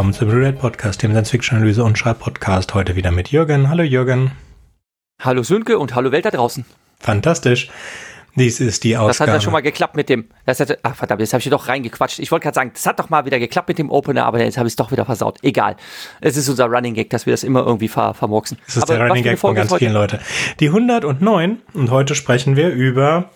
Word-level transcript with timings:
willkommen 0.00 0.14
zum 0.14 0.30
Red 0.30 0.58
Podcast, 0.58 1.02
dem 1.02 1.10
Science-Fiction-Analyse- 1.10 1.84
und 1.84 1.98
Schreib-Podcast. 1.98 2.72
Heute 2.72 2.96
wieder 2.96 3.10
mit 3.10 3.28
Jürgen. 3.28 3.68
Hallo 3.68 3.82
Jürgen. 3.82 4.30
Hallo 5.20 5.42
Sönke 5.42 5.78
und 5.78 5.94
hallo 5.94 6.10
Welt 6.10 6.24
da 6.24 6.30
draußen. 6.30 6.64
Fantastisch. 6.98 7.68
Dies 8.34 8.60
ist 8.60 8.82
die 8.84 8.96
Ausgabe. 8.96 9.10
Das 9.10 9.20
hat 9.20 9.28
ja 9.28 9.40
schon 9.42 9.52
mal 9.52 9.60
geklappt 9.60 9.96
mit 9.96 10.08
dem. 10.08 10.30
Das 10.46 10.58
hat, 10.58 10.78
ach 10.84 10.94
verdammt, 10.94 11.20
jetzt 11.20 11.34
habe 11.34 11.40
ich 11.40 11.42
hier 11.44 11.50
doch 11.50 11.68
reingequatscht. 11.68 12.18
Ich 12.18 12.32
wollte 12.32 12.44
gerade 12.44 12.54
sagen, 12.54 12.70
das 12.72 12.86
hat 12.86 12.98
doch 12.98 13.10
mal 13.10 13.26
wieder 13.26 13.38
geklappt 13.38 13.68
mit 13.68 13.76
dem 13.76 13.90
Opener, 13.90 14.24
aber 14.24 14.42
jetzt 14.42 14.56
habe 14.56 14.66
ich 14.66 14.72
es 14.72 14.76
doch 14.76 14.90
wieder 14.90 15.04
versaut. 15.04 15.36
Egal. 15.42 15.76
Es 16.22 16.38
ist 16.38 16.48
unser 16.48 16.64
Running 16.64 16.94
Gag, 16.94 17.10
dass 17.10 17.26
wir 17.26 17.34
das 17.34 17.44
immer 17.44 17.66
irgendwie 17.66 17.88
ver 17.88 18.14
vermurksen. 18.14 18.56
Das 18.64 18.78
ist 18.78 18.84
aber 18.84 18.94
der 18.94 19.06
Running 19.06 19.22
Gag 19.22 19.38
von 19.38 19.54
ganz 19.54 19.74
vielen 19.74 19.92
Leuten. 19.92 20.18
Die 20.60 20.68
109 20.68 21.58
und 21.74 21.90
heute 21.90 22.14
sprechen 22.14 22.56
wir 22.56 22.70
über 22.70 23.28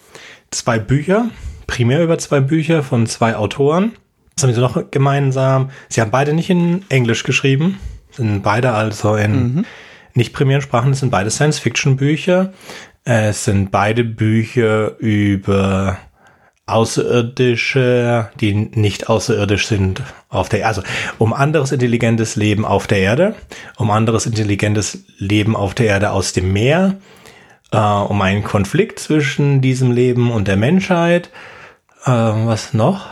zwei 0.51 0.79
Bücher, 0.79 1.29
primär 1.67 2.03
über 2.03 2.17
zwei 2.17 2.41
Bücher 2.41 2.83
von 2.83 3.07
zwei 3.07 3.37
Autoren. 3.37 3.93
Was 4.37 4.45
haben 4.45 4.55
sie 4.55 4.61
noch 4.61 4.91
gemeinsam? 4.91 5.71
Sie 5.89 6.01
haben 6.01 6.11
beide 6.11 6.33
nicht 6.33 6.51
in 6.51 6.85
Englisch 6.89 7.23
geschrieben, 7.23 7.79
sind 8.11 8.43
beide 8.43 8.73
also 8.73 9.17
in 9.17 9.33
mhm. 9.33 9.65
nicht 10.15 10.33
primären 10.33 10.63
Sprachen, 10.63 10.91
das 10.91 11.01
sind 11.01 11.11
beide 11.11 11.31
Science-Fiction-Bücher. 11.31 12.53
Es 13.05 13.45
sind 13.45 13.71
beide 13.71 14.03
Bücher 14.03 14.97
über 14.99 15.99
Außerirdische, 16.67 18.31
die 18.41 18.55
nicht 18.55 19.11
außerirdisch 19.11 19.67
sind 19.67 20.03
auf 20.31 20.49
der 20.49 20.61
Erde. 20.61 20.69
Also 20.69 20.83
um 21.19 21.35
anderes 21.35 21.73
intelligentes 21.73 22.37
Leben 22.37 22.65
auf 22.65 22.87
der 22.87 22.99
Erde, 22.99 23.35
um 23.77 23.91
anderes 23.91 24.25
intelligentes 24.25 25.05
Leben 25.19 25.57
auf 25.57 25.75
der 25.75 25.87
Erde 25.87 26.11
aus 26.13 26.33
dem 26.33 26.55
Meer, 26.55 26.97
äh, 27.71 27.77
um 27.77 28.23
einen 28.23 28.45
Konflikt 28.45 28.99
zwischen 28.99 29.61
diesem 29.61 29.93
Leben 29.93 30.31
und 30.31 30.49
der 30.49 30.57
Menschheit. 30.57 31.29
Äh, 32.07 32.11
was 32.11 32.73
noch? 32.73 33.09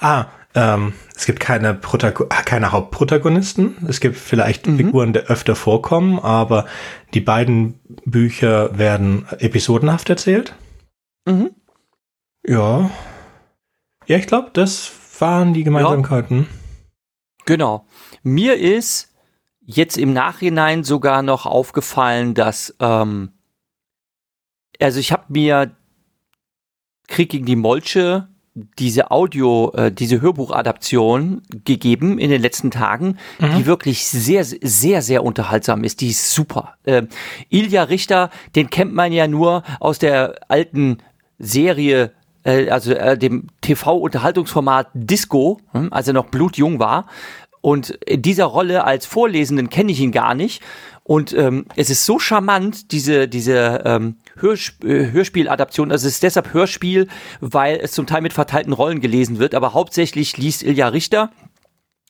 Ah, 0.00 0.26
ähm, 0.54 0.94
es 1.14 1.26
gibt 1.26 1.40
keine, 1.40 1.74
Protago 1.74 2.26
keine 2.26 2.72
Hauptprotagonisten. 2.72 3.76
Es 3.88 4.00
gibt 4.00 4.16
vielleicht 4.16 4.66
mhm. 4.66 4.76
Figuren, 4.76 5.12
die 5.12 5.20
öfter 5.20 5.54
vorkommen, 5.54 6.18
aber 6.18 6.66
die 7.14 7.20
beiden 7.20 7.80
Bücher 8.04 8.76
werden 8.78 9.26
episodenhaft 9.38 10.10
erzählt. 10.10 10.54
Mhm. 11.26 11.50
Ja. 12.46 12.90
Ja, 14.06 14.16
ich 14.16 14.26
glaube, 14.26 14.50
das 14.52 14.90
waren 15.18 15.52
die 15.52 15.64
Gemeinsamkeiten. 15.64 16.40
Ja. 16.40 16.46
Genau. 17.44 17.86
Mir 18.22 18.56
ist 18.56 19.14
jetzt 19.60 19.98
im 19.98 20.12
Nachhinein 20.12 20.82
sogar 20.82 21.22
noch 21.22 21.44
aufgefallen, 21.44 22.34
dass 22.34 22.74
ähm, 22.80 23.32
also 24.80 25.00
ich 25.00 25.12
habe 25.12 25.24
mir 25.28 25.76
Krieg 27.06 27.30
gegen 27.30 27.46
die 27.46 27.56
Molche 27.56 28.28
diese 28.78 29.10
Audio, 29.10 29.72
äh, 29.74 29.92
diese 29.92 30.20
Hörbuchadaption 30.20 31.42
gegeben 31.64 32.18
in 32.18 32.30
den 32.30 32.42
letzten 32.42 32.70
Tagen, 32.70 33.18
mhm. 33.38 33.56
die 33.56 33.66
wirklich 33.66 34.06
sehr, 34.06 34.44
sehr, 34.44 35.02
sehr 35.02 35.24
unterhaltsam 35.24 35.84
ist. 35.84 36.00
Die 36.00 36.08
ist 36.08 36.32
super. 36.32 36.74
Äh, 36.84 37.02
Ilja 37.48 37.84
Richter, 37.84 38.30
den 38.54 38.70
kennt 38.70 38.94
man 38.94 39.12
ja 39.12 39.26
nur 39.26 39.62
aus 39.80 39.98
der 39.98 40.36
alten 40.48 40.98
Serie 41.38 42.12
äh, 42.44 42.70
also 42.70 42.92
äh, 42.92 43.18
dem 43.18 43.48
TV-Unterhaltungsformat 43.60 44.88
Disco, 44.94 45.60
hm, 45.72 45.92
als 45.92 46.08
er 46.08 46.14
noch 46.14 46.26
blutjung 46.26 46.78
war. 46.78 47.06
Und 47.60 47.90
in 48.06 48.22
dieser 48.22 48.44
Rolle 48.44 48.84
als 48.84 49.04
Vorlesenden 49.06 49.68
kenne 49.68 49.92
ich 49.92 50.00
ihn 50.00 50.12
gar 50.12 50.34
nicht. 50.34 50.62
Und 51.02 51.32
ähm, 51.34 51.66
es 51.74 51.90
ist 51.90 52.04
so 52.04 52.18
charmant, 52.18 52.92
diese, 52.92 53.28
diese 53.28 53.82
ähm, 53.84 54.16
Hörsp 54.40 54.84
äh, 54.84 55.10
Hörspieladaption. 55.12 55.92
Also 55.92 56.06
es 56.06 56.14
ist 56.14 56.22
deshalb 56.22 56.52
Hörspiel, 56.52 57.08
weil 57.40 57.78
es 57.82 57.92
zum 57.92 58.06
Teil 58.06 58.22
mit 58.22 58.32
verteilten 58.32 58.72
Rollen 58.72 59.00
gelesen 59.00 59.38
wird, 59.38 59.54
aber 59.54 59.74
hauptsächlich 59.74 60.36
liest 60.36 60.62
Ilja 60.62 60.88
Richter 60.88 61.30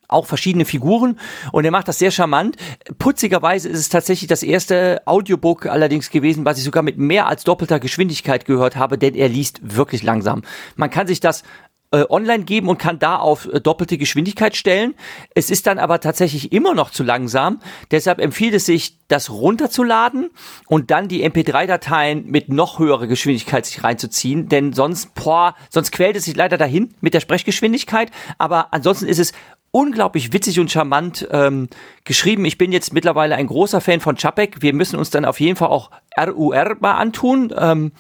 auch 0.09 0.27
verschiedene 0.27 0.65
Figuren 0.65 1.19
und 1.53 1.65
er 1.65 1.71
macht 1.71 1.87
das 1.87 1.99
sehr 1.99 2.11
charmant. 2.11 2.57
Putzigerweise 2.99 3.69
ist 3.69 3.79
es 3.79 3.89
tatsächlich 3.91 4.27
das 4.27 4.43
erste 4.43 5.03
Audiobook 5.05 5.67
allerdings 5.67 6.11
gewesen, 6.11 6.47
was 6.47 6.59
ich 6.59 6.65
sogar 6.65 6.83
mit 6.83 6.97
mehr 6.97 7.27
als 7.27 7.45
doppelter 7.45 7.79
Geschwindigkeit 7.79 8.47
gehört 8.47 8.77
habe, 8.77 8.97
denn 8.97 9.15
er 9.15 9.29
liest 9.29 9.61
wirklich 9.63 10.03
langsam. 10.03 10.43
Man 10.77 10.91
kann 10.91 11.07
sich 11.07 11.21
das 11.21 11.45
äh, 11.91 12.05
online 12.09 12.45
geben 12.45 12.69
und 12.69 12.79
kann 12.79 12.99
da 12.99 13.17
auf 13.17 13.47
äh, 13.53 13.61
doppelte 13.61 13.97
Geschwindigkeit 13.97 14.57
stellen. 14.57 14.95
Es 15.35 15.51
ist 15.51 15.67
dann 15.67 15.79
aber 15.79 16.01
tatsächlich 16.01 16.53
immer 16.53 16.75
noch 16.75 16.91
zu 16.91 17.03
langsam. 17.03 17.61
Deshalb 17.91 18.21
empfiehlt 18.21 18.55
es 18.55 18.67
sich, 18.67 18.99
das 19.09 19.31
runterzuladen 19.31 20.29
und 20.67 20.91
dann 20.91 21.09
die 21.09 21.27
MP3-Dateien 21.27 22.27
mit 22.27 22.51
noch 22.51 22.79
höherer 22.79 23.07
Geschwindigkeit 23.07 23.65
sich 23.65 23.83
reinzuziehen, 23.83 24.51
denn 24.51 24.75
sonst, 24.75 25.15
boah, 25.15 25.55
sonst 25.71 25.93
quält 25.93 26.17
es 26.17 26.27
sich 26.27 26.37
leider 26.37 26.59
dahin 26.59 26.95
mit 27.01 27.15
der 27.15 27.21
Sprechgeschwindigkeit. 27.21 28.11
Aber 28.37 28.75
ansonsten 28.75 29.07
ist 29.07 29.19
es 29.19 29.33
unglaublich 29.71 30.33
witzig 30.33 30.61
und 30.61 30.71
charmant 30.71 31.29
ähm, 31.31 31.69
geschrieben. 32.05 32.45
Ich 32.45 32.59
bin 32.59 32.73
jetzt 32.73 32.93
mittlerweile 32.93 33.37
ein 33.37 33.47
großer 33.47 33.81
Fan 33.81 34.01
von 34.01 34.17
Chapek. 34.17 34.63
Wir 34.63 34.75
müssen 34.75 34.99
uns 34.99 35.11
dann 35.11 35.25
auf 35.25 35.41
jeden 35.41 35.57
Fall 35.57 35.69
auch 35.69 35.91
RUR 36.19 36.77
mal 36.81 36.95
antun. 36.95 37.55
Ähm, 37.57 37.93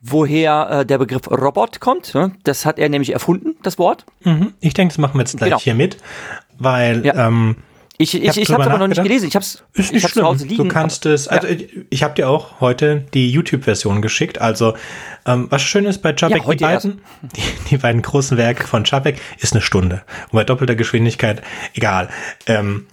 woher 0.00 0.68
äh, 0.70 0.86
der 0.86 0.98
Begriff 0.98 1.28
Robot 1.30 1.80
kommt. 1.80 2.14
Ne? 2.14 2.32
Das 2.44 2.64
hat 2.64 2.78
er 2.78 2.88
nämlich 2.88 3.12
erfunden, 3.12 3.56
das 3.62 3.78
Wort. 3.78 4.04
Mhm. 4.24 4.54
Ich 4.60 4.74
denke, 4.74 4.92
das 4.92 4.98
machen 4.98 5.14
wir 5.14 5.20
jetzt 5.20 5.36
gleich 5.36 5.50
genau. 5.50 5.60
hier 5.60 5.74
mit, 5.74 5.98
weil 6.58 7.04
ja. 7.04 7.26
ähm, 7.26 7.56
ich, 8.00 8.14
ich, 8.14 8.22
ich, 8.22 8.36
ich 8.36 8.50
habe 8.52 8.62
es 8.62 8.68
aber 8.68 8.78
noch 8.78 8.86
nicht 8.86 9.02
gelesen. 9.02 9.26
Ich 9.26 9.34
habe 9.34 9.44
es 9.44 9.64
ist 9.74 9.92
nicht 9.92 10.08
schlimm. 10.08 10.56
Du 10.56 10.68
kannst 10.68 11.04
es. 11.04 11.26
Also 11.26 11.48
ja. 11.48 11.56
ich 11.90 12.04
habe 12.04 12.14
dir 12.14 12.28
auch 12.28 12.60
heute 12.60 13.04
die 13.12 13.28
YouTube-Version 13.28 14.02
geschickt. 14.02 14.40
Also 14.40 14.74
ähm, 15.26 15.48
was 15.50 15.62
schön 15.62 15.84
ist 15.84 15.98
bei 15.98 16.12
Chapek, 16.12 16.44
ja, 16.46 16.54
die 16.54 16.64
beiden, 16.64 17.00
die, 17.22 17.42
die, 17.70 17.76
beiden 17.76 18.00
großen 18.00 18.38
Werke 18.38 18.68
von 18.68 18.84
Chapek 18.84 19.20
ist 19.38 19.52
eine 19.52 19.62
Stunde 19.62 20.02
und 20.30 20.36
bei 20.36 20.44
doppelter 20.44 20.76
Geschwindigkeit 20.76 21.42
egal. 21.74 22.08
Ähm, 22.46 22.86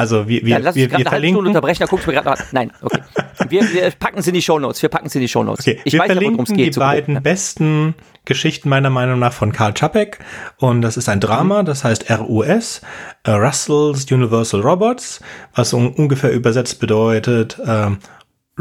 also 0.00 0.28
wir, 0.28 0.42
wir, 0.42 0.48
ja, 0.48 0.58
lass 0.58 0.74
wir, 0.74 0.90
wir 0.90 1.06
verlinken. 1.06 1.46
unterbrechen, 1.46 1.80
da 1.80 1.86
guckst 1.86 2.06
du 2.06 2.10
mir 2.10 2.20
gerade 2.20 2.42
Nein, 2.52 2.72
okay. 2.80 3.00
Wir, 3.48 3.72
wir 3.72 3.90
packen 3.90 4.22
sie 4.22 4.30
in 4.30 4.34
die 4.34 4.42
Shownotes. 4.42 4.82
Wir 4.82 4.88
packen 4.88 5.08
sie 5.08 5.18
in 5.18 5.22
die 5.22 5.28
Shownotes. 5.28 5.66
Okay, 5.66 5.80
ich 5.84 5.92
wir 5.92 6.00
weiß 6.00 6.12
verlinken 6.12 6.44
es 6.44 6.52
geht. 6.52 6.74
Die 6.74 6.78
beiden 6.78 7.14
grob. 7.14 7.24
besten 7.24 7.94
Geschichten 8.24 8.68
meiner 8.68 8.90
Meinung 8.90 9.18
nach 9.18 9.32
von 9.32 9.52
Karl 9.52 9.74
Čapek. 9.74 10.18
Und 10.58 10.82
das 10.82 10.96
ist 10.96 11.08
ein 11.08 11.20
Drama, 11.20 11.62
mhm. 11.62 11.66
das 11.66 11.84
heißt 11.84 12.10
RUS, 12.10 12.80
uh, 13.26 13.32
Russell's 13.32 14.10
Universal 14.10 14.60
Robots, 14.60 15.20
was 15.54 15.72
un 15.72 15.88
ungefähr 15.88 16.32
übersetzt 16.32 16.80
bedeutet 16.80 17.60
ähm, 17.66 17.98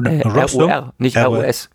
äh, 0.03 0.21
RUR, 0.27 0.93
nicht 0.97 1.17
RUS. 1.17 1.69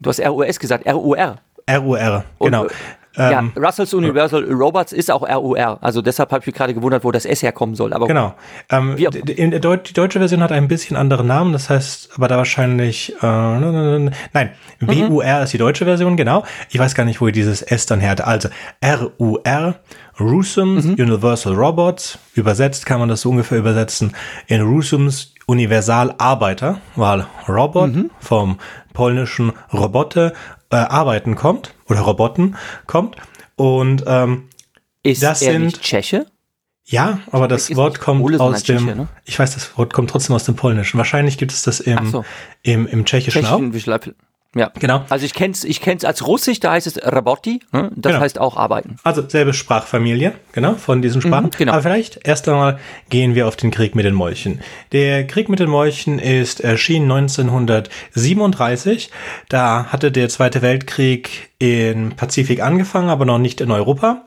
Du 0.00 0.10
hast 0.10 0.20
RUS 0.20 0.58
gesagt, 0.58 0.86
RUR. 0.86 1.38
RUR, 1.68 2.24
genau. 2.40 2.62
Und, 2.62 2.72
ja, 3.16 3.40
ähm, 3.40 3.52
Russells 3.56 3.92
Universal 3.92 4.44
Robots 4.52 4.92
ist 4.92 5.10
auch 5.10 5.22
RUR. 5.22 5.78
Also 5.80 6.00
deshalb 6.00 6.30
habe 6.30 6.40
ich 6.42 6.46
mich 6.46 6.54
gerade 6.54 6.74
gewundert, 6.74 7.02
wo 7.02 7.10
das 7.10 7.24
S 7.24 7.42
herkommen 7.42 7.74
soll. 7.74 7.92
Aber 7.92 8.06
genau. 8.06 8.34
Ähm, 8.70 8.94
die, 8.96 9.08
die, 9.08 9.60
deutsche 9.60 10.18
Version 10.18 10.42
hat 10.42 10.52
ein 10.52 10.68
bisschen 10.68 10.96
anderen 10.96 11.26
Namen. 11.26 11.52
Das 11.52 11.70
heißt, 11.70 12.10
aber 12.16 12.28
da 12.28 12.36
wahrscheinlich 12.36 13.12
äh, 13.20 13.26
nein, 13.26 14.50
mhm. 14.78 15.10
WUR 15.10 15.42
ist 15.42 15.52
die 15.52 15.58
deutsche 15.58 15.84
Version. 15.84 16.16
Genau. 16.16 16.44
Ich 16.68 16.78
weiß 16.78 16.94
gar 16.94 17.04
nicht, 17.04 17.20
wo 17.20 17.28
dieses 17.28 17.62
S 17.62 17.86
dann 17.86 18.00
her. 18.00 18.14
Also 18.26 18.48
RUR. 18.84 19.74
Rusums 20.20 20.84
mhm. 20.84 20.94
Universal 20.94 21.54
Robots. 21.54 22.18
Übersetzt 22.34 22.84
kann 22.84 23.00
man 23.00 23.08
das 23.08 23.22
so 23.22 23.30
ungefähr 23.30 23.58
übersetzen 23.58 24.12
in 24.48 24.60
Rusums 24.60 25.34
Universal 25.46 26.14
Arbeiter, 26.18 26.78
weil 26.94 27.26
Robot 27.48 27.94
mhm. 27.94 28.10
vom 28.20 28.58
polnischen 28.92 29.52
Roboter 29.72 30.34
äh, 30.70 30.76
arbeiten 30.76 31.36
kommt 31.36 31.74
oder 31.90 32.00
Roboten 32.00 32.56
kommt. 32.86 33.16
Und 33.56 34.04
ähm, 34.06 34.48
ist 35.02 35.22
das 35.22 35.42
er 35.42 35.52
sind 35.52 35.64
nicht 35.64 35.82
Tscheche? 35.82 36.26
Ja, 36.86 37.20
aber 37.30 37.46
das 37.46 37.74
Wort 37.76 38.00
kommt 38.00 38.20
Pole, 38.22 38.40
aus 38.40 38.64
dem. 38.64 38.78
Tscheche, 38.78 38.96
ne? 38.96 39.08
Ich 39.24 39.38
weiß, 39.38 39.54
das 39.54 39.76
Wort 39.78 39.92
kommt 39.92 40.10
trotzdem 40.10 40.34
aus 40.34 40.44
dem 40.44 40.56
Polnischen. 40.56 40.98
Wahrscheinlich 40.98 41.38
gibt 41.38 41.52
es 41.52 41.62
das 41.62 41.80
im, 41.80 42.10
so. 42.10 42.24
im, 42.62 42.86
im 42.86 43.04
Tschechischen 43.04 43.42
Tschechischen, 43.44 43.92
auch. 43.92 43.98
Ja, 44.56 44.72
genau. 44.80 45.04
Also 45.08 45.24
ich 45.24 45.32
kenn's, 45.32 45.62
ich 45.62 45.80
kenn's 45.80 46.04
als 46.04 46.26
Russisch, 46.26 46.58
da 46.58 46.72
heißt 46.72 46.88
es 46.88 46.98
Rabotti, 47.00 47.60
ne? 47.70 47.92
das 47.94 48.12
genau. 48.12 48.20
heißt 48.20 48.40
auch 48.40 48.56
arbeiten. 48.56 48.96
Also 49.04 49.22
selbe 49.28 49.54
Sprachfamilie, 49.54 50.32
genau, 50.50 50.74
von 50.74 51.02
diesen 51.02 51.22
Sprachen. 51.22 51.46
Mhm, 51.46 51.50
genau. 51.56 51.72
Aber 51.72 51.82
vielleicht 51.82 52.26
erst 52.26 52.48
einmal 52.48 52.80
gehen 53.10 53.36
wir 53.36 53.46
auf 53.46 53.54
den 53.54 53.70
Krieg 53.70 53.94
mit 53.94 54.04
den 54.04 54.14
Molchen. 54.14 54.60
Der 54.90 55.24
Krieg 55.24 55.48
mit 55.48 55.60
den 55.60 55.70
Molchen 55.70 56.18
ist 56.18 56.60
erschienen 56.60 57.08
1937. 57.12 59.12
Da 59.48 59.86
hatte 59.86 60.10
der 60.10 60.28
Zweite 60.28 60.62
Weltkrieg 60.62 61.50
im 61.60 62.16
Pazifik 62.16 62.60
angefangen, 62.60 63.08
aber 63.08 63.24
noch 63.24 63.38
nicht 63.38 63.60
in 63.60 63.70
Europa. 63.70 64.24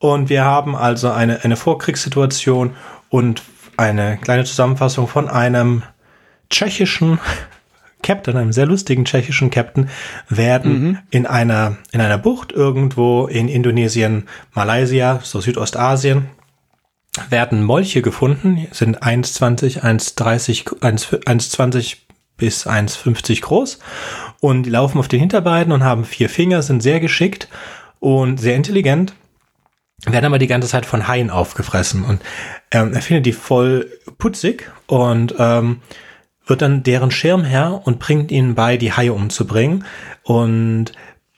Und 0.00 0.30
wir 0.30 0.44
haben 0.44 0.74
also 0.74 1.10
eine, 1.10 1.44
eine 1.44 1.56
Vorkriegssituation 1.56 2.74
und 3.08 3.42
eine 3.76 4.18
kleine 4.18 4.44
Zusammenfassung 4.44 5.06
von 5.06 5.28
einem 5.28 5.84
tschechischen 6.50 7.20
Captain, 8.02 8.36
einem 8.36 8.52
sehr 8.52 8.66
lustigen 8.66 9.04
tschechischen 9.04 9.50
Captain, 9.50 9.88
werden 10.28 10.82
mhm. 10.82 10.98
in 11.10 11.26
einer, 11.26 11.78
in 11.92 12.00
einer 12.00 12.18
Bucht 12.18 12.52
irgendwo 12.52 13.26
in 13.26 13.48
Indonesien, 13.48 14.28
Malaysia, 14.54 15.20
so 15.22 15.40
Südostasien, 15.40 16.26
werden 17.30 17.64
Molche 17.64 18.02
gefunden, 18.02 18.66
sind 18.70 19.02
1,20, 19.02 19.82
1,30, 19.82 20.80
1,20 20.80 21.96
bis 22.36 22.66
1,50 22.66 23.42
groß 23.42 23.78
und 24.40 24.62
die 24.64 24.70
laufen 24.70 24.98
auf 24.98 25.08
den 25.08 25.18
Hinterbeinen 25.18 25.72
und 25.72 25.82
haben 25.82 26.04
vier 26.04 26.28
Finger, 26.28 26.62
sind 26.62 26.82
sehr 26.82 27.00
geschickt 27.00 27.48
und 27.98 28.38
sehr 28.38 28.54
intelligent 28.54 29.14
werden 30.06 30.26
aber 30.26 30.38
die 30.38 30.46
ganze 30.46 30.68
Zeit 30.68 30.86
von 30.86 31.08
Haien 31.08 31.30
aufgefressen. 31.30 32.04
Und 32.04 32.22
ähm, 32.70 32.94
er 32.94 33.02
findet 33.02 33.26
die 33.26 33.32
voll 33.32 33.90
putzig 34.18 34.70
und 34.86 35.34
ähm, 35.38 35.80
wird 36.48 36.62
dann 36.62 36.82
deren 36.82 37.10
Schirmherr 37.10 37.82
und 37.84 37.98
bringt 37.98 38.32
ihnen 38.32 38.54
bei, 38.54 38.76
die 38.76 38.92
Haie 38.92 39.12
umzubringen 39.12 39.84
und 40.24 40.92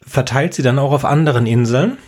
verteilt 0.06 0.54
sie 0.54 0.62
dann 0.62 0.78
auch 0.78 0.92
auf 0.92 1.04
anderen 1.04 1.46
Inseln. 1.46 1.98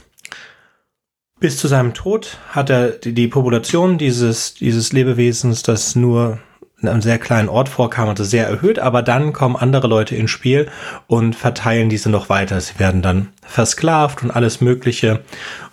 Bis 1.40 1.58
zu 1.58 1.66
seinem 1.66 1.92
Tod 1.92 2.38
hat 2.50 2.70
er 2.70 2.90
die, 2.90 3.26
Population 3.26 3.98
dieses, 3.98 4.54
dieses 4.54 4.92
Lebewesens, 4.92 5.62
das 5.62 5.96
nur 5.96 6.38
in 6.80 6.88
einem 6.88 7.02
sehr 7.02 7.18
kleinen 7.18 7.48
Ort 7.48 7.68
vorkam, 7.68 8.08
also 8.08 8.24
sehr 8.24 8.46
erhöht, 8.46 8.78
aber 8.78 9.02
dann 9.02 9.32
kommen 9.32 9.56
andere 9.56 9.86
Leute 9.86 10.16
ins 10.16 10.30
Spiel 10.30 10.68
und 11.06 11.36
verteilen 11.36 11.88
diese 11.88 12.10
noch 12.10 12.28
weiter. 12.28 12.60
Sie 12.60 12.78
werden 12.78 13.02
dann 13.02 13.28
versklavt 13.42 14.22
und 14.22 14.30
alles 14.32 14.60
Mögliche. 14.60 15.20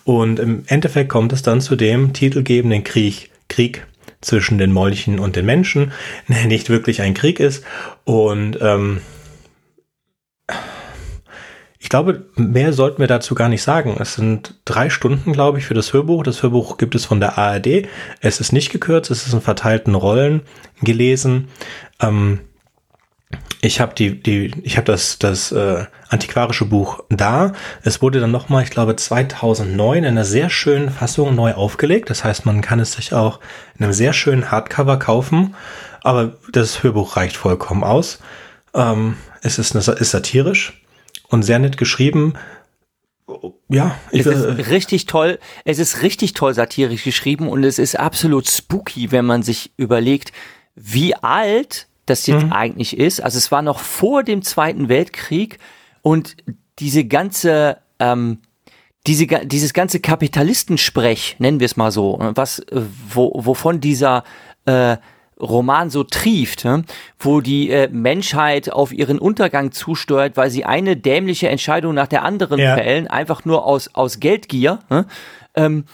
Und 0.04 0.38
im 0.38 0.64
Endeffekt 0.66 1.08
kommt 1.08 1.32
es 1.32 1.42
dann 1.42 1.60
zu 1.60 1.74
dem 1.74 2.12
titelgebenden 2.12 2.84
Krieg, 2.84 3.30
Krieg 3.48 3.86
zwischen 4.20 4.58
den 4.58 4.72
Molchen 4.72 5.18
und 5.18 5.36
den 5.36 5.46
Menschen, 5.46 5.92
nicht 6.46 6.68
wirklich 6.70 7.02
ein 7.02 7.14
Krieg 7.14 7.40
ist. 7.40 7.64
Und 8.04 8.58
ähm, 8.60 9.00
ich 11.78 11.88
glaube, 11.88 12.26
mehr 12.36 12.74
sollten 12.74 13.00
wir 13.00 13.06
dazu 13.06 13.34
gar 13.34 13.48
nicht 13.48 13.62
sagen. 13.62 13.96
Es 13.98 14.14
sind 14.14 14.60
drei 14.66 14.90
Stunden, 14.90 15.32
glaube 15.32 15.58
ich, 15.58 15.64
für 15.64 15.74
das 15.74 15.92
Hörbuch. 15.94 16.22
Das 16.22 16.42
Hörbuch 16.42 16.76
gibt 16.76 16.94
es 16.94 17.06
von 17.06 17.20
der 17.20 17.38
ARD. 17.38 17.88
Es 18.20 18.38
ist 18.38 18.52
nicht 18.52 18.70
gekürzt, 18.70 19.10
es 19.10 19.26
ist 19.26 19.32
in 19.32 19.40
verteilten 19.40 19.94
Rollen 19.94 20.42
gelesen. 20.82 21.48
Ähm, 22.00 22.40
ich 23.62 23.80
habe 23.80 23.94
die, 23.94 24.22
die, 24.22 24.52
ich 24.62 24.76
habe 24.76 24.86
das, 24.86 25.18
das 25.18 25.52
äh, 25.52 25.84
antiquarische 26.08 26.64
Buch 26.64 27.04
da. 27.10 27.52
Es 27.82 28.00
wurde 28.00 28.20
dann 28.20 28.30
nochmal, 28.30 28.62
ich 28.62 28.70
glaube, 28.70 28.96
2009 28.96 29.98
in 29.98 30.04
einer 30.06 30.24
sehr 30.24 30.48
schönen 30.48 30.90
Fassung 30.90 31.34
neu 31.34 31.52
aufgelegt. 31.52 32.08
Das 32.08 32.24
heißt, 32.24 32.46
man 32.46 32.62
kann 32.62 32.80
es 32.80 32.92
sich 32.92 33.12
auch 33.12 33.38
in 33.78 33.84
einem 33.84 33.92
sehr 33.92 34.12
schönen 34.12 34.50
Hardcover 34.50 34.98
kaufen. 34.98 35.54
Aber 36.02 36.38
das 36.52 36.82
Hörbuch 36.82 37.16
reicht 37.16 37.36
vollkommen 37.36 37.84
aus. 37.84 38.20
Ähm, 38.74 39.16
es 39.42 39.58
ist, 39.58 39.76
eine, 39.76 39.98
ist 39.98 40.10
satirisch 40.10 40.82
und 41.28 41.42
sehr 41.42 41.58
nett 41.58 41.76
geschrieben. 41.76 42.34
Ja, 43.68 43.94
ich, 44.10 44.26
es 44.26 44.26
ist 44.26 44.70
richtig 44.70 45.06
toll. 45.06 45.38
Es 45.64 45.78
ist 45.78 46.02
richtig 46.02 46.32
toll 46.32 46.54
satirisch 46.54 47.04
geschrieben 47.04 47.48
und 47.48 47.62
es 47.62 47.78
ist 47.78 47.98
absolut 47.98 48.48
spooky, 48.48 49.12
wenn 49.12 49.26
man 49.26 49.42
sich 49.42 49.72
überlegt, 49.76 50.32
wie 50.74 51.14
alt 51.14 51.86
das 52.10 52.26
jetzt 52.26 52.46
mhm. 52.46 52.52
eigentlich 52.52 52.98
ist. 52.98 53.22
Also 53.22 53.38
es 53.38 53.50
war 53.50 53.62
noch 53.62 53.78
vor 53.78 54.22
dem 54.22 54.42
Zweiten 54.42 54.88
Weltkrieg 54.88 55.58
und 56.02 56.36
diese 56.78 57.04
ganze 57.04 57.78
ähm, 57.98 58.38
diese, 59.06 59.26
dieses 59.26 59.72
ganze 59.72 60.00
Kapitalistensprech, 60.00 61.36
nennen 61.38 61.58
wir 61.58 61.64
es 61.64 61.76
mal 61.76 61.90
so, 61.90 62.18
was, 62.34 62.62
wo, 63.08 63.32
wovon 63.34 63.80
dieser 63.80 64.24
äh, 64.66 64.98
Roman 65.40 65.88
so 65.88 66.04
trieft, 66.04 66.66
wo 67.18 67.40
die 67.40 67.70
äh, 67.70 67.88
Menschheit 67.90 68.70
auf 68.70 68.92
ihren 68.92 69.18
Untergang 69.18 69.72
zusteuert, 69.72 70.36
weil 70.36 70.50
sie 70.50 70.66
eine 70.66 70.96
dämliche 70.96 71.48
Entscheidung 71.48 71.94
nach 71.94 72.08
der 72.08 72.24
anderen 72.24 72.60
ja. 72.60 72.76
fällen, 72.76 73.06
einfach 73.08 73.46
nur 73.46 73.64
aus, 73.64 73.94
aus 73.94 74.20
Geldgier. 74.20 74.80
Ähm, 75.54 75.84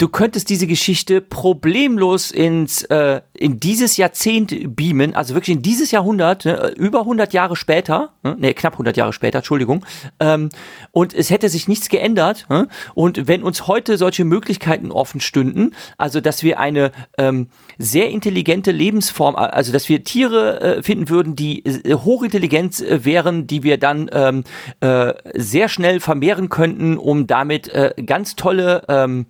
du 0.00 0.08
könntest 0.08 0.48
diese 0.48 0.66
Geschichte 0.66 1.20
problemlos 1.20 2.30
ins 2.30 2.82
äh, 2.84 3.20
in 3.34 3.60
dieses 3.60 3.98
Jahrzehnt 3.98 4.74
beamen, 4.74 5.14
also 5.14 5.34
wirklich 5.34 5.54
in 5.54 5.62
dieses 5.62 5.90
Jahrhundert, 5.90 6.46
ne, 6.46 6.72
über 6.76 7.00
100 7.00 7.34
Jahre 7.34 7.54
später, 7.54 8.14
ne, 8.22 8.34
nee, 8.38 8.54
knapp 8.54 8.74
100 8.74 8.96
Jahre 8.96 9.12
später, 9.12 9.38
Entschuldigung, 9.38 9.84
ähm, 10.18 10.48
und 10.90 11.12
es 11.12 11.28
hätte 11.28 11.50
sich 11.50 11.68
nichts 11.68 11.90
geändert. 11.90 12.46
Ne, 12.48 12.68
und 12.94 13.28
wenn 13.28 13.42
uns 13.42 13.66
heute 13.66 13.98
solche 13.98 14.24
Möglichkeiten 14.24 14.90
offen 14.90 15.20
stünden, 15.20 15.74
also 15.98 16.22
dass 16.22 16.42
wir 16.42 16.58
eine 16.58 16.92
ähm, 17.18 17.48
sehr 17.76 18.08
intelligente 18.08 18.70
Lebensform, 18.70 19.36
also 19.36 19.70
dass 19.70 19.90
wir 19.90 20.02
Tiere 20.02 20.60
äh, 20.60 20.82
finden 20.82 21.10
würden, 21.10 21.36
die 21.36 21.64
äh, 21.66 21.94
hochintelligent 21.94 22.80
äh, 22.80 23.04
wären, 23.04 23.46
die 23.46 23.62
wir 23.62 23.76
dann 23.76 24.08
ähm, 24.12 24.44
äh, 24.80 25.12
sehr 25.34 25.68
schnell 25.68 26.00
vermehren 26.00 26.48
könnten, 26.48 26.96
um 26.96 27.26
damit 27.26 27.68
äh, 27.68 27.92
ganz 28.06 28.34
tolle 28.34 28.82
ähm, 28.88 29.26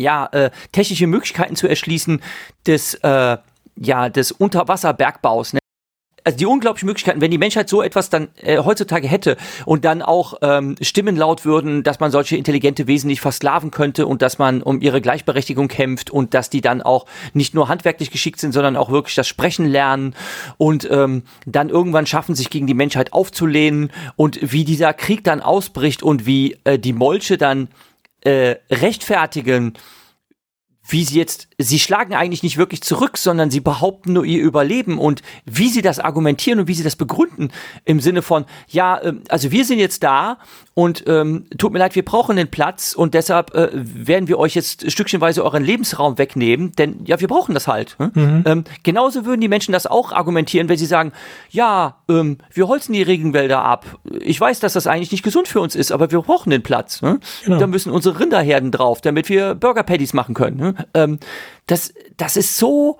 ja, 0.00 0.26
äh, 0.32 0.50
technische 0.72 1.06
Möglichkeiten 1.06 1.56
zu 1.56 1.68
erschließen 1.68 2.22
des, 2.66 2.94
äh, 2.94 3.36
ja, 3.76 4.08
des 4.08 4.32
Unterwasserbergbaus. 4.32 5.54
Ne? 5.54 5.60
Also 6.24 6.36
die 6.36 6.46
unglaublichen 6.46 6.86
Möglichkeiten, 6.86 7.20
wenn 7.20 7.30
die 7.30 7.38
Menschheit 7.38 7.68
so 7.68 7.82
etwas 7.82 8.10
dann 8.10 8.28
äh, 8.42 8.58
heutzutage 8.58 9.08
hätte 9.08 9.36
und 9.64 9.84
dann 9.84 10.02
auch 10.02 10.34
ähm, 10.42 10.76
Stimmen 10.80 11.16
laut 11.16 11.44
würden, 11.44 11.82
dass 11.82 12.00
man 12.00 12.10
solche 12.10 12.36
intelligente 12.36 12.86
Wesen 12.86 13.08
nicht 13.08 13.20
versklaven 13.20 13.70
könnte 13.70 14.06
und 14.06 14.20
dass 14.20 14.38
man 14.38 14.62
um 14.62 14.80
ihre 14.80 15.00
Gleichberechtigung 15.00 15.68
kämpft 15.68 16.10
und 16.10 16.34
dass 16.34 16.50
die 16.50 16.60
dann 16.60 16.82
auch 16.82 17.06
nicht 17.32 17.54
nur 17.54 17.68
handwerklich 17.68 18.10
geschickt 18.10 18.38
sind, 18.38 18.52
sondern 18.52 18.76
auch 18.76 18.90
wirklich 18.90 19.14
das 19.14 19.28
Sprechen 19.28 19.66
lernen 19.66 20.14
und 20.58 20.88
ähm, 20.90 21.22
dann 21.46 21.70
irgendwann 21.70 22.06
schaffen, 22.06 22.34
sich 22.34 22.50
gegen 22.50 22.66
die 22.66 22.74
Menschheit 22.74 23.12
aufzulehnen 23.12 23.90
und 24.16 24.52
wie 24.52 24.64
dieser 24.64 24.92
Krieg 24.92 25.24
dann 25.24 25.40
ausbricht 25.40 26.02
und 26.02 26.26
wie 26.26 26.58
äh, 26.64 26.78
die 26.78 26.92
Molche 26.92 27.38
dann 27.38 27.68
äh, 28.22 28.56
rechtfertigen, 28.70 29.74
wie 30.88 31.04
sie 31.04 31.18
jetzt, 31.18 31.48
sie 31.58 31.78
schlagen 31.78 32.14
eigentlich 32.14 32.42
nicht 32.42 32.56
wirklich 32.56 32.82
zurück, 32.82 33.16
sondern 33.16 33.50
sie 33.50 33.60
behaupten 33.60 34.12
nur 34.14 34.24
ihr 34.24 34.42
Überleben 34.42 34.98
und 34.98 35.22
wie 35.44 35.68
sie 35.68 35.82
das 35.82 35.98
argumentieren 35.98 36.60
und 36.60 36.68
wie 36.68 36.74
sie 36.74 36.82
das 36.82 36.96
begründen 36.96 37.52
im 37.84 38.00
Sinne 38.00 38.22
von, 38.22 38.44
ja, 38.68 39.00
ähm, 39.02 39.22
also 39.28 39.50
wir 39.52 39.64
sind 39.64 39.78
jetzt 39.78 40.02
da 40.02 40.38
und 40.80 41.04
ähm, 41.06 41.44
tut 41.58 41.74
mir 41.74 41.78
leid, 41.78 41.94
wir 41.94 42.04
brauchen 42.06 42.36
den 42.36 42.50
Platz 42.50 42.94
und 42.94 43.12
deshalb 43.12 43.54
äh, 43.54 43.68
werden 43.74 44.28
wir 44.28 44.38
euch 44.38 44.54
jetzt 44.54 44.90
stückchenweise 44.90 45.44
euren 45.44 45.62
Lebensraum 45.62 46.16
wegnehmen, 46.16 46.72
denn 46.72 47.04
ja, 47.04 47.20
wir 47.20 47.28
brauchen 47.28 47.52
das 47.52 47.68
halt. 47.68 47.98
Hm? 47.98 48.12
Mhm. 48.14 48.44
Ähm, 48.46 48.64
genauso 48.82 49.26
würden 49.26 49.42
die 49.42 49.48
Menschen 49.48 49.72
das 49.72 49.86
auch 49.86 50.10
argumentieren, 50.10 50.70
wenn 50.70 50.78
sie 50.78 50.86
sagen, 50.86 51.12
ja, 51.50 51.98
ähm, 52.08 52.38
wir 52.50 52.66
holzen 52.66 52.94
die 52.94 53.02
Regenwälder 53.02 53.62
ab. 53.62 53.98
Ich 54.20 54.40
weiß, 54.40 54.60
dass 54.60 54.72
das 54.72 54.86
eigentlich 54.86 55.12
nicht 55.12 55.22
gesund 55.22 55.48
für 55.48 55.60
uns 55.60 55.76
ist, 55.76 55.92
aber 55.92 56.10
wir 56.10 56.22
brauchen 56.22 56.48
den 56.48 56.62
Platz. 56.62 57.02
Hm? 57.02 57.20
Genau. 57.44 57.58
Da 57.58 57.66
müssen 57.66 57.92
unsere 57.92 58.18
Rinderherden 58.18 58.70
drauf, 58.70 59.02
damit 59.02 59.28
wir 59.28 59.54
Burger 59.54 59.82
Patties 59.82 60.14
machen 60.14 60.34
können. 60.34 60.60
Hm? 60.60 60.76
Ähm, 60.94 61.18
das, 61.66 61.92
das 62.16 62.38
ist 62.38 62.56
so, 62.56 62.96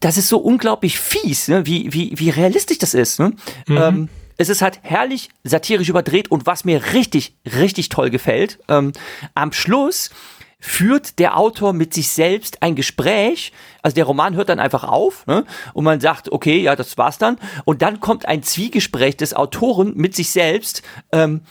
das 0.00 0.18
ist 0.18 0.26
so 0.26 0.38
unglaublich 0.38 0.98
fies, 0.98 1.46
ne? 1.46 1.66
wie, 1.66 1.92
wie, 1.92 2.14
wie 2.16 2.30
realistisch 2.30 2.78
das 2.78 2.94
ist. 2.94 3.20
Ne? 3.20 3.32
Mhm. 3.68 3.76
Ähm, 3.76 4.08
es 4.36 4.48
ist 4.48 4.62
halt 4.62 4.80
herrlich 4.82 5.30
satirisch 5.44 5.88
überdreht 5.88 6.30
und 6.30 6.46
was 6.46 6.64
mir 6.64 6.92
richtig, 6.92 7.34
richtig 7.44 7.88
toll 7.88 8.10
gefällt, 8.10 8.58
ähm, 8.68 8.92
am 9.34 9.52
Schluss 9.52 10.10
führt 10.58 11.18
der 11.18 11.36
Autor 11.36 11.72
mit 11.72 11.94
sich 11.94 12.08
selbst 12.08 12.62
ein 12.62 12.74
Gespräch. 12.74 13.52
Also 13.82 13.94
der 13.94 14.04
Roman 14.04 14.34
hört 14.34 14.48
dann 14.48 14.58
einfach 14.58 14.84
auf 14.84 15.26
ne? 15.26 15.44
und 15.74 15.84
man 15.84 16.00
sagt, 16.00 16.32
okay, 16.32 16.58
ja, 16.60 16.74
das 16.74 16.96
war's 16.98 17.18
dann. 17.18 17.38
Und 17.64 17.82
dann 17.82 18.00
kommt 18.00 18.26
ein 18.26 18.42
Zwiegespräch 18.42 19.16
des 19.16 19.34
Autoren 19.34 19.92
mit 19.94 20.14
sich 20.16 20.30
selbst. 20.30 20.82
Ähm, 21.12 21.42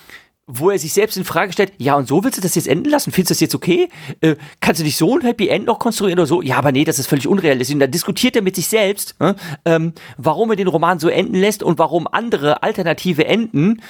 wo 0.48 0.70
er 0.70 0.78
sich 0.78 0.94
selbst 0.94 1.18
in 1.18 1.26
Frage 1.26 1.54
stellt, 1.54 1.74
ja, 1.78 1.96
und 1.96 2.08
so 2.08 2.24
willst 2.24 2.38
du 2.38 2.42
das 2.42 2.54
jetzt 2.56 2.68
enden 2.68 2.90
lassen? 2.90 3.12
Findest 3.12 3.32
du 3.32 3.34
das 3.34 3.40
jetzt 3.42 3.56
okay? 3.56 3.90
Äh, 4.22 4.36
kannst 4.60 4.80
du 4.80 4.86
dich 4.86 4.96
so 4.96 5.16
ein 5.16 5.22
Happy 5.22 5.48
End 5.48 5.66
noch 5.66 5.80
konstruieren 5.80 6.20
oder 6.20 6.28
so? 6.28 6.42
Ja, 6.42 6.58
aber 6.58 6.72
nee, 6.72 6.84
das 6.84 7.00
ist 7.00 7.08
völlig 7.08 7.28
unrealistisch. 7.28 7.74
Und 7.74 7.80
dann 7.80 7.90
diskutiert 7.90 8.36
er 8.36 8.44
mit 8.44 8.56
sich 8.56 8.68
selbst, 8.68 9.16
äh, 9.20 9.34
ähm, 9.66 9.94
warum 10.18 10.52
er 10.52 10.56
den 10.56 10.68
Roman 10.68 11.00
so 11.00 11.10
enden 11.10 11.36
lässt 11.36 11.64
und 11.64 11.80
warum 11.80 12.08
andere 12.12 12.62
alternative 12.62 13.26
Enden 13.26 13.82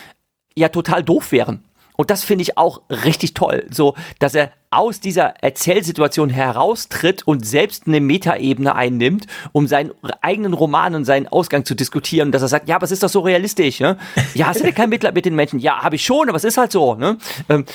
ja 0.55 0.69
total 0.69 1.03
doof 1.03 1.33
wären. 1.33 1.65
Und 1.97 2.09
das 2.09 2.23
finde 2.23 2.43
ich 2.43 2.57
auch 2.57 2.81
richtig 2.89 3.33
toll, 3.33 3.65
so 3.71 3.95
dass 4.19 4.35
er 4.35 4.51
aus 4.69 4.99
dieser 4.99 5.35
Erzählsituation 5.41 6.29
heraustritt 6.29 7.23
und 7.25 7.45
selbst 7.45 7.87
eine 7.87 8.01
Metaebene 8.01 8.75
einnimmt, 8.75 9.25
um 9.53 9.67
seinen 9.67 9.91
eigenen 10.21 10.53
Roman 10.53 10.95
und 10.95 11.05
seinen 11.05 11.27
Ausgang 11.27 11.63
zu 11.63 11.75
diskutieren, 11.75 12.31
dass 12.31 12.41
er 12.41 12.49
sagt, 12.49 12.67
ja, 12.67 12.75
aber 12.75 12.83
es 12.83 12.91
ist 12.91 13.03
doch 13.03 13.09
so 13.09 13.21
realistisch, 13.21 13.79
ne? 13.79 13.97
Ja, 14.33 14.47
hast 14.47 14.59
du 14.59 14.65
denn 14.65 14.75
kein 14.75 14.89
Mitleid 14.89 15.15
mit 15.15 15.25
den 15.25 15.35
Menschen? 15.35 15.59
Ja, 15.59 15.81
habe 15.81 15.95
ich 15.95 16.05
schon, 16.05 16.27
aber 16.27 16.35
es 16.35 16.43
ist 16.43 16.57
halt 16.57 16.71
so, 16.71 16.95
ne? 16.95 17.17
Ähm, 17.47 17.65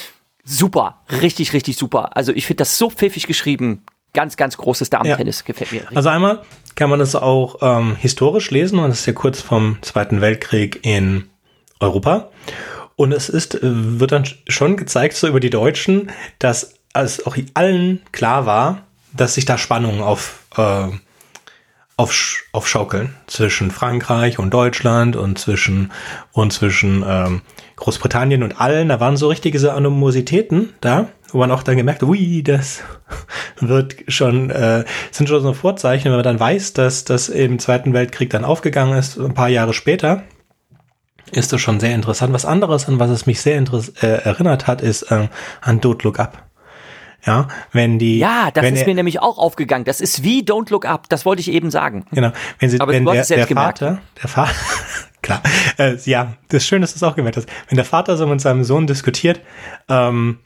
super, 0.45 1.01
richtig, 1.23 1.53
richtig 1.53 1.77
super. 1.77 2.17
Also 2.17 2.33
ich 2.33 2.47
finde 2.47 2.59
das 2.59 2.77
so 2.77 2.91
pfiffig 2.91 3.27
geschrieben. 3.27 3.83
Ganz, 4.13 4.37
ganz 4.37 4.57
großes 4.57 4.91
Damentennis 4.91 5.39
ja. 5.41 5.47
gefällt 5.47 5.71
mir. 5.71 5.83
Richtig. 5.83 5.97
Also 5.97 6.09
einmal 6.09 6.43
kann 6.75 6.91
man 6.91 6.99
das 6.99 7.15
auch 7.15 7.59
ähm, 7.63 7.95
historisch 7.95 8.51
lesen 8.51 8.81
und 8.81 8.89
das 8.89 9.01
ist 9.01 9.07
ja 9.07 9.13
kurz 9.13 9.41
vom 9.41 9.79
Zweiten 9.83 10.21
Weltkrieg 10.21 10.81
in 10.83 11.31
Europa. 11.79 12.31
Und 13.01 13.13
es 13.13 13.31
ist, 13.31 13.55
äh, 13.55 13.61
wird 13.63 14.13
dann 14.13 14.25
schon 14.47 14.77
gezeigt, 14.77 15.17
so 15.17 15.27
über 15.27 15.41
die 15.41 15.49
Deutschen, 15.49 16.11
dass 16.39 16.75
es 16.93 17.25
auch 17.25 17.35
allen 17.55 18.03
klar 18.13 18.45
war, 18.45 18.83
dass 19.15 19.37
sich 19.37 19.47
da 19.47 19.57
Spannungen 19.57 20.03
auf, 20.03 20.41
äh, 20.59 20.89
auf, 21.97 22.43
aufschaukeln 22.53 23.15
zwischen 23.27 23.71
Frankreich 23.71 24.39
und 24.39 24.53
Deutschland 24.53 25.17
und 25.17 25.39
zwischen, 25.39 25.93
und 26.33 26.53
zwischen 26.53 27.03
ähm, 27.09 27.41
Großbritannien 27.77 28.43
und 28.43 28.61
allen. 28.61 28.91
Da 28.91 29.01
waren 29.01 29.17
so 29.17 29.29
richtige 29.29 29.73
Animositäten 29.73 30.75
da, 30.83 31.09
wo 31.31 31.39
man 31.39 31.51
auch 31.53 31.63
dann 31.63 31.79
gemerkt, 31.79 32.03
ui, 32.03 32.43
das 32.43 32.83
wird 33.61 33.97
schon, 34.09 34.51
äh, 34.51 34.85
sind 35.11 35.31
schon 35.31 35.41
so 35.41 35.55
Vorzeichen, 35.55 36.11
wenn 36.11 36.19
man 36.19 36.23
dann 36.23 36.39
weiß, 36.39 36.75
dass 36.75 37.05
das 37.05 37.31
im 37.31 37.59
Zweiten 37.59 37.95
Weltkrieg 37.95 38.29
dann 38.29 38.45
aufgegangen 38.45 38.99
ist, 38.99 39.19
ein 39.19 39.33
paar 39.33 39.49
Jahre 39.49 39.73
später 39.73 40.25
ist 41.33 41.53
das 41.53 41.61
schon 41.61 41.81
sehr 41.81 41.95
interessant. 41.95 42.33
Was 42.33 42.45
anderes, 42.45 42.89
an 42.89 42.99
was 42.99 43.11
es 43.11 43.27
mich 43.27 43.41
sehr 43.41 43.57
äh, 43.57 44.07
erinnert 44.07 44.67
hat, 44.67 44.81
ist 44.81 45.03
äh, 45.11 45.29
an 45.61 45.81
Don't 45.81 46.03
Look 46.05 46.19
Up. 46.19 46.43
Ja, 47.27 47.49
wenn 47.73 47.99
die. 47.99 48.19
Ja, 48.19 48.51
das 48.53 48.65
ist 48.65 48.81
er, 48.81 48.87
mir 48.87 48.95
nämlich 48.95 49.21
auch 49.21 49.37
aufgegangen. 49.37 49.85
Das 49.85 50.01
ist 50.01 50.23
wie 50.23 50.43
Don't 50.43 50.71
Look 50.71 50.87
Up. 50.87 51.09
Das 51.09 51.27
wollte 51.27 51.41
ich 51.41 51.51
eben 51.51 51.71
sagen. 51.71 52.07
Genau. 52.13 52.33
Wenn 52.59 52.71
sie, 52.71 52.81
Aber 52.81 52.93
wenn 52.93 53.05
du 53.05 53.13
hast 53.13 53.29
der, 53.29 53.39
der 53.39 53.47
gemerkt. 53.47 53.81
Vater, 53.81 54.01
der 54.23 54.29
Vater, 54.29 54.55
klar, 55.23 55.43
äh, 55.79 55.97
ja, 56.05 56.35
das 56.49 56.63
ist 56.63 56.69
schön, 56.69 56.81
dass 56.81 56.93
du 56.93 56.97
es 56.97 57.03
auch 57.03 57.17
gemerkt 57.17 57.37
hast. 57.37 57.49
Wenn 57.69 57.77
der 57.77 57.85
Vater 57.85 58.17
so 58.17 58.27
mit 58.27 58.41
seinem 58.41 58.65
Sohn 58.65 58.87
diskutiert, 58.87 59.41
ähm, 59.89 60.39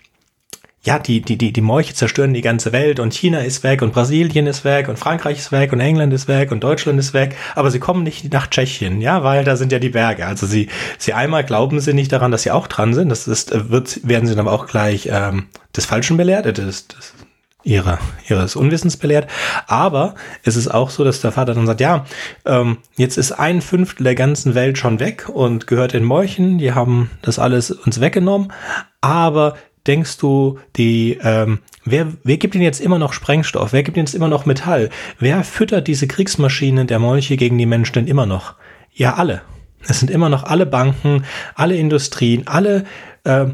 ja, 0.85 0.99
die, 0.99 1.23
die, 1.23 1.39
die, 1.39 1.53
die 1.53 1.61
Molche 1.63 1.95
zerstören 1.95 2.35
die 2.35 2.43
ganze 2.43 2.73
Welt 2.73 3.01
und 3.01 3.15
China 3.15 3.39
ist 3.41 3.63
weg 3.63 3.81
und 3.81 3.93
Brasilien 3.93 4.47
ist 4.47 4.65
weg 4.65 4.89
und 4.89 4.99
Frankreich 4.99 5.39
ist 5.39 5.51
weg 5.51 5.73
und 5.73 5.81
England 5.81 6.13
ist 6.13 6.29
weg 6.29 6.53
und 6.53 6.63
Deutschland 6.63 6.99
ist 6.99 7.15
weg, 7.15 7.37
aber 7.55 7.71
sie 7.71 7.79
kommen 7.79 8.03
nicht 8.03 8.31
nach 8.33 8.47
Tschechien, 8.47 9.01
ja, 9.01 9.25
weil 9.25 9.45
da 9.45 9.57
sind 9.57 9.73
ja 9.73 9.79
die 9.79 9.89
Berge. 9.89 10.27
Also 10.27 10.47
sie, 10.47 10.69
sie 10.99 11.15
einmal 11.15 11.43
glauben 11.43 11.81
sie 11.81 11.95
nicht 11.95 12.13
daran, 12.13 12.31
dass 12.31 12.43
sie 12.43 12.51
auch 12.51 12.67
dran 12.67 12.93
sind. 12.93 13.09
Das 13.09 13.27
ist, 13.27 13.71
wird, 13.71 14.07
werden 14.07 14.27
sie 14.27 14.35
dann 14.35 14.47
auch 14.47 14.67
gleich 14.67 15.09
ähm, 15.11 15.47
des 15.75 15.87
Falschen 15.87 16.19
belehrt, 16.19 16.45
äh, 16.45 16.53
des, 16.53 16.89
des 16.89 17.15
ihrer, 17.63 17.99
ihres 18.29 18.57
Unwissens 18.57 18.99
belehrt. 18.99 19.27
Aber 19.67 20.15
es 20.43 20.57
ist 20.57 20.69
auch 20.69 20.91
so, 20.91 21.03
dass 21.03 21.23
der 21.23 21.33
Vater 21.33 21.55
dann 21.55 21.67
sagt, 21.67 21.81
ja, 21.81 22.05
ähm, 22.45 22.77
jetzt 22.97 23.17
ist 23.17 23.33
ein 23.33 23.63
Fünftel 23.63 24.05
der 24.05 24.15
ganzen 24.15 24.55
Welt 24.55 24.77
schon 24.77 25.01
weg 25.01 25.31
und 25.33 25.67
gehört 25.67 25.95
den 25.95 26.05
Molchen, 26.05 26.59
die 26.59 26.73
haben 26.73 27.11
das 27.23 27.39
alles 27.39 27.71
uns 27.71 28.01
weggenommen, 28.01 28.53
aber 29.01 29.57
denkst 29.87 30.19
du, 30.19 30.59
die, 30.77 31.19
ähm, 31.23 31.59
wer, 31.85 32.09
wer 32.23 32.37
gibt 32.37 32.55
ihnen 32.55 32.65
jetzt 32.65 32.81
immer 32.81 32.99
noch 32.99 33.13
Sprengstoff? 33.13 33.73
Wer 33.73 33.83
gibt 33.83 33.97
ihnen 33.97 34.07
jetzt 34.07 34.15
immer 34.15 34.29
noch 34.29 34.47
Metall? 34.47 34.91
Wer 35.19 35.45
füttert 35.45 35.89
diese 35.89 36.07
Kriegsmaschinen 36.07 36.87
der 36.87 36.99
Molche 36.99 37.37
gegen 37.37 37.59
die 37.59 37.67
Menschen 37.67 37.95
denn 37.95 38.07
immer 38.07 38.27
noch? 38.27 38.55
Ja, 38.93 39.15
alle. 39.15 39.43
Es 39.87 40.01
sind 40.01 40.11
immer 40.11 40.29
noch 40.29 40.45
alle 40.45 40.67
Banken, 40.67 41.25
alle 41.55 41.77
Industrien, 41.77 42.47
alle 42.47 42.85
äh, 43.25 43.47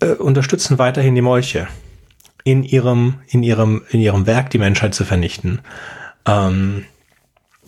äh, 0.00 0.12
unterstützen 0.18 0.78
weiterhin 0.78 1.14
die 1.14 1.22
Molche 1.22 1.66
in 2.44 2.62
ihrem, 2.62 3.14
in 3.28 3.42
ihrem, 3.42 3.82
in 3.90 4.00
ihrem 4.00 4.26
Werk 4.26 4.50
die 4.50 4.58
Menschheit 4.58 4.94
zu 4.94 5.04
vernichten. 5.04 5.60
Ähm, 6.26 6.84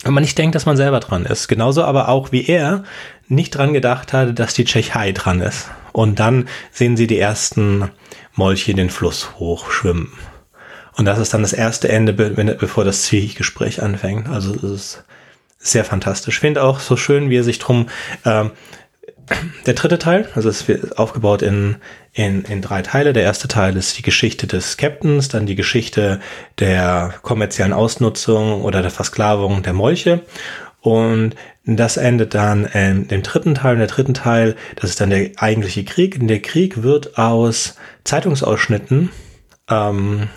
wenn 0.04 0.14
man 0.14 0.22
nicht 0.22 0.38
denkt, 0.38 0.54
dass 0.54 0.66
man 0.66 0.76
selber 0.76 1.00
dran 1.00 1.24
ist. 1.26 1.48
Genauso 1.48 1.84
aber 1.84 2.08
auch 2.08 2.32
wie 2.32 2.44
er 2.46 2.84
nicht 3.28 3.50
dran 3.50 3.72
gedacht 3.72 4.12
hatte, 4.12 4.34
dass 4.34 4.54
die 4.54 4.64
Tschechei 4.64 5.12
dran 5.12 5.40
ist. 5.40 5.70
Und 5.92 6.18
dann 6.18 6.48
sehen 6.70 6.96
sie 6.96 7.06
die 7.06 7.18
ersten 7.18 7.90
Molche 8.34 8.74
den 8.74 8.90
Fluss 8.90 9.34
hochschwimmen. 9.38 10.12
Und 10.96 11.04
das 11.06 11.18
ist 11.18 11.32
dann 11.32 11.42
das 11.42 11.52
erste 11.52 11.88
Ende, 11.88 12.12
bevor 12.12 12.84
das 12.84 13.02
Zwiegespräch 13.02 13.82
anfängt. 13.82 14.28
Also 14.28 14.54
es 14.54 14.62
ist 14.62 15.04
sehr 15.58 15.84
fantastisch. 15.84 16.36
Ich 16.36 16.40
finde 16.40 16.62
auch 16.62 16.80
so 16.80 16.96
schön, 16.96 17.30
wie 17.30 17.38
er 17.38 17.44
sich 17.44 17.58
drum, 17.58 17.88
ähm, 18.24 18.50
der 19.66 19.74
dritte 19.74 19.98
Teil, 19.98 20.28
also 20.34 20.48
es 20.48 20.66
wird 20.68 20.98
aufgebaut 20.98 21.42
in, 21.42 21.76
in, 22.12 22.42
in 22.44 22.60
drei 22.60 22.82
Teile. 22.82 23.12
Der 23.12 23.22
erste 23.22 23.48
Teil 23.48 23.76
ist 23.76 23.96
die 23.96 24.02
Geschichte 24.02 24.46
des 24.46 24.76
Captains, 24.76 25.28
dann 25.28 25.46
die 25.46 25.54
Geschichte 25.54 26.20
der 26.58 27.14
kommerziellen 27.22 27.72
Ausnutzung 27.72 28.62
oder 28.62 28.82
der 28.82 28.90
Versklavung 28.90 29.62
der 29.62 29.72
Molche. 29.72 30.20
Und 30.82 31.36
das 31.64 31.96
endet 31.96 32.34
dann 32.34 32.64
in 32.64 33.06
dem 33.06 33.22
dritten 33.22 33.54
Teil. 33.54 33.74
Und 33.74 33.78
der 33.78 33.86
dritten 33.86 34.14
Teil, 34.14 34.56
das 34.76 34.90
ist 34.90 35.00
dann 35.00 35.10
der 35.10 35.30
eigentliche 35.36 35.84
Krieg. 35.84 36.18
Und 36.20 36.26
der 36.26 36.42
Krieg 36.42 36.82
wird 36.82 37.16
aus 37.16 37.76
Zeitungsausschnitten 38.02 39.10
ähm, 39.70 40.28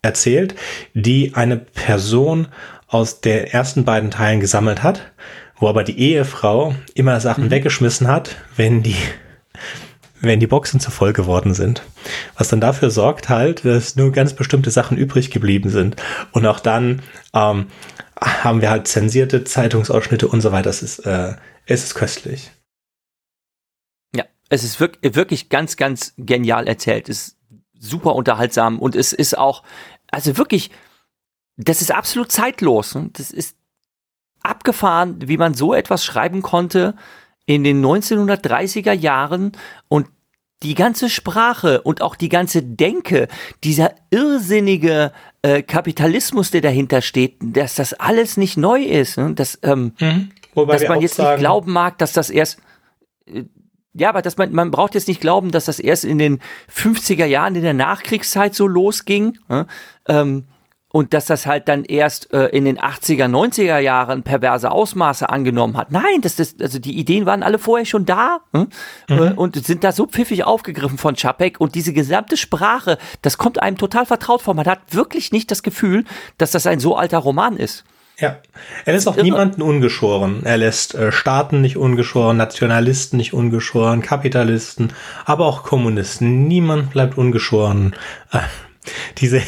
erzählt, 0.00 0.54
die 0.94 1.34
eine 1.34 1.58
Person 1.58 2.48
aus 2.88 3.20
den 3.20 3.44
ersten 3.44 3.84
beiden 3.84 4.10
Teilen 4.10 4.40
gesammelt 4.40 4.82
hat, 4.82 5.12
wo 5.56 5.68
aber 5.68 5.84
die 5.84 5.98
Ehefrau 5.98 6.74
immer 6.94 7.20
Sachen 7.20 7.50
weggeschmissen 7.50 8.08
hat, 8.08 8.36
wenn 8.56 8.82
die 8.82 8.96
wenn 10.22 10.38
die 10.38 10.46
Boxen 10.46 10.78
zu 10.78 10.92
voll 10.92 11.12
geworden 11.12 11.52
sind. 11.52 11.82
Was 12.38 12.48
dann 12.48 12.60
dafür 12.60 12.90
sorgt 12.90 13.28
halt, 13.28 13.64
dass 13.64 13.96
nur 13.96 14.12
ganz 14.12 14.34
bestimmte 14.34 14.70
Sachen 14.70 14.96
übrig 14.96 15.32
geblieben 15.32 15.68
sind. 15.68 15.96
Und 16.30 16.46
auch 16.46 16.60
dann 16.60 17.02
ähm, 17.34 17.66
haben 18.24 18.60
wir 18.60 18.70
halt 18.70 18.88
zensierte 18.88 19.44
Zeitungsausschnitte 19.44 20.28
und 20.28 20.40
so 20.40 20.52
weiter. 20.52 20.70
Es 20.70 20.82
ist, 20.82 21.00
äh, 21.00 21.36
es 21.66 21.84
ist 21.84 21.94
köstlich. 21.94 22.50
Ja, 24.14 24.24
es 24.48 24.64
ist 24.64 24.80
wirklich, 24.80 25.14
wirklich 25.14 25.48
ganz, 25.48 25.76
ganz 25.76 26.14
genial 26.16 26.66
erzählt. 26.66 27.08
Es 27.08 27.28
ist 27.28 27.36
super 27.78 28.14
unterhaltsam 28.14 28.78
und 28.78 28.94
es 28.94 29.12
ist 29.12 29.36
auch, 29.36 29.62
also 30.10 30.36
wirklich, 30.36 30.70
das 31.56 31.82
ist 31.82 31.92
absolut 31.92 32.30
zeitlos. 32.30 32.96
Das 33.12 33.30
ist 33.30 33.56
abgefahren, 34.42 35.16
wie 35.28 35.36
man 35.36 35.54
so 35.54 35.74
etwas 35.74 36.04
schreiben 36.04 36.42
konnte 36.42 36.94
in 37.46 37.64
den 37.64 37.84
1930er 37.84 38.92
Jahren 38.92 39.52
und 39.88 40.08
die 40.62 40.74
ganze 40.74 41.08
Sprache 41.08 41.82
und 41.82 42.02
auch 42.02 42.16
die 42.16 42.28
ganze 42.28 42.62
Denke, 42.62 43.28
dieser 43.64 43.94
irrsinnige 44.10 45.12
äh, 45.42 45.62
Kapitalismus, 45.62 46.50
der 46.50 46.60
dahinter 46.60 47.02
steht, 47.02 47.36
dass 47.40 47.74
das 47.74 47.94
alles 47.94 48.36
nicht 48.36 48.56
neu 48.56 48.82
ist, 48.82 49.18
ne? 49.18 49.34
dass, 49.34 49.58
ähm, 49.62 49.92
Wobei 50.54 50.74
dass 50.74 50.88
man 50.88 51.00
jetzt 51.00 51.16
sagen, 51.16 51.30
nicht 51.30 51.40
glauben 51.40 51.72
mag, 51.72 51.98
dass 51.98 52.12
das 52.12 52.30
erst 52.30 52.58
äh, 53.26 53.44
ja, 53.94 54.08
aber 54.08 54.22
dass 54.22 54.38
man, 54.38 54.52
man 54.52 54.70
braucht 54.70 54.94
jetzt 54.94 55.06
nicht 55.06 55.20
glauben, 55.20 55.50
dass 55.50 55.66
das 55.66 55.78
erst 55.78 56.06
in 56.06 56.18
den 56.18 56.40
50er 56.74 57.26
Jahren 57.26 57.54
in 57.56 57.62
der 57.62 57.74
Nachkriegszeit 57.74 58.54
so 58.54 58.66
losging. 58.66 59.38
ne? 59.48 59.66
Ähm, 60.08 60.46
und 60.92 61.14
dass 61.14 61.24
das 61.24 61.46
halt 61.46 61.68
dann 61.68 61.84
erst 61.84 62.32
äh, 62.32 62.46
in 62.48 62.64
den 62.64 62.78
80er, 62.78 63.24
90er 63.24 63.78
Jahren 63.78 64.22
perverse 64.22 64.70
Ausmaße 64.70 65.28
angenommen 65.28 65.76
hat. 65.76 65.90
Nein, 65.90 66.20
das, 66.20 66.36
das, 66.36 66.54
also 66.60 66.78
die 66.78 66.98
Ideen 66.98 67.26
waren 67.26 67.42
alle 67.42 67.58
vorher 67.58 67.86
schon 67.86 68.04
da 68.04 68.40
hm? 68.52 68.68
äh, 69.08 69.32
und 69.32 69.64
sind 69.64 69.82
da 69.84 69.92
so 69.92 70.06
pfiffig 70.06 70.44
aufgegriffen 70.44 70.98
von 70.98 71.16
Chapek 71.16 71.60
und 71.60 71.74
diese 71.74 71.92
gesamte 71.92 72.36
Sprache, 72.36 72.98
das 73.22 73.38
kommt 73.38 73.60
einem 73.60 73.78
total 73.78 74.06
vertraut 74.06 74.42
vor. 74.42 74.54
Man 74.54 74.66
hat 74.66 74.80
wirklich 74.90 75.32
nicht 75.32 75.50
das 75.50 75.62
Gefühl, 75.62 76.04
dass 76.38 76.50
das 76.50 76.66
ein 76.66 76.78
so 76.78 76.94
alter 76.94 77.18
Roman 77.18 77.56
ist. 77.56 77.84
Ja, 78.18 78.36
er 78.84 78.92
lässt 78.92 79.08
auch 79.08 79.16
irre. 79.16 79.24
niemanden 79.24 79.62
ungeschoren. 79.62 80.42
Er 80.44 80.58
lässt 80.58 80.94
äh, 80.94 81.10
Staaten 81.10 81.60
nicht 81.62 81.76
ungeschoren, 81.76 82.36
Nationalisten 82.36 83.16
nicht 83.16 83.32
ungeschoren, 83.32 84.02
Kapitalisten, 84.02 84.92
aber 85.24 85.46
auch 85.46 85.62
Kommunisten. 85.62 86.46
Niemand 86.46 86.90
bleibt 86.90 87.16
ungeschoren. 87.16 87.96
Äh, 88.30 88.40
diese, 89.18 89.42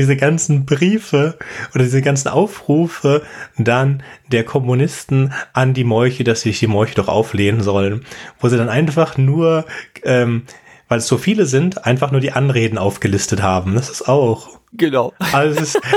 diese 0.00 0.16
ganzen 0.16 0.64
Briefe 0.64 1.36
oder 1.74 1.84
diese 1.84 2.00
ganzen 2.00 2.28
Aufrufe 2.28 3.22
dann 3.58 4.02
der 4.32 4.44
Kommunisten 4.44 5.32
an 5.52 5.74
die 5.74 5.84
Molche, 5.84 6.24
dass 6.24 6.40
sich 6.40 6.58
die 6.58 6.66
Molche 6.66 6.94
doch 6.94 7.08
auflehnen 7.08 7.62
sollen, 7.62 8.04
wo 8.38 8.48
sie 8.48 8.56
dann 8.56 8.70
einfach 8.70 9.18
nur, 9.18 9.66
ähm, 10.02 10.42
weil 10.88 10.98
es 10.98 11.06
so 11.06 11.18
viele 11.18 11.44
sind, 11.44 11.84
einfach 11.84 12.10
nur 12.10 12.20
die 12.20 12.32
Anreden 12.32 12.78
aufgelistet 12.78 13.42
haben. 13.42 13.74
Das 13.74 13.90
ist 13.90 14.08
auch 14.08 14.58
Genau. 14.72 15.12
also 15.32 15.60
es 15.60 15.74
ist, 15.74 15.80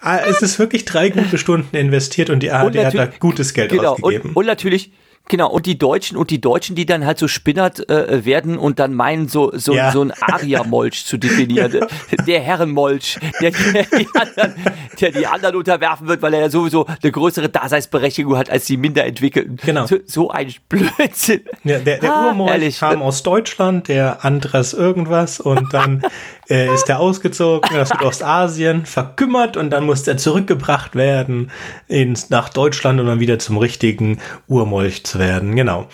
Ah, 0.00 0.20
es 0.26 0.42
ist 0.42 0.58
wirklich 0.58 0.84
drei 0.84 1.10
gute 1.10 1.38
Stunden 1.38 1.76
investiert 1.76 2.30
und 2.30 2.40
die 2.40 2.52
ARD 2.52 2.78
hat 2.84 2.94
da 2.94 3.06
gutes 3.06 3.52
Geld 3.52 3.72
genau, 3.72 3.94
ausgegeben. 3.94 4.30
Und, 4.30 4.36
und 4.36 4.46
natürlich, 4.46 4.92
genau, 5.28 5.50
und 5.50 5.66
die 5.66 5.78
Deutschen 5.78 6.16
und 6.16 6.30
die 6.30 6.40
Deutschen, 6.40 6.74
die 6.76 6.86
dann 6.86 7.04
halt 7.06 7.18
so 7.18 7.28
spinnert 7.28 7.88
äh, 7.90 8.24
werden 8.24 8.58
und 8.58 8.78
dann 8.78 8.94
meinen, 8.94 9.28
so, 9.28 9.50
so, 9.54 9.74
Ja. 9.74 9.92
so 9.92 10.02
ein 10.02 10.12
Aria-Molch 10.20 11.04
zu 11.04 11.16
definieren. 11.18 11.80
Der 12.26 12.40
Herrenmolch, 12.40 13.18
der, 13.40 13.50
der, 13.52 13.84
die 13.98 14.08
anderen, 14.14 14.54
der 15.00 15.10
die 15.12 15.26
anderen 15.26 15.56
unterwerfen 15.56 16.08
wird, 16.08 16.20
weil 16.22 16.34
er 16.34 16.40
ja 16.40 16.50
sowieso 16.50 16.86
eine 16.86 17.12
größere 17.12 17.48
Daseinsberechtigung 17.48 18.36
hat 18.36 18.50
als 18.50 18.66
die 18.66 18.76
Minderentwickelten. 18.76 19.56
Genau. 19.64 19.86
So, 19.86 19.96
so 20.06 20.30
ein 20.30 20.52
Blödsinn. 20.68 21.42
Ja, 21.64 21.78
der 21.78 21.98
der 21.98 22.12
Ah, 22.14 22.26
Urmolch 22.28 22.50
ehrlich. 22.52 22.78
kam 22.80 23.02
aus 23.02 23.22
Deutschland, 23.22 23.88
der 23.88 24.24
Andres 24.24 24.72
irgendwas 24.74 25.40
und 25.40 25.72
dann 25.72 26.02
äh, 26.48 26.72
ist 26.72 26.88
er 26.88 27.00
ausgezogen 27.00 27.76
aus 27.78 27.88
Südostasien, 27.90 28.86
verkümmert 28.86 29.56
und 29.56 29.70
dann 29.70 29.84
musste 29.84 30.12
er 30.12 30.16
zurückgebracht 30.16 30.94
werden 30.94 31.50
ins, 31.88 32.30
nach 32.30 32.48
Deutschland, 32.48 33.00
um 33.00 33.06
dann 33.06 33.20
wieder 33.20 33.38
zum 33.38 33.58
richtigen 33.58 34.18
Urmolch 34.46 35.04
zu 35.04 35.18
werden. 35.18 35.56
Genau. 35.56 35.88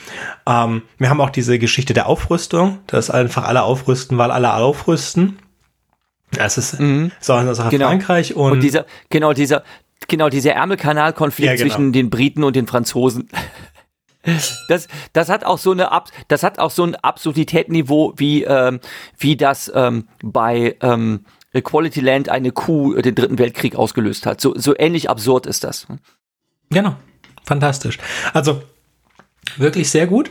Ähm, 0.47 0.83
wir 0.99 1.11
haben 1.11 1.21
auch 1.21 1.31
diese 1.31 1.59
Geschichte 1.59 1.95
der 1.95 2.07
Aufrüstung, 2.07 2.79
dass 2.87 3.11
einfach 3.11 3.45
alle 3.45 3.63
aufrüsten, 3.63 4.17
weil 4.19 4.31
alle 4.31 4.55
aufrüsten. 4.55 5.39
Das 6.33 6.59
ist 6.59 6.77
so 7.21 7.33
eine 7.33 7.55
Sache 7.55 7.71
Genau. 7.71 7.87
Frankreich 7.87 8.35
und, 8.35 8.53
Und 8.53 8.61
dieser, 8.61 8.87
genau 9.09 9.33
dieser, 9.33 9.63
genau 10.09 10.29
dieser 10.29 10.53
Ärmelkanalkonflikt 10.53 11.47
Ja, 11.49 11.57
genau. 11.57 11.75
zwischen 11.75 11.93
den 11.93 12.11
Briten 12.11 12.45
und 12.45 12.57
den 12.57 12.67
Franzosen. 12.67 13.29
Das, 14.69 14.89
das 15.13 15.29
hat 15.29 15.45
auch 15.45 15.59
so 15.59 15.73
eine 15.73 15.93
Ab, 15.93 16.09
das 16.29 16.43
hat 16.43 16.59
auch 16.59 16.71
so 16.71 16.83
ein 16.85 16.97
Absurditätsniveau 16.97 18.15
wie 18.17 18.45
ähm, 18.45 18.81
wie 19.19 19.37
das 19.37 19.71
ähm, 19.75 20.09
bei 20.23 20.77
ähm, 20.81 21.27
Equality 21.53 22.01
Land 22.01 22.29
eine 22.29 22.51
Kuh 22.51 22.95
den 22.95 23.15
dritten 23.15 23.39
Weltkrieg 23.39 23.77
ausgelöst 23.77 24.27
hat. 24.27 24.41
So 24.41 24.55
so 24.57 24.75
ähnlich 24.79 25.11
absurd 25.11 25.47
ist 25.47 25.65
das. 25.65 25.87
Genau, 26.71 26.97
fantastisch. 27.45 27.99
Also 28.33 28.63
wirklich 29.57 29.91
sehr 29.91 30.07
gut. 30.07 30.31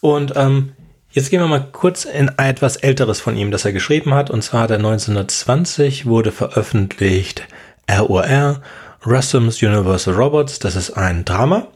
Und 0.00 0.32
ähm, 0.36 0.72
jetzt 1.10 1.30
gehen 1.30 1.40
wir 1.40 1.46
mal 1.46 1.68
kurz 1.72 2.04
in 2.04 2.30
etwas 2.38 2.76
Älteres 2.76 3.20
von 3.20 3.36
ihm, 3.36 3.50
das 3.50 3.64
er 3.64 3.72
geschrieben 3.72 4.14
hat. 4.14 4.30
Und 4.30 4.42
zwar 4.42 4.62
hat 4.62 4.70
er 4.70 4.78
1920 4.78 6.06
wurde 6.06 6.32
veröffentlicht 6.32 7.46
ROR, 7.90 8.60
Russum's 9.06 9.62
Universal 9.62 10.14
Robots. 10.14 10.58
Das 10.58 10.76
ist 10.76 10.92
ein 10.92 11.24
Drama. 11.24 11.68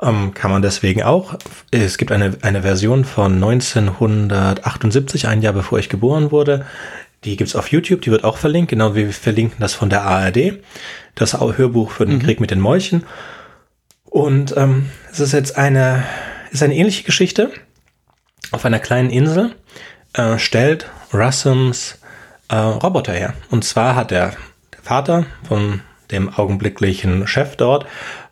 Ähm, 0.00 0.34
kann 0.34 0.50
man 0.50 0.62
deswegen 0.62 1.02
auch. 1.02 1.38
Es 1.70 1.96
gibt 1.96 2.12
eine, 2.12 2.36
eine 2.42 2.62
Version 2.62 3.04
von 3.04 3.34
1978, 3.34 5.26
ein 5.28 5.40
Jahr 5.40 5.54
bevor 5.54 5.78
ich 5.78 5.88
geboren 5.88 6.30
wurde. 6.30 6.66
Die 7.24 7.36
gibt's 7.36 7.56
auf 7.56 7.72
YouTube, 7.72 8.02
die 8.02 8.10
wird 8.10 8.24
auch 8.24 8.36
verlinkt, 8.36 8.70
genau 8.70 8.94
wie 8.94 9.06
wir 9.06 9.12
verlinken 9.12 9.56
das 9.58 9.74
von 9.74 9.88
der 9.88 10.02
ARD. 10.02 10.60
Das 11.14 11.40
Hörbuch 11.40 11.90
für 11.90 12.04
den 12.04 12.16
mhm. 12.16 12.22
Krieg 12.22 12.40
mit 12.40 12.50
den 12.50 12.60
Molchen. 12.60 13.04
Und 14.04 14.56
ähm, 14.56 14.90
es 15.10 15.20
ist 15.20 15.32
jetzt 15.32 15.56
eine, 15.56 16.04
ist 16.50 16.62
eine 16.62 16.74
ähnliche 16.74 17.04
Geschichte. 17.04 17.50
Auf 18.52 18.64
einer 18.64 18.78
kleinen 18.78 19.10
Insel 19.10 19.54
äh, 20.12 20.38
stellt 20.38 20.88
Russums 21.12 21.98
äh, 22.48 22.56
Roboter 22.56 23.12
her. 23.12 23.34
Und 23.50 23.64
zwar 23.64 23.96
hat 23.96 24.10
der, 24.10 24.34
der 24.72 24.82
Vater 24.82 25.26
von 25.48 25.80
dem 26.10 26.32
augenblicklichen 26.32 27.26
Chef 27.26 27.56
dort, 27.56 27.86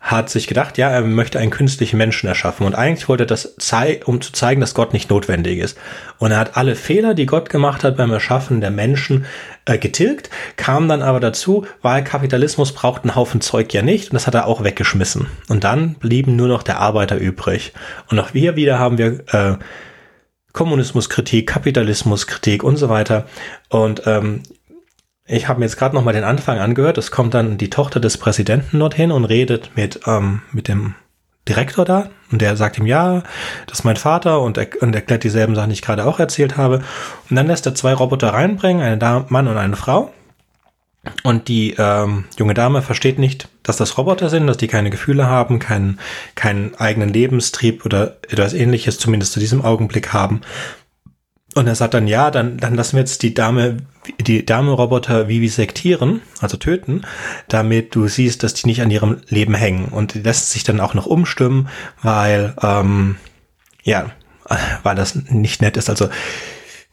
hat 0.05 0.29
sich 0.29 0.45
gedacht, 0.45 0.77
ja, 0.77 0.91
er 0.91 1.01
möchte 1.01 1.39
einen 1.39 1.49
künstlichen 1.49 1.97
Menschen 1.97 2.27
erschaffen. 2.27 2.67
Und 2.67 2.75
eigentlich 2.75 3.09
wollte 3.09 3.23
er 3.23 3.27
das 3.27 3.55
zeigen, 3.57 4.03
um 4.03 4.21
zu 4.21 4.31
zeigen, 4.31 4.61
dass 4.61 4.75
Gott 4.75 4.93
nicht 4.93 5.09
notwendig 5.09 5.57
ist. 5.57 5.79
Und 6.19 6.29
er 6.29 6.37
hat 6.37 6.55
alle 6.57 6.75
Fehler, 6.75 7.15
die 7.15 7.25
Gott 7.25 7.49
gemacht 7.49 7.83
hat 7.83 7.97
beim 7.97 8.11
Erschaffen 8.11 8.61
der 8.61 8.69
Menschen, 8.69 9.25
äh, 9.65 9.79
getilgt, 9.79 10.29
kam 10.57 10.87
dann 10.87 11.01
aber 11.01 11.19
dazu, 11.19 11.65
weil 11.81 12.03
Kapitalismus 12.03 12.71
braucht 12.71 13.01
einen 13.01 13.15
Haufen 13.15 13.41
Zeug 13.41 13.73
ja 13.73 13.81
nicht. 13.81 14.11
Und 14.11 14.13
das 14.13 14.27
hat 14.27 14.35
er 14.35 14.45
auch 14.45 14.63
weggeschmissen. 14.63 15.25
Und 15.49 15.63
dann 15.63 15.95
blieben 15.95 16.35
nur 16.35 16.49
noch 16.49 16.61
der 16.61 16.79
Arbeiter 16.79 17.17
übrig. 17.17 17.73
Und 18.11 18.19
auch 18.19 18.35
wir 18.35 18.55
wieder 18.55 18.77
haben 18.77 18.99
wir 18.99 19.23
äh, 19.33 19.57
Kommunismuskritik, 20.53 21.47
Kapitalismuskritik 21.47 22.63
und 22.63 22.77
so 22.77 22.89
weiter. 22.89 23.25
Und 23.69 24.03
ähm, 24.05 24.43
ich 25.27 25.47
habe 25.47 25.59
mir 25.59 25.65
jetzt 25.65 25.77
gerade 25.77 25.95
noch 25.95 26.03
mal 26.03 26.13
den 26.13 26.23
Anfang 26.23 26.59
angehört. 26.59 26.97
Es 26.97 27.11
kommt 27.11 27.33
dann 27.33 27.57
die 27.57 27.69
Tochter 27.69 27.99
des 27.99 28.17
Präsidenten 28.17 28.79
dorthin 28.79 29.11
und 29.11 29.25
redet 29.25 29.71
mit, 29.75 30.01
ähm, 30.05 30.41
mit 30.51 30.67
dem 30.67 30.95
Direktor 31.47 31.85
da. 31.85 32.09
Und 32.31 32.41
der 32.41 32.55
sagt 32.55 32.77
ihm, 32.77 32.85
ja, 32.85 33.23
das 33.67 33.79
ist 33.79 33.85
mein 33.85 33.95
Vater 33.95 34.41
und, 34.41 34.57
er, 34.57 34.67
und 34.81 34.95
erklärt 34.95 35.23
dieselben 35.23 35.55
Sachen, 35.55 35.69
die 35.69 35.75
ich 35.75 35.81
gerade 35.81 36.05
auch 36.05 36.19
erzählt 36.19 36.57
habe. 36.57 36.83
Und 37.29 37.35
dann 37.35 37.47
lässt 37.47 37.65
er 37.65 37.75
zwei 37.75 37.93
Roboter 37.93 38.33
reinbringen, 38.33 38.83
einen 38.83 38.99
Dame, 38.99 39.25
Mann 39.29 39.47
und 39.47 39.57
eine 39.57 39.75
Frau. 39.75 40.11
Und 41.23 41.47
die 41.47 41.75
ähm, 41.77 42.25
junge 42.37 42.55
Dame 42.55 42.81
versteht 42.81 43.19
nicht, 43.19 43.47
dass 43.61 43.77
das 43.77 43.97
Roboter 43.97 44.29
sind, 44.29 44.47
dass 44.47 44.57
die 44.57 44.67
keine 44.67 44.89
Gefühle 44.89 45.27
haben, 45.27 45.59
keinen, 45.59 45.99
keinen 46.33 46.73
eigenen 46.75 47.09
Lebenstrieb 47.09 47.85
oder 47.85 48.17
etwas 48.27 48.53
ähnliches 48.53 48.97
zumindest 48.97 49.33
zu 49.33 49.39
diesem 49.39 49.63
Augenblick 49.63 50.13
haben. 50.13 50.41
Und 51.55 51.67
er 51.67 51.75
sagt 51.75 51.93
dann, 51.93 52.05
ja, 52.05 52.31
dann, 52.31 52.57
dann 52.57 52.75
lassen 52.75 52.97
wir 52.97 52.99
jetzt 52.99 53.23
die 53.23 53.33
Dame, 53.33 53.77
die 54.19 54.45
Dame-Roboter 54.45 55.29
vivisektieren, 55.29 56.21
also 56.41 56.57
töten, 56.57 57.03
damit 57.47 57.95
du 57.95 58.09
siehst, 58.09 58.43
dass 58.43 58.53
die 58.53 58.67
nicht 58.67 58.81
an 58.81 58.91
ihrem 58.91 59.21
Leben 59.29 59.53
hängen. 59.53 59.85
Und 59.85 60.15
die 60.15 60.21
lässt 60.21 60.51
sich 60.51 60.65
dann 60.65 60.81
auch 60.81 60.93
noch 60.93 61.05
umstimmen, 61.05 61.69
weil, 62.03 62.53
ähm, 62.61 63.15
ja, 63.83 64.11
weil 64.83 64.97
das 64.97 65.15
nicht 65.15 65.61
nett 65.61 65.77
ist. 65.77 65.89
Also 65.89 66.09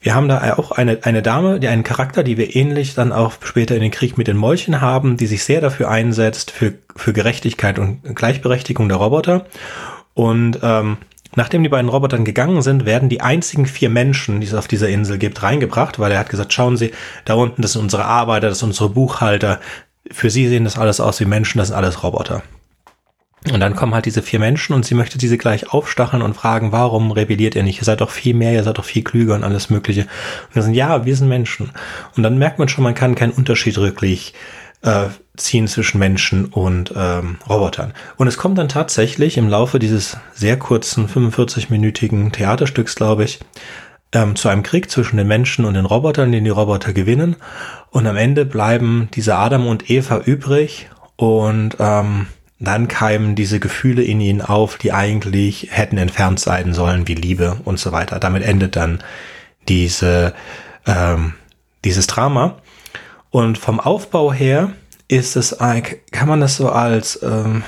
wir 0.01 0.15
haben 0.15 0.29
da 0.29 0.55
auch 0.55 0.71
eine, 0.71 1.01
eine 1.03 1.23
Dame, 1.23 1.59
die 1.59 1.67
einen 1.69 1.83
Charakter, 1.83 2.23
die 2.23 2.37
wir 2.37 2.55
ähnlich 2.55 2.95
dann 2.95 3.13
auch 3.13 3.35
später 3.43 3.75
in 3.75 3.83
den 3.83 3.91
Krieg 3.91 4.17
mit 4.17 4.29
den 4.29 4.37
Molchen 4.37 4.81
haben, 4.81 5.17
die 5.17 5.27
sich 5.27 5.43
sehr 5.43 5.61
dafür 5.61 5.91
einsetzt, 5.91 6.53
für, 6.53 6.75
für 6.95 7.13
Gerechtigkeit 7.13 7.81
und 7.81 8.15
Gleichberechtigung 8.15 8.89
der 8.89 8.99
Roboter. 8.99 9.47
Und 10.15 10.61
ähm, 10.63 10.99
Nachdem 11.35 11.63
die 11.63 11.69
beiden 11.69 11.89
Robotern 11.89 12.25
gegangen 12.25 12.61
sind, 12.63 12.85
werden 12.85 13.09
die 13.09 13.23
einzigen 13.23 13.67
vier 13.67 13.89
Menschen, 13.89 14.41
die 14.41 14.47
es 14.47 14.55
auf 14.55 14.69
dieser 14.69 14.89
Insel 14.89 15.19
gibt, 15.19 15.43
reingebracht, 15.43 15.99
weil 15.99 16.13
er 16.13 16.19
hat 16.19 16.29
gesagt, 16.29 16.53
schauen 16.53 16.77
Sie, 16.77 16.93
da 17.25 17.35
unten, 17.35 17.63
das 17.63 17.73
sind 17.73 17.83
unsere 17.83 18.05
Arbeiter, 18.05 18.49
das 18.49 18.59
sind 18.59 18.69
unsere 18.69 18.91
Buchhalter. 18.91 19.61
Für 20.11 20.31
sie 20.31 20.49
sehen 20.49 20.65
das 20.65 20.79
alles 20.79 21.01
aus 21.01 21.21
wie 21.21 21.25
Menschen, 21.25 21.59
das 21.59 21.69
sind 21.69 21.77
alles 21.77 22.03
Roboter. 22.03 22.43
Und 23.51 23.59
dann 23.59 23.75
kommen 23.75 23.95
halt 23.95 24.07
diese 24.07 24.23
vier 24.23 24.39
Menschen 24.39 24.73
und 24.73 24.85
sie 24.85 24.95
möchte 24.95 25.19
diese 25.19 25.37
gleich 25.37 25.73
aufstacheln 25.73 26.23
und 26.23 26.35
fragen, 26.35 26.71
warum 26.71 27.11
rebelliert 27.11 27.57
ihr 27.57 27.65
nicht? 27.65 27.79
Ihr 27.79 27.85
seid 27.85 28.01
doch 28.01 28.11
viel 28.11 28.35
mehr, 28.35 28.53
ihr 28.53 28.63
seid 28.63 28.79
doch 28.79 28.85
viel 28.85 29.03
klüger 29.03 29.35
und 29.35 29.43
alles 29.43 29.69
Mögliche. 29.69 30.03
Und 30.03 30.55
wir 30.55 30.63
sind, 30.63 30.75
ja, 30.75 31.05
wir 31.05 31.17
sind 31.17 31.29
Menschen. 31.29 31.73
Und 32.17 32.23
dann 32.23 32.39
merkt 32.39 32.61
man 32.61 32.69
schon, 32.69 32.85
man 32.85 32.95
kann 32.95 33.17
keinen 33.17 33.33
Unterschied 33.33 33.79
wirklich 33.79 34.33
äh, 34.83 35.07
ziehen 35.37 35.67
zwischen 35.67 35.99
Menschen 35.99 36.47
und 36.47 36.93
ähm, 36.95 37.39
Robotern. 37.49 37.95
Und 38.17 38.27
es 38.27 38.37
kommt 38.37 38.59
dann 38.59 38.69
tatsächlich 38.69 39.39
im 39.39 39.49
Laufe 39.49 39.79
dieses 39.79 40.17
sehr 40.35 40.59
kurzen 40.59 41.09
45-minütigen 41.09 42.33
Theaterstücks, 42.33 42.95
glaube 42.95 43.25
ich, 43.25 43.41
ähm, 44.13 44.37
zu 44.37 44.49
einem 44.49 44.63
Krieg 44.63 44.91
zwischen 44.91 45.17
den 45.17 45.27
Menschen 45.27 45.65
und 45.65 45.75
den 45.75 45.87
Robotern, 45.87 46.33
den 46.33 46.45
die 46.45 46.51
Roboter 46.51 46.93
gewinnen. 46.93 47.37
Und 47.91 48.07
am 48.07 48.17
Ende 48.17 48.45
bleiben 48.45 49.09
diese 49.15 49.37
Adam 49.37 49.67
und 49.67 49.89
Eva 49.91 50.19
übrig 50.19 50.91
und 51.17 51.77
ähm, 51.79 52.27
dann 52.59 52.87
keimen 52.87 53.35
diese 53.35 53.59
Gefühle 53.59 54.03
in 54.03 54.21
ihnen 54.21 54.43
auf, 54.43 54.77
die 54.77 54.93
eigentlich 54.93 55.69
hätten 55.71 55.97
entfernt 55.97 56.41
sein 56.41 56.75
sollen, 56.75 57.09
wie 57.09 57.15
Liebe 57.15 57.57
und 57.65 57.79
so 57.79 57.91
weiter. 57.91 58.21
Damit 58.21 58.45
endet 58.45 58.77
dann 58.77 59.03
diese, 59.69 60.35
ähm, 60.87 61.33
dieses 61.85 62.07
Drama. 62.07 62.59
Und 63.31 63.57
vom 63.57 63.81
Aufbau 63.81 64.33
her 64.33 64.73
ist 65.13 65.37
es, 65.37 65.57
kann 65.59 66.29
man 66.29 66.41
das 66.41 66.57
so 66.57 66.71
als 66.71 67.23
ähm, 67.23 67.63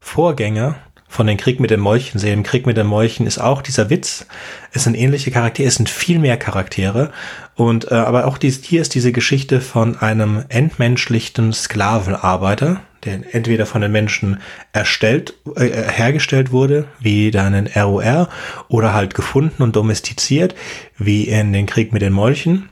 Vorgänger 0.00 0.76
von 1.08 1.26
den 1.26 1.38
Krieg 1.38 1.58
mit 1.58 1.70
den 1.70 1.80
Molchen 1.80 2.20
sehen. 2.20 2.40
Im 2.40 2.42
Krieg 2.42 2.66
mit 2.66 2.76
den 2.76 2.86
Molchen 2.86 3.26
ist 3.26 3.38
auch 3.38 3.62
dieser 3.62 3.88
Witz. 3.88 4.26
Es 4.72 4.84
sind 4.84 4.94
ähnliche 4.94 5.30
Charaktere, 5.30 5.68
es 5.68 5.76
sind 5.76 5.88
viel 5.88 6.18
mehr 6.18 6.36
Charaktere. 6.36 7.12
Und 7.54 7.90
äh, 7.90 7.94
aber 7.94 8.26
auch 8.26 8.36
dies, 8.36 8.62
hier 8.62 8.82
ist 8.82 8.94
diese 8.94 9.12
Geschichte 9.12 9.62
von 9.62 9.96
einem 9.98 10.44
entmenschlichten 10.48 11.52
Sklavenarbeiter, 11.52 12.80
der 13.04 13.34
entweder 13.34 13.64
von 13.64 13.80
den 13.80 13.92
Menschen 13.92 14.40
erstellt, 14.72 15.34
äh, 15.56 15.70
hergestellt 15.70 16.52
wurde, 16.52 16.88
wie 17.00 17.30
dann 17.30 17.54
in 17.54 17.66
ROR, 17.68 18.28
oder 18.68 18.92
halt 18.92 19.14
gefunden 19.14 19.62
und 19.62 19.76
domestiziert, 19.76 20.54
wie 20.98 21.24
in 21.24 21.54
den 21.54 21.66
Krieg 21.66 21.92
mit 21.92 22.02
den 22.02 22.12
Molchen. 22.12 22.68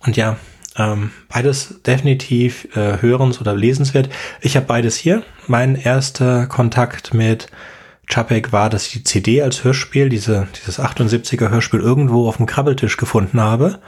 Und 0.00 0.16
ja, 0.16 0.36
ähm, 0.78 1.10
beides 1.28 1.82
definitiv 1.82 2.68
äh, 2.76 2.98
hörens- 3.00 3.40
oder 3.40 3.54
lesenswert. 3.54 4.08
Ich 4.40 4.56
habe 4.56 4.66
beides 4.66 4.96
hier. 4.96 5.22
Mein 5.46 5.74
erster 5.74 6.46
Kontakt 6.46 7.12
mit 7.12 7.48
Chapek 8.08 8.52
war, 8.52 8.70
dass 8.70 8.86
ich 8.86 8.92
die 8.92 9.04
CD 9.04 9.42
als 9.42 9.64
Hörspiel, 9.64 10.08
diese, 10.08 10.48
dieses 10.56 10.80
78er 10.80 11.50
Hörspiel 11.50 11.80
irgendwo 11.80 12.28
auf 12.28 12.38
dem 12.38 12.46
Krabbeltisch 12.46 12.96
gefunden 12.96 13.40
habe 13.40 13.80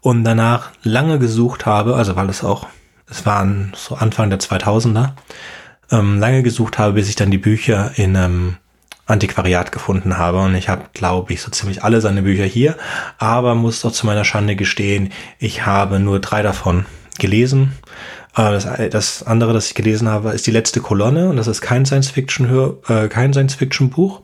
und 0.00 0.24
danach 0.24 0.72
lange 0.82 1.18
gesucht 1.18 1.66
habe, 1.66 1.94
also 1.94 2.16
weil 2.16 2.28
es 2.28 2.42
auch, 2.42 2.66
es 3.08 3.26
waren 3.26 3.72
so 3.76 3.94
Anfang 3.94 4.30
der 4.30 4.40
2000er, 4.40 5.10
ähm, 5.92 6.18
lange 6.18 6.42
gesucht 6.42 6.78
habe, 6.78 6.94
bis 6.94 7.08
ich 7.08 7.16
dann 7.16 7.30
die 7.30 7.38
Bücher 7.38 7.92
in 7.96 8.16
einem 8.16 8.56
Antiquariat 9.10 9.72
gefunden 9.72 10.18
habe. 10.18 10.38
Und 10.38 10.54
ich 10.54 10.68
habe, 10.68 10.84
glaube 10.92 11.32
ich, 11.32 11.42
so 11.42 11.50
ziemlich 11.50 11.82
alle 11.82 12.00
seine 12.00 12.22
Bücher 12.22 12.44
hier, 12.44 12.76
aber 13.18 13.54
muss 13.54 13.82
doch 13.82 13.92
zu 13.92 14.06
meiner 14.06 14.24
Schande 14.24 14.56
gestehen, 14.56 15.12
ich 15.38 15.66
habe 15.66 16.00
nur 16.00 16.20
drei 16.20 16.42
davon 16.42 16.86
gelesen. 17.18 17.72
Äh, 18.36 18.52
das, 18.52 18.68
das 18.90 19.22
andere, 19.22 19.52
das 19.52 19.66
ich 19.66 19.74
gelesen 19.74 20.08
habe, 20.08 20.30
ist 20.30 20.46
die 20.46 20.52
letzte 20.52 20.80
Kolonne 20.80 21.28
und 21.28 21.36
das 21.36 21.46
ist 21.46 21.60
kein 21.60 21.84
Science-Fiction, 21.84 22.76
äh, 22.88 23.08
kein 23.08 23.32
Science-Fiction-Buch, 23.32 24.22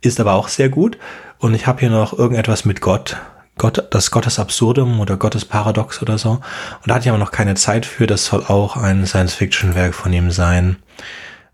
ist 0.00 0.20
aber 0.20 0.34
auch 0.34 0.48
sehr 0.48 0.68
gut. 0.68 0.98
Und 1.38 1.54
ich 1.54 1.66
habe 1.66 1.80
hier 1.80 1.90
noch 1.90 2.16
irgendetwas 2.16 2.64
mit 2.64 2.80
Gott, 2.80 3.16
Gott, 3.58 3.86
das 3.90 4.10
Gottes 4.10 4.38
Absurdum 4.38 5.00
oder 5.00 5.16
Gottes 5.16 5.44
Paradox 5.44 6.00
oder 6.00 6.18
so. 6.18 6.30
Und 6.30 6.42
da 6.86 6.94
hatte 6.94 7.04
ich 7.04 7.08
aber 7.10 7.18
noch 7.18 7.32
keine 7.32 7.54
Zeit 7.54 7.84
für. 7.84 8.06
Das 8.06 8.26
soll 8.26 8.44
auch 8.44 8.76
ein 8.76 9.06
Science-Fiction-Werk 9.06 9.94
von 9.94 10.12
ihm 10.12 10.30
sein. 10.30 10.76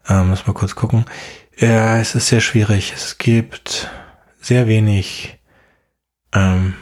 Ähm, 0.08 0.28
muss 0.28 0.46
mal 0.46 0.52
kurz 0.52 0.74
gucken. 0.74 1.04
Ja, 1.58 1.98
es 1.98 2.14
ist 2.14 2.28
sehr 2.28 2.40
schwierig. 2.40 2.92
Es 2.94 3.18
gibt 3.18 3.90
sehr 4.40 4.68
wenig 4.68 5.38
ähm, 6.32 6.74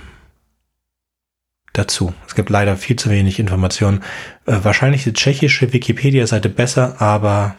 dazu. 1.73 2.13
Es 2.27 2.35
gibt 2.35 2.51
leider 2.51 2.77
viel 2.77 2.97
zu 2.97 3.09
wenig 3.11 3.39
Informationen. 3.39 4.03
Äh, 4.45 4.59
wahrscheinlich 4.63 5.05
die 5.05 5.15
tschechische 5.15 5.73
Wikipedia-Seite 5.73 6.51
besser, 6.51 7.01
aber 7.01 7.57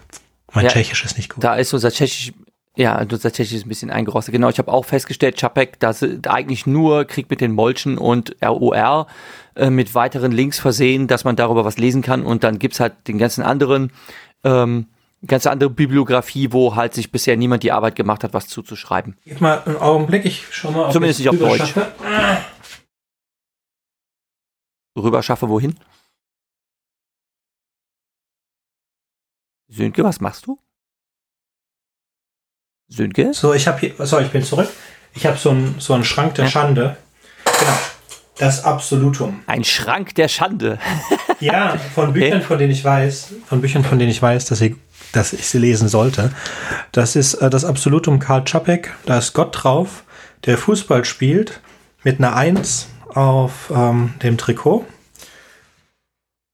mein 0.53 0.65
ja, 0.65 0.71
Tschechisch 0.71 1.03
ist 1.05 1.17
nicht 1.17 1.33
gut. 1.33 1.43
Da 1.43 1.55
ist 1.55 1.73
unser 1.73 1.91
Tschechisch, 1.91 2.33
ja, 2.75 3.01
unser 3.01 3.31
Tschechisch 3.31 3.53
ist 3.53 3.65
ein 3.65 3.69
bisschen 3.69 3.89
eingerostet. 3.89 4.33
Genau, 4.33 4.49
ich 4.49 4.59
habe 4.59 4.71
auch 4.71 4.85
festgestellt, 4.85 5.37
Chapek, 5.39 5.79
dass 5.79 6.05
da 6.21 6.31
eigentlich 6.31 6.67
nur 6.67 7.05
Krieg 7.05 7.31
mit 7.31 7.41
den 7.41 7.51
Molchen 7.51 7.97
und 7.97 8.35
ROR 8.45 9.07
äh, 9.55 9.71
mit 9.71 9.95
weiteren 9.95 10.31
Links 10.31 10.59
versehen, 10.59 11.07
dass 11.07 11.23
man 11.23 11.35
darüber 11.35 11.65
was 11.65 11.79
lesen 11.79 12.03
kann 12.03 12.23
und 12.23 12.43
dann 12.43 12.59
gibt's 12.59 12.79
halt 12.79 12.93
den 13.07 13.17
ganzen 13.17 13.43
anderen 13.43 13.91
ähm, 14.43 14.85
ganz 15.25 15.47
andere 15.47 15.69
Bibliografie, 15.69 16.51
wo 16.51 16.75
halt 16.75 16.93
sich 16.93 17.11
bisher 17.11 17.37
niemand 17.37 17.63
die 17.63 17.71
Arbeit 17.71 17.95
gemacht 17.95 18.23
hat, 18.23 18.33
was 18.33 18.47
zuzuschreiben. 18.47 19.17
Gib 19.25 19.41
mal 19.41 19.63
einen 19.63 19.77
Augenblick, 19.77 20.25
ich 20.25 20.45
schau 20.51 20.71
mal, 20.71 20.85
ob 20.85 20.93
Zumindest 20.93 21.19
nicht 21.19 21.29
auf 21.29 21.37
Deutsch. 21.37 21.57
Schaffe. 21.57 21.91
Rüber 24.95 25.21
schaffe 25.23 25.49
wohin? 25.49 25.75
Sönke, 29.69 30.03
was 30.03 30.19
machst 30.19 30.47
du? 30.47 30.59
Sönke? 32.87 33.33
So, 33.33 33.53
ich 33.53 33.67
habe 33.67 33.79
hier, 33.79 34.05
so, 34.05 34.19
ich 34.19 34.29
bin 34.29 34.43
zurück. 34.43 34.69
Ich 35.13 35.25
habe 35.25 35.37
so 35.37 35.49
einen 35.49 35.79
so 35.79 35.93
einen 35.93 36.05
Schrank 36.05 36.35
der 36.35 36.45
ja. 36.45 36.51
Schande. 36.51 36.97
Genau. 37.43 37.77
Das 38.37 38.63
Absolutum. 38.63 39.41
Ein 39.47 39.63
Schrank 39.63 40.15
der 40.15 40.27
Schande. 40.27 40.79
ja, 41.39 41.77
von 41.77 42.13
Büchern, 42.13 42.37
okay. 42.37 42.45
von 42.45 42.59
denen 42.59 42.71
ich 42.71 42.83
weiß, 42.83 43.33
von 43.47 43.61
Büchern, 43.61 43.83
von 43.83 43.97
denen 43.99 44.11
ich 44.11 44.21
weiß, 44.21 44.45
dass 44.45 44.59
sie 44.59 44.75
dass 45.11 45.33
ich 45.33 45.47
sie 45.47 45.59
lesen 45.59 45.87
sollte. 45.87 46.31
Das 46.91 47.15
ist 47.15 47.35
äh, 47.35 47.49
das 47.49 47.65
Absolutum 47.65 48.19
Karl 48.19 48.43
Čapek. 48.43 48.93
Da 49.05 49.17
ist 49.17 49.33
Gott 49.33 49.63
drauf, 49.63 50.03
der 50.45 50.57
Fußball 50.57 51.05
spielt 51.05 51.61
mit 52.03 52.19
einer 52.19 52.35
Eins 52.35 52.87
auf 53.13 53.71
ähm, 53.73 54.13
dem 54.21 54.37
Trikot. 54.37 54.85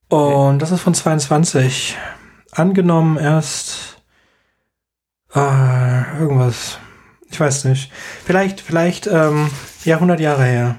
Und 0.10 0.60
das 0.60 0.72
ist 0.72 0.82
von 0.82 0.94
22. 0.94 1.98
Angenommen 2.52 3.18
erst 3.18 3.98
äh, 5.34 6.20
irgendwas. 6.20 6.78
Ich 7.30 7.40
weiß 7.40 7.66
nicht. 7.66 7.92
Vielleicht, 8.24 8.62
vielleicht 8.62 9.08
ähm, 9.08 9.50
ja 9.84 9.96
100 9.96 10.20
Jahre 10.20 10.44
her. 10.44 10.78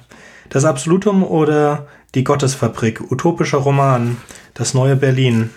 Das 0.50 0.64
Absolutum 0.64 1.24
oder 1.24 1.88
die 2.14 2.22
Gottesfabrik. 2.22 3.10
Utopischer 3.10 3.58
Roman. 3.58 4.18
Das 4.54 4.72
neue 4.72 4.94
Berlin. 4.94 5.50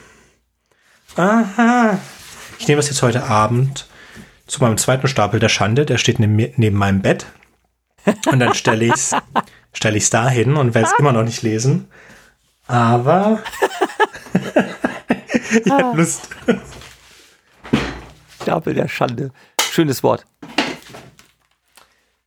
Aha. 1.17 1.97
Ich 2.59 2.67
nehme 2.67 2.77
das 2.79 2.89
jetzt 2.89 3.01
heute 3.01 3.23
Abend 3.23 3.87
zu 4.45 4.61
meinem 4.63 4.77
zweiten 4.77 5.07
Stapel 5.07 5.39
der 5.39 5.49
Schande. 5.49 5.85
Der 5.85 5.97
steht 5.97 6.19
neben, 6.19 6.35
neben 6.35 6.77
meinem 6.77 7.01
Bett. 7.01 7.25
Und 8.31 8.39
dann 8.39 8.53
stelle 8.53 8.85
ich 8.85 8.93
es 8.93 9.15
stell 9.73 9.95
ich's 9.95 10.09
da 10.09 10.29
hin 10.29 10.55
und 10.55 10.73
werde 10.73 10.87
es 10.87 10.99
immer 10.99 11.11
noch 11.11 11.23
nicht 11.23 11.41
lesen. 11.41 11.89
Aber 12.67 13.43
ich 15.65 15.71
habe 15.71 15.97
Lust. 15.97 16.29
Stapel 18.41 18.73
der 18.73 18.87
Schande. 18.87 19.31
Schönes 19.71 20.03
Wort. 20.03 20.25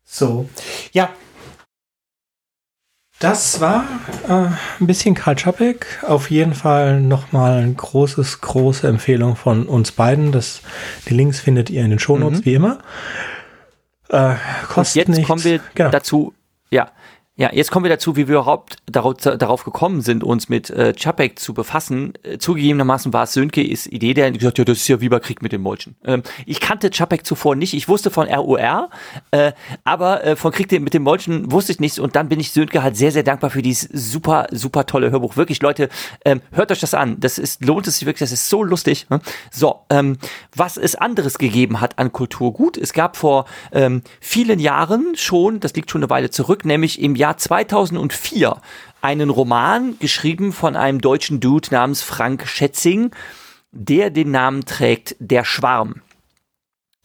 So, 0.05 0.48
ja. 0.92 1.11
Das 3.20 3.61
war 3.61 3.85
äh, 4.28 4.33
ein 4.80 4.87
bisschen 4.87 5.14
Karl 5.14 5.37
Czapek. 5.37 6.02
Auf 6.06 6.30
jeden 6.30 6.54
Fall 6.54 7.02
nochmal 7.02 7.59
ein 7.62 7.76
großes, 7.76 8.40
große 8.40 8.88
Empfehlung 8.88 9.37
von 9.37 9.66
uns 9.66 9.92
beiden. 9.92 10.33
Das, 10.33 10.62
die 11.06 11.12
Links 11.12 11.38
findet 11.38 11.68
ihr 11.68 11.85
in 11.85 11.90
den 11.90 11.98
Shownotes, 11.98 12.40
mhm. 12.40 12.44
wie 12.46 12.54
immer. 12.54 12.78
Äh, 14.09 14.37
kostet 14.66 14.76
Und 14.76 15.09
jetzt 15.09 15.16
nichts. 15.18 15.26
kommen 15.28 15.44
wir 15.44 15.61
genau. 15.74 15.90
dazu, 15.90 16.33
ja, 16.70 16.90
ja, 17.40 17.48
jetzt 17.55 17.70
kommen 17.70 17.87
wir 17.87 17.88
dazu, 17.88 18.16
wie 18.16 18.29
wir 18.29 18.35
überhaupt 18.35 18.76
darauf, 18.85 19.14
darauf 19.14 19.64
gekommen 19.64 20.03
sind, 20.03 20.22
uns 20.22 20.50
mit 20.50 20.68
äh, 20.68 20.92
Chapek 20.92 21.38
zu 21.38 21.55
befassen. 21.55 22.12
Äh, 22.22 22.37
zugegebenermaßen 22.37 23.14
war 23.14 23.22
es 23.22 23.33
Sönke 23.33 23.66
ist 23.66 23.87
Idee, 23.87 24.12
der 24.12 24.31
gesagt 24.31 24.59
ja, 24.59 24.64
das 24.66 24.76
ist 24.76 24.88
ja 24.88 25.00
wie 25.00 25.09
bei 25.09 25.20
Krieg 25.20 25.40
mit 25.40 25.53
den 25.53 25.62
Molchen. 25.62 25.96
Ähm, 26.05 26.22
ich 26.44 26.61
kannte 26.61 26.90
Chapek 26.90 27.24
zuvor 27.24 27.57
nicht, 27.57 27.72
ich 27.72 27.88
wusste 27.88 28.11
von 28.11 28.29
ROR, 28.29 28.90
äh, 29.31 29.53
aber 29.85 30.22
äh, 30.22 30.37
von 30.37 30.53
Krieg 30.53 30.70
mit 30.83 30.92
den 30.92 31.03
Molchen 31.03 31.50
wusste 31.50 31.72
ich 31.72 31.81
nichts 31.81 31.98
und 31.98 32.14
dann 32.14 32.29
bin 32.29 32.40
ich 32.40 32.53
Sönke 32.53 32.83
halt 32.83 32.98
sehr, 32.98 33.11
sehr 33.11 33.22
dankbar 33.22 33.48
für 33.48 33.62
dieses 33.62 33.88
super, 33.90 34.46
super 34.50 34.85
tolle 34.85 35.11
Hörbuch. 35.11 35.38
Wirklich, 35.38 35.62
Leute, 35.62 35.88
ähm, 36.26 36.42
hört 36.53 36.70
euch 36.70 36.81
das 36.81 36.92
an. 36.92 37.20
Das 37.20 37.38
ist, 37.38 37.64
lohnt 37.64 37.87
es 37.87 38.00
sich 38.00 38.07
wirklich, 38.07 38.20
das 38.20 38.33
ist 38.33 38.50
so 38.50 38.62
lustig. 38.62 39.07
Ne? 39.09 39.18
So, 39.50 39.87
ähm, 39.88 40.18
was 40.55 40.76
es 40.76 40.94
anderes 40.94 41.38
gegeben 41.38 41.81
hat 41.81 41.98
an 41.98 42.12
Kulturgut, 42.12 42.76
es 42.76 42.92
gab 42.92 43.16
vor 43.16 43.46
ähm, 43.72 44.03
vielen 44.20 44.59
Jahren 44.59 45.14
schon, 45.16 45.61
das 45.61 45.72
liegt 45.72 45.90
schon 45.90 46.03
eine 46.03 46.11
Weile 46.11 46.29
zurück, 46.29 46.66
nämlich 46.66 47.00
im 47.00 47.16
Jahr 47.16 47.29
Jahr 47.30 47.36
2004 47.36 48.60
einen 49.02 49.30
Roman 49.30 49.96
geschrieben 50.00 50.52
von 50.52 50.74
einem 50.74 51.00
deutschen 51.00 51.38
Dude 51.38 51.68
namens 51.70 52.02
Frank 52.02 52.46
Schätzing, 52.48 53.12
der 53.70 54.10
den 54.10 54.32
Namen 54.32 54.64
trägt 54.64 55.14
Der 55.20 55.44
Schwarm. 55.44 56.02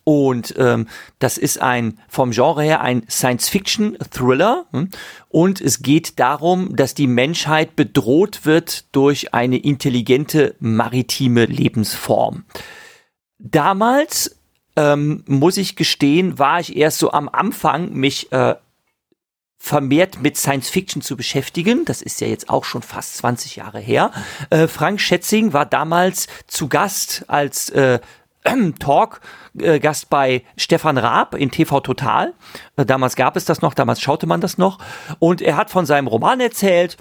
Und 0.04 0.56
ähm, 0.58 0.88
das 1.20 1.38
ist 1.38 1.62
ein 1.62 2.00
vom 2.08 2.32
Genre 2.32 2.64
her 2.64 2.82
ein 2.82 3.06
Science-Fiction-Thriller. 3.10 4.66
Hm? 4.72 4.90
Und 5.30 5.62
es 5.62 5.82
geht 5.82 6.20
darum, 6.20 6.76
dass 6.76 6.96
die 6.96 7.08
Menschheit 7.08 7.76
bedroht 7.76 8.46
wird 8.46 8.86
durch 8.96 9.34
eine 9.34 9.58
intelligente 9.58 10.56
maritime 10.60 11.46
Lebensform. 11.46 12.46
Damals 13.38 14.38
ähm, 14.76 15.24
muss 15.28 15.58
ich 15.58 15.76
gestehen, 15.76 16.38
war 16.40 16.60
ich 16.60 16.76
erst 16.76 17.00
so 17.00 17.12
am 17.12 17.30
Anfang, 17.30 17.94
mich 17.94 18.32
äh, 18.32 18.56
vermehrt 19.66 20.22
mit 20.22 20.38
Science 20.38 20.70
Fiction 20.70 21.02
zu 21.02 21.18
beschäftigen. 21.18 21.86
Das 21.86 22.04
ist 22.04 22.22
ja 22.22 22.28
jetzt 22.28 22.50
auch 22.50 22.66
schon 22.66 22.84
fast 22.84 23.18
20 23.18 23.56
Jahre 23.56 23.80
her. 23.80 24.12
Äh, 24.52 24.68
Frank 24.68 25.02
Schätzing 25.02 25.54
war 25.54 25.66
damals 25.66 26.28
zu 26.46 26.70
Gast 26.70 27.26
als 27.28 27.72
äh, 27.72 28.00
Talk 28.80 29.22
äh, 29.58 29.80
Gast 29.80 30.12
bei 30.12 30.44
Stefan 30.56 31.00
Raab 31.00 31.34
in 31.34 31.50
TV 31.50 31.80
Total. 31.80 32.34
Äh, 32.76 32.86
damals 32.86 33.16
gab 33.16 33.36
es 33.38 33.46
das 33.46 33.64
noch, 33.64 33.74
damals 33.74 34.02
schaute 34.02 34.28
man 34.28 34.40
das 34.40 34.60
noch. 34.60 34.78
Und 35.18 35.42
er 35.42 35.58
hat 35.58 35.72
von 35.72 35.88
seinem 35.88 36.06
Roman 36.06 36.40
erzählt 36.42 36.98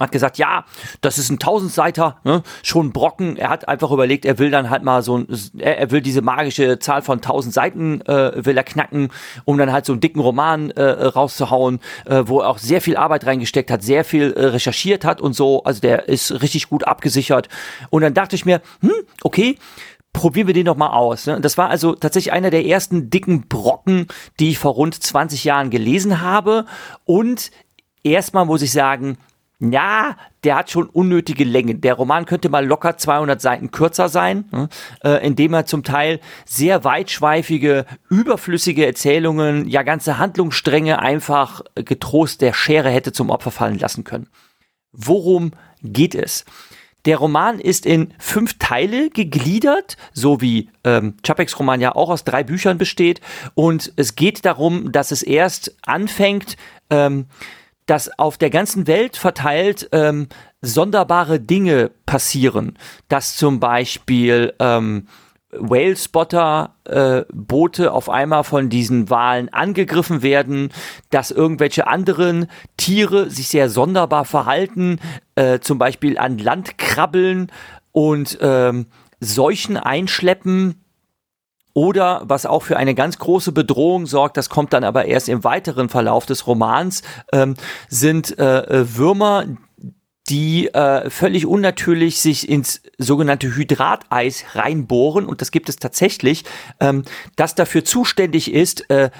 hat 0.00 0.10
gesagt, 0.10 0.38
ja, 0.38 0.64
das 1.02 1.18
ist 1.18 1.30
ein 1.30 1.38
Tausendseiter, 1.38 2.16
ne? 2.24 2.42
schon 2.62 2.92
Brocken. 2.92 3.36
Er 3.36 3.50
hat 3.50 3.68
einfach 3.68 3.90
überlegt, 3.90 4.24
er 4.24 4.38
will 4.38 4.50
dann 4.50 4.70
halt 4.70 4.82
mal 4.82 5.02
so, 5.02 5.18
ein, 5.18 5.28
er 5.58 5.90
will 5.90 6.00
diese 6.00 6.22
magische 6.22 6.78
Zahl 6.78 7.02
von 7.02 7.20
tausend 7.20 7.52
Seiten 7.52 8.00
äh, 8.02 8.32
will 8.44 8.56
er 8.56 8.64
knacken, 8.64 9.10
um 9.44 9.58
dann 9.58 9.70
halt 9.70 9.84
so 9.84 9.92
einen 9.92 10.00
dicken 10.00 10.20
Roman 10.20 10.70
äh, 10.70 10.82
rauszuhauen, 10.82 11.80
äh, 12.06 12.22
wo 12.24 12.40
er 12.40 12.48
auch 12.48 12.58
sehr 12.58 12.80
viel 12.80 12.96
Arbeit 12.96 13.26
reingesteckt 13.26 13.70
hat, 13.70 13.82
sehr 13.82 14.04
viel 14.04 14.32
äh, 14.32 14.46
recherchiert 14.46 15.04
hat 15.04 15.20
und 15.20 15.34
so. 15.34 15.62
Also 15.64 15.80
der 15.80 16.08
ist 16.08 16.40
richtig 16.40 16.70
gut 16.70 16.84
abgesichert. 16.84 17.50
Und 17.90 18.00
dann 18.00 18.14
dachte 18.14 18.34
ich 18.34 18.46
mir, 18.46 18.62
hm, 18.80 18.92
okay, 19.22 19.58
probieren 20.14 20.46
wir 20.46 20.54
den 20.54 20.66
doch 20.66 20.76
mal 20.76 20.90
aus. 20.90 21.26
Ne? 21.26 21.38
Das 21.42 21.58
war 21.58 21.68
also 21.68 21.94
tatsächlich 21.94 22.32
einer 22.32 22.50
der 22.50 22.64
ersten 22.64 23.10
dicken 23.10 23.46
Brocken, 23.46 24.06
die 24.40 24.50
ich 24.50 24.58
vor 24.58 24.72
rund 24.72 24.94
20 25.02 25.44
Jahren 25.44 25.68
gelesen 25.68 26.22
habe. 26.22 26.64
Und 27.04 27.50
erstmal 28.02 28.46
muss 28.46 28.62
ich 28.62 28.72
sagen, 28.72 29.18
ja, 29.70 30.16
der 30.42 30.56
hat 30.56 30.70
schon 30.70 30.88
unnötige 30.88 31.44
Länge. 31.44 31.76
Der 31.76 31.94
Roman 31.94 32.26
könnte 32.26 32.48
mal 32.48 32.66
locker 32.66 32.96
200 32.96 33.40
Seiten 33.40 33.70
kürzer 33.70 34.08
sein, 34.08 34.46
ne? 34.50 34.68
äh, 35.04 35.24
indem 35.24 35.54
er 35.54 35.66
zum 35.66 35.84
Teil 35.84 36.18
sehr 36.44 36.82
weitschweifige, 36.82 37.86
überflüssige 38.10 38.84
Erzählungen, 38.84 39.68
ja 39.68 39.82
ganze 39.84 40.18
Handlungsstränge 40.18 40.98
einfach 40.98 41.62
getrost 41.76 42.40
der 42.40 42.54
Schere 42.54 42.90
hätte 42.90 43.12
zum 43.12 43.30
Opfer 43.30 43.52
fallen 43.52 43.78
lassen 43.78 44.02
können. 44.02 44.28
Worum 44.90 45.52
geht 45.82 46.16
es? 46.16 46.44
Der 47.04 47.18
Roman 47.18 47.58
ist 47.58 47.86
in 47.86 48.14
fünf 48.18 48.58
Teile 48.58 49.10
gegliedert, 49.10 49.96
so 50.12 50.40
wie 50.40 50.70
ähm, 50.84 51.16
Chapeks 51.24 51.58
Roman 51.58 51.80
ja 51.80 51.94
auch 51.94 52.10
aus 52.10 52.24
drei 52.24 52.44
Büchern 52.44 52.78
besteht. 52.78 53.20
Und 53.54 53.92
es 53.96 54.14
geht 54.16 54.44
darum, 54.44 54.92
dass 54.92 55.10
es 55.10 55.22
erst 55.22 55.76
anfängt, 55.82 56.56
ähm, 56.90 57.26
dass 57.92 58.18
auf 58.18 58.38
der 58.38 58.48
ganzen 58.48 58.86
Welt 58.86 59.18
verteilt 59.18 59.90
ähm, 59.92 60.28
sonderbare 60.62 61.40
Dinge 61.40 61.90
passieren, 62.06 62.78
dass 63.08 63.36
zum 63.36 63.60
Beispiel 63.60 64.54
ähm, 64.60 65.08
Whale-Spotter 65.50 66.74
äh, 66.84 67.24
Boote 67.30 67.92
auf 67.92 68.08
einmal 68.08 68.44
von 68.44 68.70
diesen 68.70 69.10
Walen 69.10 69.50
angegriffen 69.50 70.22
werden, 70.22 70.70
dass 71.10 71.30
irgendwelche 71.30 71.86
anderen 71.86 72.46
Tiere 72.78 73.28
sich 73.28 73.48
sehr 73.48 73.68
sonderbar 73.68 74.24
verhalten, 74.24 74.98
äh, 75.34 75.58
zum 75.58 75.76
Beispiel 75.76 76.16
an 76.16 76.38
Land 76.38 76.78
krabbeln 76.78 77.52
und 77.90 78.38
ähm, 78.40 78.86
Seuchen 79.20 79.76
einschleppen 79.76 80.81
oder 81.74 82.22
was 82.24 82.46
auch 82.46 82.62
für 82.62 82.76
eine 82.76 82.94
ganz 82.94 83.18
große 83.18 83.52
Bedrohung 83.52 84.06
sorgt, 84.06 84.36
das 84.36 84.48
kommt 84.48 84.72
dann 84.72 84.84
aber 84.84 85.06
erst 85.06 85.28
im 85.28 85.44
weiteren 85.44 85.88
Verlauf 85.88 86.26
des 86.26 86.46
Romans, 86.46 87.02
ähm, 87.32 87.54
sind 87.88 88.38
äh, 88.38 88.60
äh, 88.60 88.96
Würmer, 88.96 89.46
die 90.28 90.68
äh, 90.68 91.10
völlig 91.10 91.46
unnatürlich 91.46 92.20
sich 92.20 92.48
ins 92.48 92.82
sogenannte 92.98 93.54
Hydrateis 93.56 94.44
reinbohren. 94.54 95.26
Und 95.26 95.40
das 95.40 95.50
gibt 95.50 95.68
es 95.68 95.76
tatsächlich, 95.76 96.44
ähm, 96.80 97.02
das 97.36 97.54
dafür 97.54 97.84
zuständig 97.84 98.52
ist, 98.52 98.88
äh, 98.90 99.10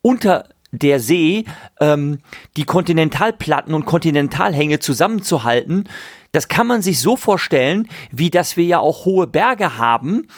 unter 0.00 0.48
der 0.70 1.00
See 1.00 1.44
ähm, 1.80 2.18
die 2.56 2.64
Kontinentalplatten 2.64 3.74
und 3.74 3.86
Kontinentalhänge 3.86 4.78
zusammenzuhalten. 4.78 5.88
Das 6.32 6.48
kann 6.48 6.66
man 6.66 6.82
sich 6.82 7.00
so 7.00 7.16
vorstellen, 7.16 7.88
wie 8.10 8.30
dass 8.30 8.56
wir 8.56 8.64
ja 8.64 8.78
auch 8.78 9.04
hohe 9.04 9.26
Berge 9.26 9.78
haben, 9.78 10.28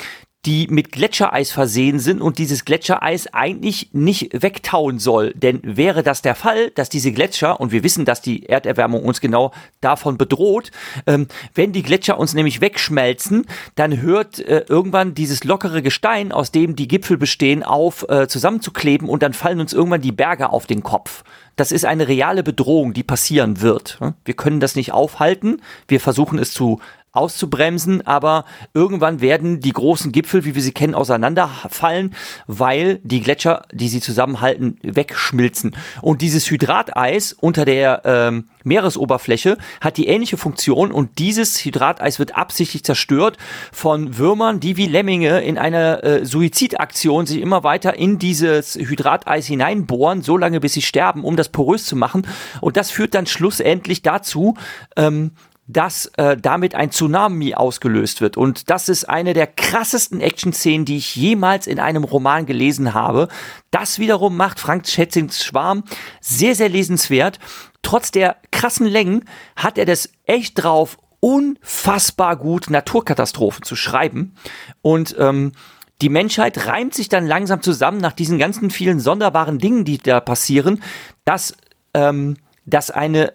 die 0.46 0.68
mit 0.70 0.90
Gletschereis 0.90 1.50
versehen 1.50 1.98
sind 1.98 2.22
und 2.22 2.38
dieses 2.38 2.64
Gletschereis 2.64 3.26
eigentlich 3.34 3.90
nicht 3.92 4.42
wegtauen 4.42 4.98
soll. 4.98 5.34
Denn 5.34 5.60
wäre 5.62 6.02
das 6.02 6.22
der 6.22 6.34
Fall, 6.34 6.70
dass 6.70 6.88
diese 6.88 7.12
Gletscher, 7.12 7.60
und 7.60 7.72
wir 7.72 7.82
wissen, 7.82 8.06
dass 8.06 8.22
die 8.22 8.46
Erderwärmung 8.46 9.04
uns 9.04 9.20
genau 9.20 9.52
davon 9.82 10.16
bedroht, 10.16 10.70
ähm, 11.06 11.28
wenn 11.54 11.72
die 11.72 11.82
Gletscher 11.82 12.18
uns 12.18 12.32
nämlich 12.32 12.62
wegschmelzen, 12.62 13.46
dann 13.74 14.00
hört 14.00 14.38
äh, 14.38 14.64
irgendwann 14.66 15.14
dieses 15.14 15.44
lockere 15.44 15.82
Gestein, 15.82 16.32
aus 16.32 16.50
dem 16.52 16.74
die 16.74 16.88
Gipfel 16.88 17.18
bestehen, 17.18 17.62
auf 17.62 18.06
äh, 18.08 18.26
zusammenzukleben 18.26 19.10
und 19.10 19.22
dann 19.22 19.34
fallen 19.34 19.60
uns 19.60 19.74
irgendwann 19.74 20.00
die 20.00 20.12
Berge 20.12 20.50
auf 20.50 20.66
den 20.66 20.82
Kopf. 20.82 21.22
Das 21.56 21.72
ist 21.72 21.84
eine 21.84 22.08
reale 22.08 22.42
Bedrohung, 22.42 22.94
die 22.94 23.02
passieren 23.02 23.60
wird. 23.60 23.98
Wir 24.24 24.32
können 24.32 24.60
das 24.60 24.76
nicht 24.76 24.92
aufhalten. 24.92 25.60
Wir 25.88 26.00
versuchen 26.00 26.38
es 26.38 26.54
zu 26.54 26.80
auszubremsen, 27.12 28.06
aber 28.06 28.44
irgendwann 28.72 29.20
werden 29.20 29.60
die 29.60 29.72
großen 29.72 30.12
Gipfel, 30.12 30.44
wie 30.44 30.54
wir 30.54 30.62
sie 30.62 30.72
kennen, 30.72 30.94
auseinanderfallen, 30.94 32.14
weil 32.46 33.00
die 33.02 33.20
Gletscher, 33.20 33.62
die 33.72 33.88
sie 33.88 34.00
zusammenhalten, 34.00 34.78
wegschmilzen. 34.82 35.76
Und 36.02 36.22
dieses 36.22 36.48
Hydrateis 36.50 37.32
unter 37.32 37.64
der 37.64 38.02
ähm, 38.04 38.48
Meeresoberfläche 38.62 39.58
hat 39.80 39.96
die 39.96 40.06
ähnliche 40.06 40.36
Funktion 40.36 40.92
und 40.92 41.18
dieses 41.18 41.64
Hydrateis 41.64 42.18
wird 42.18 42.36
absichtlich 42.36 42.84
zerstört 42.84 43.38
von 43.72 44.16
Würmern, 44.18 44.60
die 44.60 44.76
wie 44.76 44.86
Lemminge 44.86 45.42
in 45.42 45.58
einer 45.58 46.04
äh, 46.04 46.24
Suizidaktion 46.24 47.26
sich 47.26 47.40
immer 47.40 47.64
weiter 47.64 47.94
in 47.96 48.18
dieses 48.18 48.76
Hydrateis 48.76 49.46
hineinbohren, 49.46 50.22
so 50.22 50.36
lange 50.36 50.60
bis 50.60 50.74
sie 50.74 50.82
sterben, 50.82 51.24
um 51.24 51.36
das 51.36 51.48
porös 51.48 51.86
zu 51.86 51.96
machen. 51.96 52.26
Und 52.60 52.76
das 52.76 52.90
führt 52.90 53.14
dann 53.14 53.26
schlussendlich 53.26 54.02
dazu, 54.02 54.54
ähm, 54.96 55.32
dass 55.72 56.06
äh, 56.16 56.36
damit 56.36 56.74
ein 56.74 56.90
Tsunami 56.90 57.54
ausgelöst 57.54 58.20
wird. 58.20 58.36
Und 58.36 58.70
das 58.70 58.88
ist 58.88 59.08
eine 59.08 59.34
der 59.34 59.46
krassesten 59.46 60.20
Action-Szenen, 60.20 60.84
die 60.84 60.96
ich 60.96 61.16
jemals 61.16 61.66
in 61.66 61.78
einem 61.78 62.04
Roman 62.04 62.46
gelesen 62.46 62.94
habe. 62.94 63.28
Das 63.70 63.98
wiederum 63.98 64.36
macht 64.36 64.58
Frank 64.58 64.86
Schätzings 64.86 65.44
Schwarm 65.44 65.84
sehr, 66.20 66.54
sehr 66.54 66.68
lesenswert. 66.68 67.38
Trotz 67.82 68.10
der 68.10 68.36
krassen 68.50 68.86
Längen 68.86 69.24
hat 69.56 69.78
er 69.78 69.86
das 69.86 70.10
echt 70.24 70.62
drauf, 70.62 70.98
unfassbar 71.20 72.36
gut 72.36 72.68
Naturkatastrophen 72.70 73.62
zu 73.62 73.76
schreiben. 73.76 74.34
Und 74.82 75.14
ähm, 75.18 75.52
die 76.02 76.08
Menschheit 76.08 76.66
reimt 76.66 76.94
sich 76.94 77.08
dann 77.08 77.26
langsam 77.26 77.62
zusammen 77.62 77.98
nach 77.98 78.12
diesen 78.12 78.38
ganzen 78.38 78.70
vielen 78.70 79.00
sonderbaren 79.00 79.58
Dingen, 79.58 79.84
die 79.84 79.98
da 79.98 80.20
passieren, 80.20 80.82
dass 81.24 81.54
ähm, 81.92 82.36
dass 82.66 82.90
eine 82.90 83.32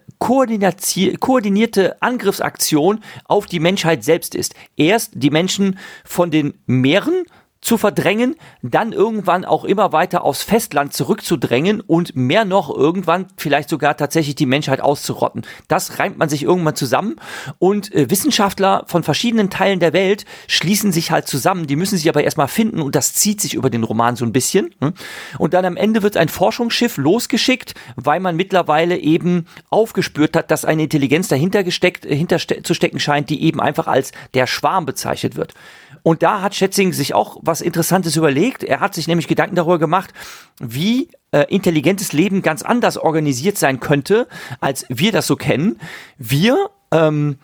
koordinierte 1.19 2.01
Angriffsaktion 2.01 3.01
auf 3.25 3.45
die 3.45 3.59
Menschheit 3.59 4.03
selbst 4.03 4.33
ist. 4.33 4.55
Erst 4.75 5.11
die 5.13 5.29
Menschen 5.29 5.77
von 6.03 6.31
den 6.31 6.55
Meeren 6.65 7.25
zu 7.65 7.79
verdrängen, 7.79 8.35
dann 8.61 8.93
irgendwann 8.93 9.43
auch 9.43 9.65
immer 9.65 9.91
weiter 9.91 10.23
aufs 10.23 10.43
Festland 10.43 10.93
zurückzudrängen 10.93 11.81
und 11.81 12.15
mehr 12.15 12.45
noch 12.45 12.69
irgendwann 12.69 13.25
vielleicht 13.37 13.69
sogar 13.69 13.97
tatsächlich 13.97 14.35
die 14.35 14.45
Menschheit 14.45 14.81
auszurotten. 14.81 15.45
Das 15.67 15.97
reimt 15.97 16.19
man 16.19 16.29
sich 16.29 16.43
irgendwann 16.43 16.75
zusammen 16.75 17.15
und 17.57 17.91
äh, 17.93 18.09
Wissenschaftler 18.11 18.83
von 18.85 19.01
verschiedenen 19.01 19.49
Teilen 19.49 19.79
der 19.79 19.93
Welt 19.93 20.25
schließen 20.47 20.91
sich 20.91 21.09
halt 21.09 21.27
zusammen. 21.27 21.65
Die 21.65 21.75
müssen 21.75 21.97
sich 21.97 22.07
aber 22.07 22.23
erstmal 22.23 22.47
finden 22.47 22.81
und 22.81 22.93
das 22.93 23.15
zieht 23.15 23.41
sich 23.41 23.55
über 23.55 23.71
den 23.71 23.83
Roman 23.83 24.15
so 24.15 24.25
ein 24.25 24.31
bisschen. 24.31 24.75
Hm? 24.79 24.93
Und 25.39 25.55
dann 25.55 25.65
am 25.65 25.75
Ende 25.75 26.03
wird 26.03 26.17
ein 26.17 26.29
Forschungsschiff 26.29 26.97
losgeschickt, 26.97 27.73
weil 27.95 28.19
man 28.19 28.35
mittlerweile 28.35 28.97
eben 28.97 29.47
aufgespürt 29.71 30.35
hat, 30.35 30.51
dass 30.51 30.65
eine 30.65 30.83
Intelligenz 30.83 31.29
dahinter 31.29 31.63
gesteckt, 31.63 32.05
hinter 32.05 32.37
zu 32.37 32.75
stecken 32.75 32.99
scheint, 32.99 33.31
die 33.31 33.41
eben 33.41 33.59
einfach 33.59 33.87
als 33.87 34.11
der 34.35 34.45
Schwarm 34.45 34.85
bezeichnet 34.85 35.35
wird. 35.35 35.55
Und 36.05 36.21
da 36.21 36.43
hat 36.43 36.53
Schätzing 36.53 36.93
sich 36.93 37.15
auch 37.15 37.37
was 37.41 37.61
Interessantes 37.61 38.15
überlegt. 38.15 38.63
Er 38.63 38.79
hat 38.79 38.93
sich 38.93 39.07
nämlich 39.07 39.27
Gedanken 39.27 39.55
darüber 39.55 39.79
gemacht, 39.79 40.13
wie 40.59 41.09
äh, 41.31 41.47
intelligentes 41.49 42.13
Leben 42.13 42.43
ganz 42.43 42.61
anders 42.61 42.99
organisiert 42.99 43.57
sein 43.57 43.79
könnte, 43.79 44.27
als 44.59 44.85
wir 44.87 45.11
das 45.11 45.25
so 45.25 45.35
kennen. 45.35 45.79
Wir 46.19 46.69
ähm, 46.91 47.39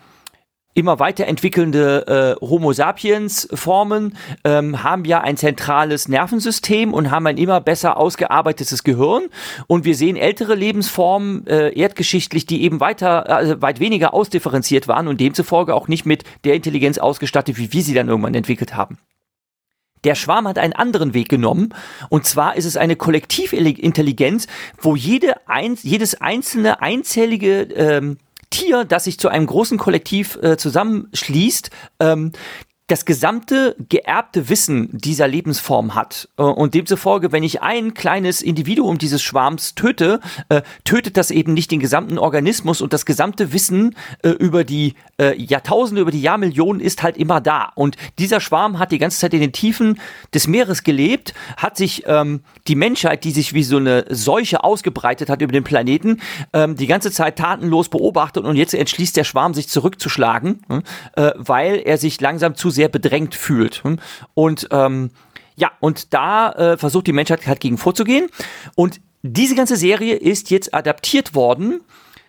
immer 0.74 0.98
weiterentwickelnde 0.98 2.38
äh, 2.40 2.46
Homo 2.46 2.72
sapiens 2.72 3.48
Formen 3.52 4.16
ähm, 4.44 4.82
haben 4.82 5.04
ja 5.04 5.20
ein 5.20 5.36
zentrales 5.36 6.08
Nervensystem 6.08 6.94
und 6.94 7.10
haben 7.10 7.26
ein 7.26 7.36
immer 7.36 7.60
besser 7.60 7.96
ausgearbeitetes 7.96 8.82
Gehirn 8.82 9.24
und 9.66 9.84
wir 9.84 9.94
sehen 9.94 10.16
ältere 10.16 10.54
Lebensformen 10.54 11.46
äh, 11.46 11.78
erdgeschichtlich, 11.78 12.46
die 12.46 12.62
eben 12.62 12.80
weiter 12.80 13.28
äh, 13.28 13.60
weit 13.60 13.80
weniger 13.80 14.14
ausdifferenziert 14.14 14.88
waren 14.88 15.08
und 15.08 15.20
demzufolge 15.20 15.74
auch 15.74 15.88
nicht 15.88 16.06
mit 16.06 16.24
der 16.44 16.54
Intelligenz 16.54 16.98
ausgestattet, 16.98 17.58
wie 17.58 17.72
wir 17.72 17.82
sie 17.82 17.94
dann 17.94 18.08
irgendwann 18.08 18.34
entwickelt 18.34 18.74
haben. 18.74 18.98
Der 20.04 20.16
Schwarm 20.16 20.48
hat 20.48 20.58
einen 20.58 20.72
anderen 20.72 21.14
Weg 21.14 21.28
genommen 21.28 21.74
und 22.08 22.26
zwar 22.26 22.56
ist 22.56 22.64
es 22.64 22.76
eine 22.76 22.96
Kollektivintelligenz, 22.96 24.46
wo 24.78 24.96
jede 24.96 25.46
ein, 25.48 25.76
jedes 25.82 26.20
einzelne 26.20 26.80
einzellige 26.80 27.62
ähm, 27.62 28.18
Tier, 28.52 28.84
das 28.84 29.04
sich 29.04 29.18
zu 29.18 29.28
einem 29.28 29.46
großen 29.46 29.78
Kollektiv 29.78 30.38
äh, 30.42 30.56
zusammenschließt, 30.56 31.70
ähm, 31.98 32.32
das 32.92 33.06
gesamte 33.06 33.74
geerbte 33.88 34.50
Wissen 34.50 34.90
dieser 34.92 35.26
Lebensform 35.26 35.94
hat. 35.94 36.28
Äh, 36.36 36.42
und 36.42 36.74
demzufolge, 36.74 37.32
wenn 37.32 37.42
ich 37.42 37.62
ein 37.62 37.94
kleines 37.94 38.42
Individuum 38.42 38.98
dieses 38.98 39.22
Schwarms 39.22 39.74
töte, 39.74 40.20
äh, 40.50 40.60
tötet 40.84 41.16
das 41.16 41.30
eben 41.30 41.54
nicht 41.54 41.70
den 41.70 41.80
gesamten 41.80 42.18
Organismus 42.18 42.82
und 42.82 42.92
das 42.92 43.06
gesamte 43.06 43.54
Wissen 43.54 43.96
äh, 44.22 44.28
über 44.28 44.62
die 44.64 44.94
Jahrtausende, 45.36 46.00
über 46.02 46.10
die 46.10 46.20
Jahrmillionen 46.20 46.80
ist 46.80 47.04
halt 47.04 47.16
immer 47.16 47.40
da. 47.40 47.70
Und 47.76 47.96
dieser 48.18 48.40
Schwarm 48.40 48.80
hat 48.80 48.90
die 48.90 48.98
ganze 48.98 49.20
Zeit 49.20 49.32
in 49.34 49.40
den 49.40 49.52
Tiefen 49.52 50.00
des 50.34 50.48
Meeres 50.48 50.82
gelebt, 50.82 51.32
hat 51.56 51.76
sich 51.76 52.02
ähm, 52.06 52.40
die 52.66 52.74
Menschheit, 52.74 53.22
die 53.22 53.30
sich 53.30 53.54
wie 53.54 53.62
so 53.62 53.76
eine 53.76 54.04
Seuche 54.08 54.64
ausgebreitet 54.64 55.28
hat 55.28 55.40
über 55.40 55.52
den 55.52 55.62
Planeten, 55.62 56.20
ähm, 56.52 56.74
die 56.74 56.88
ganze 56.88 57.12
Zeit 57.12 57.38
tatenlos 57.38 57.88
beobachtet 57.88 58.44
und 58.44 58.56
jetzt 58.56 58.74
entschließt 58.74 59.16
der 59.16 59.22
Schwarm 59.22 59.54
sich 59.54 59.68
zurückzuschlagen, 59.68 60.62
weil 61.36 61.76
er 61.76 61.98
sich 61.98 62.20
langsam 62.20 62.56
zu 62.56 62.70
sehr 62.70 62.81
sehr 62.82 62.88
bedrängt 62.88 63.36
fühlt. 63.36 63.84
Und 64.34 64.66
ähm, 64.72 65.10
ja, 65.54 65.70
und 65.78 66.12
da 66.12 66.50
äh, 66.50 66.76
versucht 66.76 67.06
die 67.06 67.12
Menschheit 67.12 67.46
halt 67.46 67.60
gegen 67.60 67.78
vorzugehen. 67.78 68.26
Und 68.74 69.00
diese 69.22 69.54
ganze 69.54 69.76
Serie 69.76 70.16
ist 70.16 70.50
jetzt 70.50 70.74
adaptiert 70.74 71.36
worden 71.36 71.80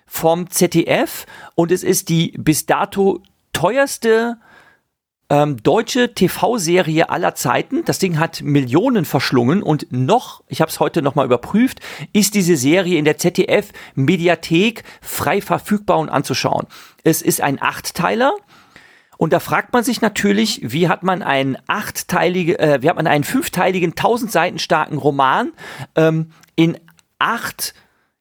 vom 0.05 0.51
ZDF 0.51 1.25
und 1.55 1.71
es 1.71 1.83
ist 1.83 2.09
die 2.09 2.35
bis 2.37 2.67
dato 2.67 3.23
teuerste 3.51 4.37
ähm, 5.31 5.57
deutsche 5.63 6.13
TV-Serie 6.13 7.09
aller 7.09 7.33
Zeiten. 7.33 7.83
Das 7.85 7.97
Ding 7.97 8.19
hat 8.19 8.43
Millionen 8.43 9.05
verschlungen 9.05 9.63
und 9.63 9.91
noch, 9.91 10.43
ich 10.49 10.61
habe 10.61 10.69
es 10.69 10.79
heute 10.79 11.01
nochmal 11.01 11.25
überprüft, 11.25 11.79
ist 12.11 12.35
diese 12.35 12.57
Serie 12.57 12.99
in 12.99 13.05
der 13.05 13.17
ZDF-Mediathek 13.17 14.83
frei 15.01 15.41
verfügbar 15.41 15.97
und 15.97 16.09
anzuschauen. 16.09 16.67
Es 17.03 17.23
ist 17.23 17.41
ein 17.41 17.59
Achtteiler 17.59 18.35
und 19.17 19.33
da 19.33 19.39
fragt 19.39 19.73
man 19.73 19.83
sich 19.83 20.01
natürlich, 20.01 20.61
wie 20.63 20.87
hat 20.87 21.03
man 21.03 21.21
einen 21.21 21.57
achtteiligen, 21.67 22.55
äh, 22.55 22.79
wie 22.81 22.89
hat 22.89 22.95
man 22.95 23.07
einen 23.07 23.23
fünfteiligen, 23.23 23.95
tausend 23.95 24.31
Seiten 24.31 24.59
starken 24.59 24.97
Roman 24.97 25.51
ähm, 25.95 26.31
in 26.55 26.77
acht 27.19 27.73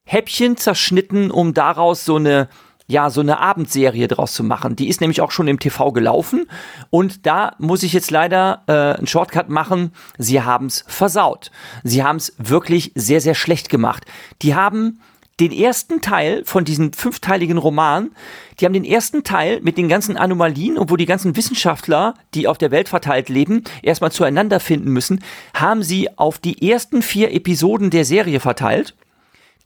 Häppchen 0.05 0.57
zerschnitten, 0.57 1.31
um 1.31 1.55
daraus 1.55 2.05
so 2.05 2.17
eine 2.17 2.49
ja, 2.89 3.11
so 3.11 3.21
eine 3.21 3.39
Abendserie 3.39 4.07
draus 4.09 4.35
zu 4.35 4.45
machen. 4.45 4.77
Die 4.77 4.89
ist 4.89 5.01
nämlich 5.01 5.23
auch 5.23 5.31
schon 5.31 5.49
im 5.49 5.59
TV 5.59 5.93
gelaufen 5.93 6.47
und 6.91 7.27
da 7.27 7.55
muss 7.59 7.85
ich 7.85 7.93
jetzt 7.93 8.11
leider 8.11 8.65
äh, 8.67 8.99
einen 8.99 9.07
Shortcut 9.07 9.49
machen. 9.49 9.93
Sie 10.19 10.43
haben 10.43 10.67
es 10.67 10.85
versaut. 10.89 11.51
Sie 11.85 12.03
haben 12.03 12.17
es 12.17 12.35
wirklich 12.39 12.93
sehr, 12.95 13.21
sehr 13.21 13.35
schlecht 13.35 13.71
gemacht. 13.71 14.05
Die 14.43 14.55
haben 14.55 15.01
den 15.43 15.53
ersten 15.53 16.01
Teil 16.01 16.45
von 16.45 16.65
diesem 16.65 16.93
fünfteiligen 16.93 17.59
Roman, 17.59 18.13
die 18.61 18.65
haben 18.65 18.73
den 18.73 18.85
ersten 18.85 19.25
Teil 19.25 19.61
mit 19.61 19.77
den 19.77 19.89
ganzen 19.89 20.17
Anomalien 20.17 20.79
und 20.79 20.89
wo 20.89 20.97
die 20.97 21.07
ganzen 21.07 21.37
Wissenschaftler, 21.37 22.15
die 22.35 22.47
auf 22.47 22.59
der 22.59 22.71
Welt 22.71 22.89
verteilt 22.89 23.29
leben, 23.29 23.65
erstmal 23.83 24.13
zueinander 24.13 24.61
finden 24.61 24.91
müssen, 24.91 25.25
haben 25.53 25.83
sie 25.83 26.17
auf 26.17 26.39
die 26.39 26.71
ersten 26.71 27.03
vier 27.03 27.33
Episoden 27.35 27.91
der 27.91 28.05
Serie 28.05 28.39
verteilt. 28.39 28.95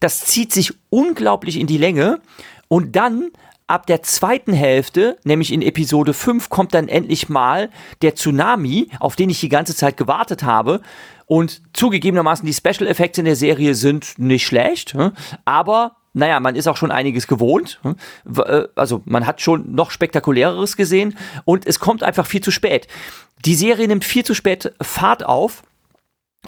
Das 0.00 0.24
zieht 0.24 0.50
sich 0.50 0.72
unglaublich 0.88 1.60
in 1.60 1.66
die 1.66 1.78
Länge 1.78 2.20
und 2.68 2.96
dann 2.96 3.30
ab 3.66 3.86
der 3.86 4.02
zweiten 4.02 4.52
Hälfte, 4.52 5.18
nämlich 5.24 5.52
in 5.52 5.60
Episode 5.60 6.14
5, 6.14 6.48
kommt 6.48 6.72
dann 6.72 6.88
endlich 6.88 7.28
mal 7.28 7.70
der 8.00 8.14
Tsunami, 8.14 8.88
auf 9.00 9.16
den 9.16 9.28
ich 9.28 9.40
die 9.40 9.48
ganze 9.48 9.74
Zeit 9.74 9.96
gewartet 9.96 10.42
habe. 10.42 10.80
Und 11.26 11.62
zugegebenermaßen, 11.72 12.46
die 12.46 12.54
Special 12.54 12.86
Effects 12.88 13.18
in 13.18 13.24
der 13.24 13.36
Serie 13.36 13.74
sind 13.74 14.18
nicht 14.18 14.46
schlecht, 14.46 14.94
hm? 14.94 15.12
aber 15.44 15.96
naja, 16.16 16.40
man 16.40 16.56
ist 16.56 16.66
auch 16.66 16.78
schon 16.78 16.90
einiges 16.90 17.26
gewohnt. 17.26 17.78
Hm? 17.82 17.96
Äh, 18.38 18.68
also 18.74 19.02
man 19.04 19.26
hat 19.26 19.42
schon 19.42 19.74
noch 19.74 19.90
spektakuläreres 19.90 20.76
gesehen 20.76 21.16
und 21.44 21.66
es 21.66 21.78
kommt 21.78 22.02
einfach 22.02 22.26
viel 22.26 22.40
zu 22.40 22.50
spät. 22.50 22.88
Die 23.44 23.54
Serie 23.54 23.86
nimmt 23.86 24.04
viel 24.04 24.24
zu 24.24 24.34
spät 24.34 24.72
Fahrt 24.80 25.26
auf. 25.26 25.62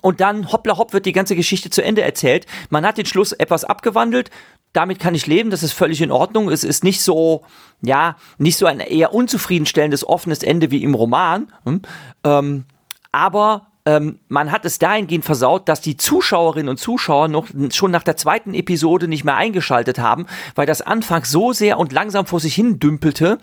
Und 0.00 0.20
dann 0.20 0.52
hoppla 0.52 0.78
hopp 0.78 0.92
wird 0.92 1.06
die 1.06 1.12
ganze 1.12 1.34
Geschichte 1.34 1.70
zu 1.70 1.82
Ende 1.82 2.02
erzählt. 2.02 2.46
Man 2.70 2.86
hat 2.86 2.98
den 2.98 3.06
Schluss 3.06 3.32
etwas 3.32 3.64
abgewandelt. 3.64 4.30
Damit 4.72 5.00
kann 5.00 5.14
ich 5.14 5.26
leben, 5.26 5.50
das 5.50 5.62
ist 5.62 5.72
völlig 5.72 6.00
in 6.00 6.12
Ordnung. 6.12 6.50
Es 6.50 6.62
ist 6.62 6.84
nicht 6.84 7.00
so, 7.02 7.44
ja, 7.82 8.16
nicht 8.38 8.56
so 8.56 8.66
ein 8.66 8.80
eher 8.80 9.12
unzufriedenstellendes 9.12 10.06
offenes 10.06 10.42
Ende 10.42 10.70
wie 10.70 10.82
im 10.82 10.94
Roman. 10.94 11.52
Hm? 11.64 11.82
Ähm, 12.24 12.64
aber 13.12 13.66
ähm, 13.88 14.18
man 14.28 14.52
hat 14.52 14.66
es 14.66 14.78
dahingehend 14.78 15.24
versaut, 15.24 15.66
dass 15.66 15.80
die 15.80 15.96
Zuschauerinnen 15.96 16.68
und 16.68 16.76
Zuschauer 16.76 17.28
noch 17.28 17.46
schon 17.72 17.90
nach 17.90 18.02
der 18.02 18.18
zweiten 18.18 18.52
Episode 18.52 19.08
nicht 19.08 19.24
mehr 19.24 19.36
eingeschaltet 19.36 19.98
haben, 19.98 20.26
weil 20.54 20.66
das 20.66 20.82
Anfang 20.82 21.24
so 21.24 21.54
sehr 21.54 21.78
und 21.78 21.90
langsam 21.90 22.26
vor 22.26 22.38
sich 22.38 22.54
hin 22.54 22.78
dümpelte, 22.78 23.38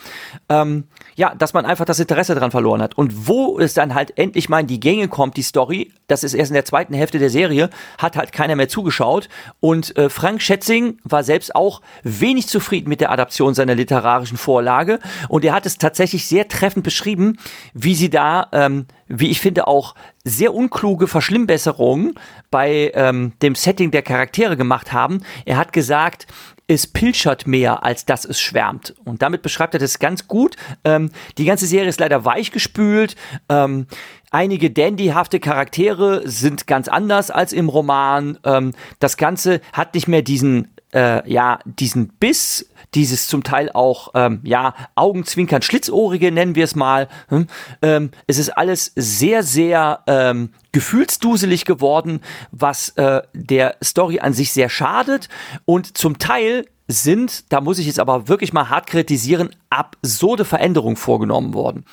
ähm, 0.48 0.84
ja, 1.16 1.34
dass 1.34 1.54
man 1.54 1.66
einfach 1.66 1.86
das 1.86 2.00
Interesse 2.00 2.36
daran 2.36 2.52
verloren 2.52 2.84
hat. 2.84 2.96
Und 2.96 3.28
wo 3.28 3.58
es 3.58 3.74
dann 3.74 3.96
halt 3.96 4.20
endlich 4.20 4.48
mal 4.48 4.60
in 4.60 4.68
die 4.68 4.80
Gänge 4.80 5.08
kommt, 5.08 5.36
die 5.36 5.42
Story, 5.42 5.92
das 6.06 6.24
ist 6.24 6.36
erst 6.36 6.52
in 6.52 6.56
der 6.56 6.66
zweiten 6.66 6.94
Hälfte 6.94 7.18
der 7.18 7.32
Serie, 7.32 7.72
hat 7.98 8.16
halt 8.16 8.32
keiner 8.32 8.56
mehr 8.56 8.70
zugeschaut. 8.70 9.30
Und 9.62 9.98
äh, 9.98 10.10
Frank 10.10 10.44
Schätzing 10.44 11.00
war 11.04 11.24
selbst 11.24 11.56
auch 11.56 11.82
wenig 12.04 12.46
zufrieden 12.48 12.90
mit 12.90 13.02
der 13.02 13.10
Adaption 13.12 13.56
seiner 13.56 13.74
literarischen 13.74 14.38
Vorlage. 14.38 15.00
Und 15.28 15.44
er 15.44 15.54
hat 15.56 15.66
es 15.66 15.80
tatsächlich 15.80 16.28
sehr 16.28 16.48
treffend 16.48 16.84
beschrieben, 16.84 17.40
wie 17.74 17.96
sie 17.96 18.12
da, 18.12 18.48
ähm, 18.52 18.86
wie 19.08 19.30
ich 19.30 19.40
finde, 19.40 19.68
auch 19.68 19.96
sehr 20.24 20.54
unkluge 20.54 21.08
Verschlimmbesserungen 21.08 22.16
bei 22.50 22.92
ähm, 22.96 23.34
dem 23.42 23.56
Setting 23.56 23.92
der 23.92 24.02
Charaktere 24.02 24.58
gemacht 24.58 24.94
haben. 24.94 25.22
Er 25.46 25.58
hat 25.58 25.74
gesagt, 25.74 26.28
es 26.68 26.88
pilschert 26.88 27.46
mehr, 27.46 27.84
als 27.84 28.06
dass 28.06 28.26
es 28.26 28.40
schwärmt. 28.40 28.96
Und 29.04 29.22
damit 29.22 29.42
beschreibt 29.42 29.76
er 29.76 29.80
das 29.80 30.00
ganz 30.00 30.28
gut. 30.28 30.56
Ähm, 30.84 31.12
die 31.38 31.46
ganze 31.46 31.68
Serie 31.68 31.90
ist 31.90 32.00
leider 32.00 32.26
weichgespült. 32.26 33.16
Ähm, 33.50 33.86
einige 34.32 34.72
dandyhafte 34.72 35.40
Charaktere 35.40 36.28
sind 36.28 36.66
ganz 36.66 36.88
anders 36.88 37.30
als 37.30 37.54
im 37.54 37.70
Roman. 37.70 38.40
Ähm, 38.44 38.74
das 39.00 39.18
Ganze 39.18 39.62
hat 39.74 39.94
nicht 39.94 40.08
mehr 40.08 40.24
diesen, 40.24 40.75
äh, 40.96 41.30
ja, 41.30 41.60
diesen 41.66 42.08
Biss, 42.08 42.70
dieses 42.94 43.28
zum 43.28 43.44
Teil 43.44 43.70
auch, 43.74 44.12
ähm, 44.16 44.40
ja, 44.44 44.74
Augenzwinkern, 44.96 45.62
Schlitzohrige 45.62 46.32
nennen 46.32 46.56
wir 46.56 46.64
es 46.64 46.76
mal. 46.76 47.10
Hm? 47.28 47.48
Ähm, 47.82 48.12
es 48.28 48.40
ist 48.40 48.50
alles 48.50 48.94
sehr, 48.96 49.44
sehr 49.44 50.00
ähm, 50.08 50.50
gefühlsduselig 50.72 51.66
geworden, 51.66 52.22
was 52.52 52.90
äh, 52.90 53.22
der 53.34 53.76
Story 53.84 54.20
an 54.20 54.34
sich 54.34 54.54
sehr 54.54 54.70
schadet. 54.70 55.28
Und 55.66 55.98
zum 55.98 56.18
Teil 56.18 56.66
sind, 56.88 57.52
da 57.52 57.62
muss 57.62 57.80
ich 57.80 57.88
jetzt 57.88 58.00
aber 58.00 58.28
wirklich 58.28 58.54
mal 58.54 58.70
hart 58.70 58.88
kritisieren, 58.88 59.50
absurde 59.70 60.46
Veränderungen 60.46 60.96
vorgenommen 60.96 61.54
worden 61.54 61.86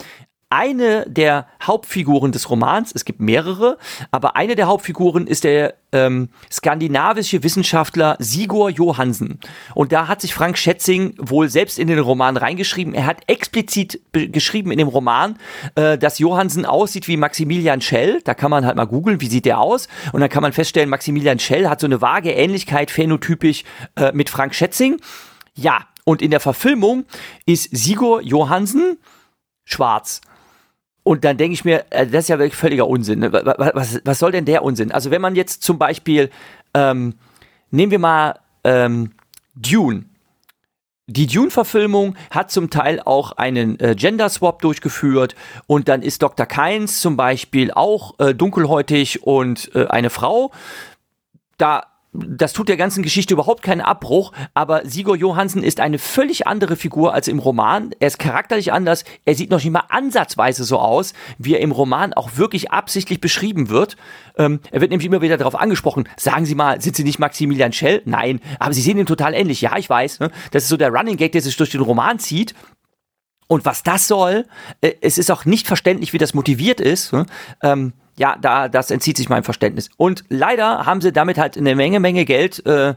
eine 0.53 1.07
der 1.09 1.47
Hauptfiguren 1.63 2.31
des 2.31 2.51
Romans, 2.51 2.93
es 2.95 3.07
gibt 3.07 3.21
mehrere, 3.21 3.79
aber 4.11 4.37
eine 4.37 4.55
der 4.55 4.67
Hauptfiguren 4.67 5.27
ist 5.27 5.45
der 5.45 5.77
ähm, 5.93 6.29
skandinavische 6.51 7.43
Wissenschaftler 7.43 8.17
Sigurd 8.19 8.77
Johansen. 8.77 9.41
Und 9.75 9.93
da 9.93 10.09
hat 10.09 10.21
sich 10.21 10.35
Frank 10.35 10.59
Schätzing 10.59 11.15
wohl 11.19 11.49
selbst 11.49 11.79
in 11.79 11.89
den 11.89 11.99
Roman 11.99 12.37
reingeschrieben. 12.37 12.93
Er 12.93 13.07
hat 13.07 13.23
explizit 13.29 14.01
geschrieben 14.13 14.71
in 14.73 14.79
dem 14.79 14.89
Roman, 14.89 15.39
äh, 15.75 15.97
dass 15.97 16.19
Johansen 16.19 16.67
aussieht 16.67 17.09
wie 17.09 17.17
Maximilian 17.17 17.81
Schell. 17.81 18.21
Da 18.25 18.35
kann 18.35 18.51
man 18.51 18.67
halt 18.67 18.77
mal 18.77 18.85
googeln, 18.85 19.23
wie 19.23 19.29
sieht 19.29 19.47
der 19.47 19.59
aus. 19.59 19.89
Und 20.13 20.21
dann 20.21 20.29
kann 20.29 20.43
man 20.43 20.53
feststellen, 20.53 20.91
Maximilian 20.91 21.39
Schell 21.39 21.67
hat 21.67 21.81
so 21.81 21.87
eine 21.87 22.03
vage 22.03 22.31
Ähnlichkeit 22.31 22.91
phänotypisch 22.91 23.65
äh, 23.97 24.13
mit 24.13 24.29
Frank 24.29 24.55
Schätzing. 24.55 24.99
Ja, 25.55 25.87
und 26.05 26.21
in 26.21 26.31
der 26.31 26.41
Verfilmung 26.41 27.07
ist 27.47 27.75
Sigurd 27.75 28.27
Johansen 28.27 28.99
schwarz. 29.65 30.21
Und 31.05 31.25
dann 31.25 31.37
denke 31.37 31.55
ich 31.55 31.65
mir, 31.65 31.85
äh, 31.91 32.07
das 32.07 32.25
ist 32.25 32.29
ja 32.29 32.39
wirklich 32.39 32.57
völliger 32.57 32.87
Unsinn. 32.87 33.21
Ne? 33.21 33.33
Was, 33.33 34.01
was 34.05 34.19
soll 34.19 34.33
denn 34.33 34.45
der 34.45 34.63
Unsinn? 34.63 34.93
Also 34.93 35.11
wenn 35.11 35.21
man 35.21 35.35
jetzt 35.35 35.63
zum 35.63 35.79
Beispiel, 35.79 36.31
ähm, 36.75 37.15
nehmen 37.71 37.91
wir 37.91 37.99
mal 37.99 38.39
ähm, 38.65 39.13
Dune. 39.55 40.05
Die 41.09 41.27
Dune-Verfilmung 41.27 42.17
hat 42.31 42.53
zum 42.53 42.71
Teil 42.71 43.01
auch 43.01 43.33
einen 43.33 43.79
äh, 43.81 43.95
Gender-Swap 43.97 44.63
durchgeführt 44.63 45.35
und 45.67 45.89
dann 45.89 46.01
ist 46.01 46.23
Dr. 46.23 46.47
Keins 46.47 47.01
zum 47.01 47.17
Beispiel 47.17 47.73
auch 47.73 48.19
äh, 48.21 48.35
dunkelhäutig 48.35 49.25
und 49.25 49.75
äh, 49.75 49.89
eine 49.89 50.11
Frau. 50.11 50.53
Da 51.59 51.92
das 52.13 52.53
tut 52.53 52.69
der 52.69 52.77
ganzen 52.77 53.03
Geschichte 53.03 53.33
überhaupt 53.33 53.63
keinen 53.63 53.81
Abbruch, 53.81 54.33
aber 54.53 54.83
Sigurd 54.85 55.19
Johansen 55.19 55.63
ist 55.63 55.81
eine 55.81 55.99
völlig 55.99 56.47
andere 56.47 56.77
Figur 56.77 57.15
als 57.15 57.27
im 57.27 57.39
Roman. 57.39 57.95
Er 58.01 58.09
ist 58.09 58.19
charakterlich 58.19 58.73
anders. 58.73 59.05
Er 59.25 59.35
sieht 59.35 59.51
noch 59.51 59.59
nicht 59.59 59.71
mal 59.71 59.85
ansatzweise 59.89 60.65
so 60.65 60.79
aus, 60.79 61.15
wie 61.39 61.55
er 61.55 61.61
im 61.61 61.73
Roman 61.73 62.13
auch 62.13 62.37
wirklich 62.37 62.71
absichtlich 62.71 63.21
beschrieben 63.21 63.71
wird. 63.71 63.97
Ähm, 64.37 64.61
er 64.71 64.83
wird 64.83 64.91
nämlich 64.91 65.07
immer 65.07 65.23
wieder 65.23 65.39
darauf 65.39 65.55
angesprochen. 65.55 66.07
Sagen 66.19 66.45
Sie 66.45 66.55
mal, 66.55 66.83
sind 66.83 66.97
Sie 66.97 67.05
nicht 67.05 67.19
Maximilian 67.19 67.73
Schell? 67.73 68.03
Nein, 68.05 68.41
aber 68.59 68.75
Sie 68.75 68.83
sehen 68.83 68.99
ihn 68.99 69.07
total 69.07 69.33
ähnlich. 69.33 69.63
Ja, 69.63 69.77
ich 69.79 69.89
weiß. 69.89 70.21
Ne? 70.21 70.31
Das 70.51 70.65
ist 70.65 70.69
so 70.69 70.77
der 70.77 70.91
Running 70.91 71.17
Gag, 71.17 71.33
der 71.33 71.41
sich 71.41 71.57
durch 71.57 71.71
den 71.71 71.81
Roman 71.81 72.19
zieht. 72.19 72.55
Und 73.47 73.65
was 73.65 73.83
das 73.83 74.09
soll, 74.09 74.47
äh, 74.81 74.93
es 75.01 75.19
ist 75.19 75.31
auch 75.31 75.45
nicht 75.45 75.67
verständlich, 75.67 76.13
wie 76.13 76.19
das 76.19 76.35
motiviert 76.35 76.81
ist. 76.81 77.13
Ne? 77.13 77.27
Ähm, 77.63 77.93
ja, 78.17 78.37
da, 78.41 78.69
das 78.69 78.91
entzieht 78.91 79.17
sich 79.17 79.29
meinem 79.29 79.45
Verständnis. 79.45 79.91
Und 79.97 80.25
leider 80.29 80.87
haben 80.87 81.01
sie 81.01 81.13
damit 81.13 81.39
halt 81.39 81.57
eine 81.57 81.75
Menge, 81.75 82.01
Menge 82.01 82.25
Geld, 82.25 82.65
äh, 82.67 82.95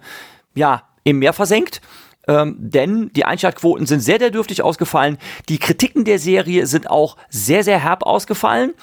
ja, 0.55 0.84
im 1.03 1.19
Meer 1.19 1.34
versenkt. 1.34 1.81
Ähm, 2.27 2.55
denn 2.58 3.12
die 3.13 3.25
Einschaltquoten 3.25 3.86
sind 3.86 3.99
sehr, 3.99 4.19
sehr 4.19 4.31
dürftig 4.31 4.62
ausgefallen. 4.63 5.17
Die 5.47 5.60
Kritiken 5.60 6.05
der 6.05 6.19
Serie 6.19 6.65
sind 6.65 6.89
auch 6.89 7.17
sehr, 7.29 7.63
sehr 7.63 7.79
herb 7.79 8.03
ausgefallen. 8.03 8.73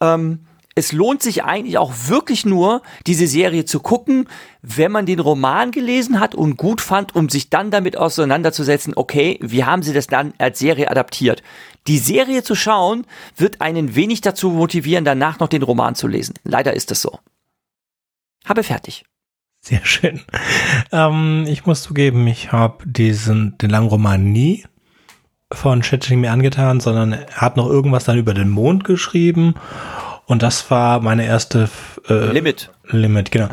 Ähm, 0.00 0.46
es 0.78 0.92
lohnt 0.92 1.22
sich 1.22 1.42
eigentlich 1.42 1.78
auch 1.78 1.92
wirklich 2.06 2.44
nur, 2.44 2.82
diese 3.06 3.26
Serie 3.26 3.64
zu 3.64 3.80
gucken, 3.80 4.28
wenn 4.60 4.92
man 4.92 5.06
den 5.06 5.20
Roman 5.20 5.70
gelesen 5.70 6.20
hat 6.20 6.34
und 6.34 6.58
gut 6.58 6.82
fand, 6.82 7.16
um 7.16 7.30
sich 7.30 7.48
dann 7.48 7.70
damit 7.70 7.96
auseinanderzusetzen, 7.96 8.92
okay, 8.94 9.38
wie 9.40 9.64
haben 9.64 9.82
sie 9.82 9.94
das 9.94 10.06
dann 10.06 10.34
als 10.36 10.58
Serie 10.58 10.90
adaptiert? 10.90 11.42
Die 11.86 11.96
Serie 11.96 12.42
zu 12.42 12.54
schauen, 12.54 13.06
wird 13.36 13.62
einen 13.62 13.94
wenig 13.94 14.20
dazu 14.20 14.50
motivieren, 14.50 15.06
danach 15.06 15.40
noch 15.40 15.48
den 15.48 15.62
Roman 15.62 15.94
zu 15.94 16.08
lesen. 16.08 16.34
Leider 16.44 16.74
ist 16.74 16.92
es 16.92 17.00
so. 17.00 17.20
Habe 18.44 18.62
fertig. 18.62 19.04
Sehr 19.62 19.84
schön. 19.84 20.20
Ähm, 20.92 21.46
ich 21.48 21.64
muss 21.64 21.82
zugeben, 21.82 22.26
ich 22.26 22.52
habe 22.52 22.84
diesen 22.84 23.56
den 23.58 23.70
langen 23.70 23.88
Roman 23.88 24.30
nie 24.30 24.64
von 25.50 25.80
Chatting 25.80 26.20
mir 26.20 26.32
angetan, 26.32 26.80
sondern 26.80 27.12
er 27.12 27.26
hat 27.34 27.56
noch 27.56 27.66
irgendwas 27.66 28.04
dann 28.04 28.18
über 28.18 28.34
den 28.34 28.50
Mond 28.50 28.84
geschrieben 28.84 29.54
und 30.26 30.42
das 30.42 30.70
war 30.70 31.00
meine 31.00 31.24
erste 31.26 31.68
äh, 32.08 32.32
Limit. 32.32 32.70
Limit, 32.88 33.30
genau. 33.30 33.48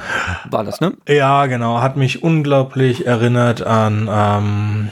War 0.50 0.64
das, 0.64 0.80
ne? 0.80 0.94
Ja, 1.08 1.48
genau. 1.48 1.82
Hat 1.82 1.98
mich 1.98 2.22
unglaublich 2.22 3.08
erinnert 3.08 3.62
an 3.64 4.08
ähm, 4.12 4.90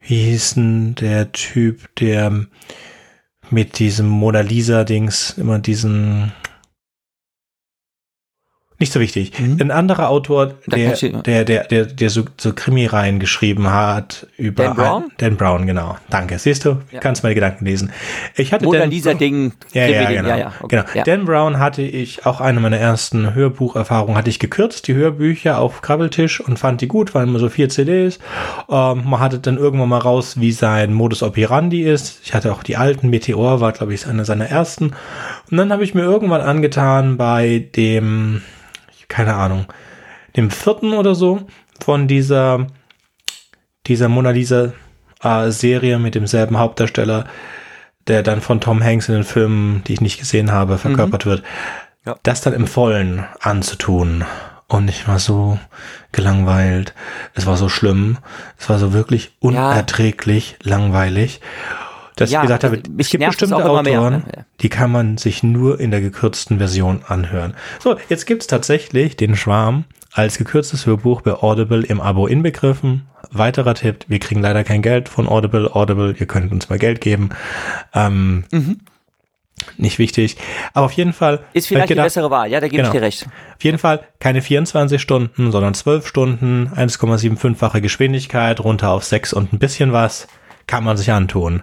wie 0.00 0.22
hieß 0.30 0.54
denn 0.54 0.94
der 0.94 1.32
Typ, 1.32 1.94
der 1.96 2.46
mit 3.50 3.78
diesem 3.78 4.06
Mona 4.06 4.40
Lisa-Dings 4.40 5.30
immer 5.36 5.58
diesen 5.58 6.32
nicht 8.78 8.92
so 8.92 9.00
wichtig. 9.00 9.32
Mhm. 9.40 9.56
Ein 9.58 9.70
anderer 9.70 10.10
Autor, 10.10 10.54
der, 10.66 10.92
der, 10.92 11.44
der, 11.44 11.64
der, 11.64 11.86
der 11.86 12.10
so, 12.10 12.24
so 12.36 12.52
Krimireihen 12.52 13.18
geschrieben 13.18 13.70
hat 13.70 14.26
über 14.36 14.64
Dan 14.64 14.76
Brown? 14.76 15.02
Ein, 15.04 15.10
Dan 15.16 15.36
Brown, 15.36 15.66
genau. 15.66 15.96
Danke. 16.10 16.38
Siehst 16.38 16.66
du, 16.66 16.82
ja. 16.92 17.00
kannst 17.00 17.22
meine 17.22 17.34
Gedanken 17.34 17.64
lesen. 17.64 17.90
Ich 18.34 18.52
hatte 18.52 18.66
Oder 18.66 18.80
Dan, 18.80 18.90
dieser 18.90 19.14
Ding. 19.14 19.54
Ja, 19.72 19.86
ja, 19.86 20.10
genau. 20.10 20.28
Ja, 20.28 20.36
ja. 20.36 20.52
Okay. 20.60 20.76
genau. 20.76 20.84
Ja. 20.94 21.04
Dan 21.04 21.24
Brown 21.24 21.58
hatte 21.58 21.80
ich, 21.80 22.26
auch 22.26 22.42
eine 22.42 22.60
meiner 22.60 22.76
ersten 22.76 23.34
Hörbucherfahrungen, 23.34 24.16
hatte 24.16 24.28
ich 24.28 24.38
gekürzt, 24.38 24.88
die 24.88 24.94
Hörbücher 24.94 25.58
auf 25.58 25.80
Krabbeltisch 25.80 26.40
und 26.40 26.58
fand 26.58 26.82
die 26.82 26.88
gut, 26.88 27.14
waren 27.14 27.28
immer 27.28 27.38
so 27.38 27.48
vier 27.48 27.70
CDs. 27.70 28.18
Ähm, 28.68 29.04
man 29.06 29.20
hatte 29.20 29.38
dann 29.38 29.56
irgendwann 29.56 29.88
mal 29.88 29.98
raus, 29.98 30.38
wie 30.38 30.52
sein 30.52 30.92
Modus 30.92 31.22
operandi 31.22 31.82
ist. 31.82 32.20
Ich 32.24 32.34
hatte 32.34 32.52
auch 32.52 32.62
die 32.62 32.76
alten, 32.76 33.08
Meteor 33.08 33.62
war, 33.62 33.72
glaube 33.72 33.94
ich, 33.94 34.06
einer 34.06 34.26
seiner 34.26 34.50
ersten. 34.50 34.92
Und 35.50 35.56
dann 35.56 35.72
habe 35.72 35.82
ich 35.82 35.94
mir 35.94 36.02
irgendwann 36.02 36.42
angetan 36.42 37.16
bei 37.16 37.68
dem 37.74 38.42
keine 39.08 39.34
Ahnung, 39.34 39.66
dem 40.36 40.50
vierten 40.50 40.92
oder 40.92 41.14
so 41.14 41.46
von 41.82 42.08
dieser, 42.08 42.66
dieser 43.86 44.08
Mona 44.08 44.30
Lisa 44.30 44.72
äh, 45.22 45.50
Serie 45.50 45.98
mit 45.98 46.14
demselben 46.14 46.58
Hauptdarsteller, 46.58 47.26
der 48.06 48.22
dann 48.22 48.40
von 48.40 48.60
Tom 48.60 48.82
Hanks 48.82 49.08
in 49.08 49.14
den 49.14 49.24
Filmen, 49.24 49.82
die 49.84 49.94
ich 49.94 50.00
nicht 50.00 50.18
gesehen 50.18 50.52
habe, 50.52 50.78
verkörpert 50.78 51.26
mhm. 51.26 51.30
wird, 51.30 51.42
ja. 52.04 52.16
das 52.22 52.40
dann 52.40 52.52
im 52.52 52.66
Vollen 52.66 53.24
anzutun. 53.40 54.24
Und 54.68 54.88
ich 54.88 55.06
war 55.06 55.20
so 55.20 55.58
gelangweilt. 56.10 56.92
Es 57.34 57.46
war 57.46 57.56
so 57.56 57.68
schlimm. 57.68 58.18
Es 58.58 58.68
war 58.68 58.80
so 58.80 58.92
wirklich 58.92 59.36
unerträglich 59.38 60.56
ja. 60.64 60.70
langweilig 60.70 61.40
dass 62.16 62.30
ja, 62.30 62.40
ich 62.40 62.46
gesagt 62.46 62.64
habe, 62.64 62.82
es 62.98 63.10
gibt 63.10 63.24
bestimmte 63.24 63.56
Autoren, 63.56 64.12
ne? 64.12 64.46
die 64.60 64.68
kann 64.70 64.90
man 64.90 65.18
sich 65.18 65.42
nur 65.42 65.78
in 65.78 65.90
der 65.90 66.00
gekürzten 66.00 66.58
Version 66.58 67.02
anhören. 67.06 67.54
So, 67.78 67.96
jetzt 68.08 68.26
gibt's 68.26 68.46
tatsächlich 68.46 69.16
den 69.16 69.36
Schwarm 69.36 69.84
als 70.12 70.38
gekürztes 70.38 70.86
Hörbuch 70.86 71.20
bei 71.20 71.34
Audible 71.34 71.82
im 71.82 72.00
Abo 72.00 72.26
inbegriffen. 72.26 73.06
Weiterer 73.30 73.74
Tipp, 73.74 74.06
wir 74.08 74.18
kriegen 74.18 74.40
leider 74.40 74.64
kein 74.64 74.80
Geld 74.80 75.10
von 75.10 75.28
Audible. 75.28 75.70
Audible, 75.74 76.14
ihr 76.18 76.26
könnt 76.26 76.50
uns 76.52 76.70
mal 76.70 76.78
Geld 76.78 77.02
geben. 77.02 77.30
Ähm, 77.92 78.44
mhm. 78.50 78.80
Nicht 79.76 79.98
wichtig. 79.98 80.36
Aber 80.72 80.86
auf 80.86 80.92
jeden 80.92 81.12
Fall. 81.12 81.40
Ist 81.52 81.66
vielleicht 81.66 81.88
gedacht, 81.88 82.04
die 82.04 82.06
bessere 82.06 82.30
Wahl, 82.30 82.50
ja, 82.50 82.60
da 82.60 82.68
gebe 82.68 82.78
genau. 82.78 82.88
ich 82.88 82.92
dir 82.92 83.02
recht. 83.02 83.26
Auf 83.56 83.64
jeden 83.64 83.78
Fall 83.78 84.00
keine 84.20 84.40
24 84.40 85.02
Stunden, 85.02 85.50
sondern 85.52 85.74
12 85.74 86.06
Stunden, 86.06 86.70
1,75-fache 86.74 87.82
Geschwindigkeit, 87.82 88.60
runter 88.60 88.90
auf 88.90 89.04
6 89.04 89.34
und 89.34 89.52
ein 89.52 89.58
bisschen 89.58 89.92
was, 89.92 90.28
kann 90.66 90.82
man 90.82 90.96
sich 90.96 91.12
antun. 91.12 91.62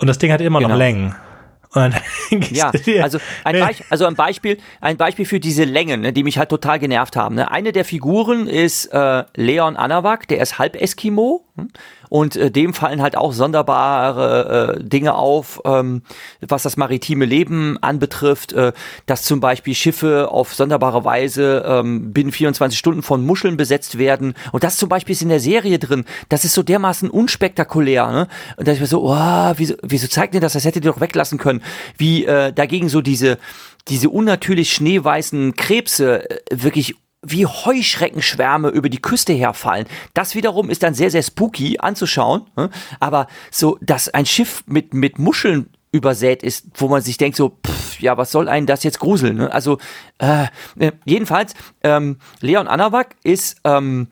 Und 0.00 0.06
das 0.06 0.18
Ding 0.18 0.32
hat 0.32 0.40
immer 0.40 0.58
genau. 0.58 0.70
noch 0.70 0.78
Längen. 0.78 1.14
ja, 2.50 2.72
also 3.02 3.18
ein, 3.44 3.60
Beich, 3.60 3.84
also 3.90 4.06
ein 4.06 4.16
Beispiel, 4.16 4.58
ein 4.80 4.96
Beispiel 4.96 5.24
für 5.24 5.38
diese 5.38 5.62
Längen, 5.62 6.00
ne, 6.00 6.12
die 6.12 6.24
mich 6.24 6.36
halt 6.36 6.48
total 6.48 6.80
genervt 6.80 7.14
haben. 7.14 7.36
Ne? 7.36 7.50
Eine 7.50 7.70
der 7.70 7.84
Figuren 7.84 8.48
ist 8.48 8.86
äh, 8.86 9.24
Leon 9.36 9.76
Anawak, 9.76 10.26
der 10.26 10.40
ist 10.40 10.58
halb 10.58 10.74
Eskimo. 10.74 11.44
Hm? 11.56 11.68
Und 12.10 12.36
äh, 12.36 12.50
dem 12.50 12.74
fallen 12.74 13.00
halt 13.00 13.16
auch 13.16 13.32
sonderbare 13.32 14.76
äh, 14.78 14.84
Dinge 14.84 15.14
auf, 15.14 15.62
ähm, 15.64 16.02
was 16.40 16.64
das 16.64 16.76
maritime 16.76 17.24
Leben 17.24 17.78
anbetrifft, 17.80 18.52
äh, 18.52 18.72
dass 19.06 19.22
zum 19.22 19.40
Beispiel 19.40 19.74
Schiffe 19.74 20.30
auf 20.30 20.52
sonderbare 20.52 21.04
Weise 21.04 21.64
ähm, 21.66 22.12
binnen 22.12 22.32
24 22.32 22.78
Stunden 22.78 23.02
von 23.02 23.24
Muscheln 23.24 23.56
besetzt 23.56 23.96
werden. 23.96 24.34
Und 24.52 24.64
das 24.64 24.76
zum 24.76 24.88
Beispiel 24.88 25.14
ist 25.14 25.22
in 25.22 25.28
der 25.30 25.40
Serie 25.40 25.78
drin. 25.78 26.04
Das 26.28 26.44
ist 26.44 26.52
so 26.52 26.62
dermaßen 26.62 27.08
unspektakulär. 27.08 28.10
Ne? 28.10 28.28
Und 28.58 28.68
da 28.68 28.72
ist 28.72 28.80
mir 28.80 28.86
so, 28.86 29.08
oh, 29.08 29.52
wieso, 29.56 29.74
wieso 29.82 30.08
zeigt 30.08 30.34
ihr 30.34 30.40
das? 30.40 30.52
Das 30.52 30.64
hättet 30.64 30.84
ihr 30.84 30.90
doch 30.90 31.00
weglassen 31.00 31.38
können. 31.38 31.62
Wie 31.96 32.26
äh, 32.26 32.52
dagegen 32.52 32.90
so 32.90 33.00
diese 33.00 33.38
diese 33.88 34.10
unnatürlich 34.10 34.72
schneeweißen 34.72 35.54
Krebse 35.56 36.28
äh, 36.28 36.38
wirklich 36.50 36.96
wie 37.22 37.46
Heuschreckenschwärme 37.46 38.68
über 38.68 38.88
die 38.88 39.02
Küste 39.02 39.32
herfallen. 39.32 39.86
Das 40.14 40.34
wiederum 40.34 40.70
ist 40.70 40.82
dann 40.82 40.94
sehr, 40.94 41.10
sehr 41.10 41.22
spooky 41.22 41.78
anzuschauen. 41.78 42.46
Ne? 42.56 42.70
Aber 42.98 43.26
so, 43.50 43.78
dass 43.82 44.08
ein 44.08 44.26
Schiff 44.26 44.64
mit, 44.66 44.94
mit 44.94 45.18
Muscheln 45.18 45.70
übersät 45.92 46.42
ist, 46.42 46.66
wo 46.74 46.88
man 46.88 47.02
sich 47.02 47.18
denkt 47.18 47.36
so, 47.36 47.58
pff, 47.66 48.00
ja, 48.00 48.16
was 48.16 48.30
soll 48.30 48.48
einen 48.48 48.66
das 48.66 48.84
jetzt 48.84 49.00
gruseln? 49.00 49.36
Ne? 49.36 49.52
Also 49.52 49.78
äh, 50.18 50.46
äh 50.78 50.92
jedenfalls, 51.04 51.54
ähm, 51.82 52.18
Leon 52.40 52.68
Anawak 52.68 53.16
ist 53.22 53.60
ähm, 53.64 54.08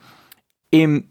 im 0.71 1.09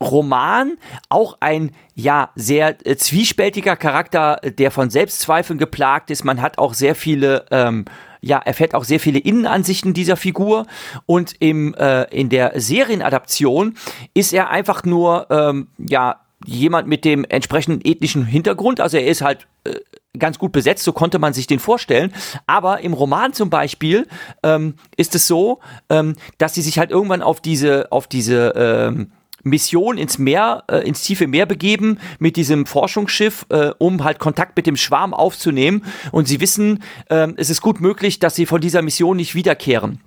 Roman 0.00 0.76
auch 1.08 1.38
ein 1.40 1.72
ja 1.94 2.30
sehr 2.34 2.76
äh, 2.86 2.96
zwiespältiger 2.96 3.76
Charakter, 3.76 4.36
der 4.44 4.70
von 4.70 4.90
Selbstzweifeln 4.90 5.58
geplagt 5.58 6.10
ist. 6.10 6.24
Man 6.24 6.42
hat 6.42 6.58
auch 6.58 6.74
sehr 6.74 6.94
viele 6.94 7.46
ähm, 7.50 7.86
ja, 8.20 8.38
erfährt 8.38 8.74
auch 8.74 8.84
sehr 8.84 9.00
viele 9.00 9.18
Innenansichten 9.18 9.94
dieser 9.94 10.16
Figur 10.16 10.66
und 11.06 11.34
im, 11.40 11.74
äh, 11.74 12.04
in 12.04 12.28
der 12.28 12.52
Serienadaption 12.56 13.74
ist 14.14 14.32
er 14.32 14.50
einfach 14.50 14.84
nur, 14.84 15.26
ähm, 15.30 15.68
ja, 15.78 16.20
jemand 16.44 16.86
mit 16.86 17.04
dem 17.04 17.24
entsprechenden 17.24 17.80
ethnischen 17.84 18.24
Hintergrund, 18.24 18.80
also 18.80 18.96
er 18.96 19.06
ist 19.06 19.22
halt 19.22 19.46
äh, 19.64 19.74
ganz 20.18 20.38
gut 20.38 20.52
besetzt, 20.52 20.84
so 20.84 20.92
konnte 20.92 21.18
man 21.18 21.32
sich 21.32 21.46
den 21.46 21.58
vorstellen. 21.58 22.12
Aber 22.46 22.80
im 22.80 22.92
Roman 22.92 23.32
zum 23.32 23.50
Beispiel 23.50 24.06
ähm, 24.42 24.74
ist 24.96 25.14
es 25.14 25.26
so, 25.26 25.60
ähm, 25.90 26.16
dass 26.38 26.54
sie 26.54 26.62
sich 26.62 26.78
halt 26.78 26.90
irgendwann 26.90 27.22
auf 27.22 27.40
diese, 27.40 27.90
auf 27.92 28.06
diese 28.06 28.52
ähm, 28.56 29.12
Mission 29.46 29.96
ins 29.96 30.18
Meer, 30.18 30.64
äh, 30.68 30.86
ins 30.86 31.02
tiefe 31.02 31.26
Meer 31.26 31.46
begeben 31.46 31.98
mit 32.18 32.36
diesem 32.36 32.66
Forschungsschiff, 32.66 33.46
äh, 33.48 33.70
um 33.78 34.04
halt 34.04 34.18
Kontakt 34.18 34.56
mit 34.56 34.66
dem 34.66 34.76
Schwarm 34.76 35.14
aufzunehmen. 35.14 35.84
Und 36.12 36.28
sie 36.28 36.40
wissen, 36.40 36.82
äh, 37.08 37.28
es 37.36 37.48
ist 37.48 37.62
gut 37.62 37.80
möglich, 37.80 38.18
dass 38.18 38.34
sie 38.34 38.46
von 38.46 38.60
dieser 38.60 38.82
Mission 38.82 39.16
nicht 39.16 39.34
wiederkehren. 39.34 40.00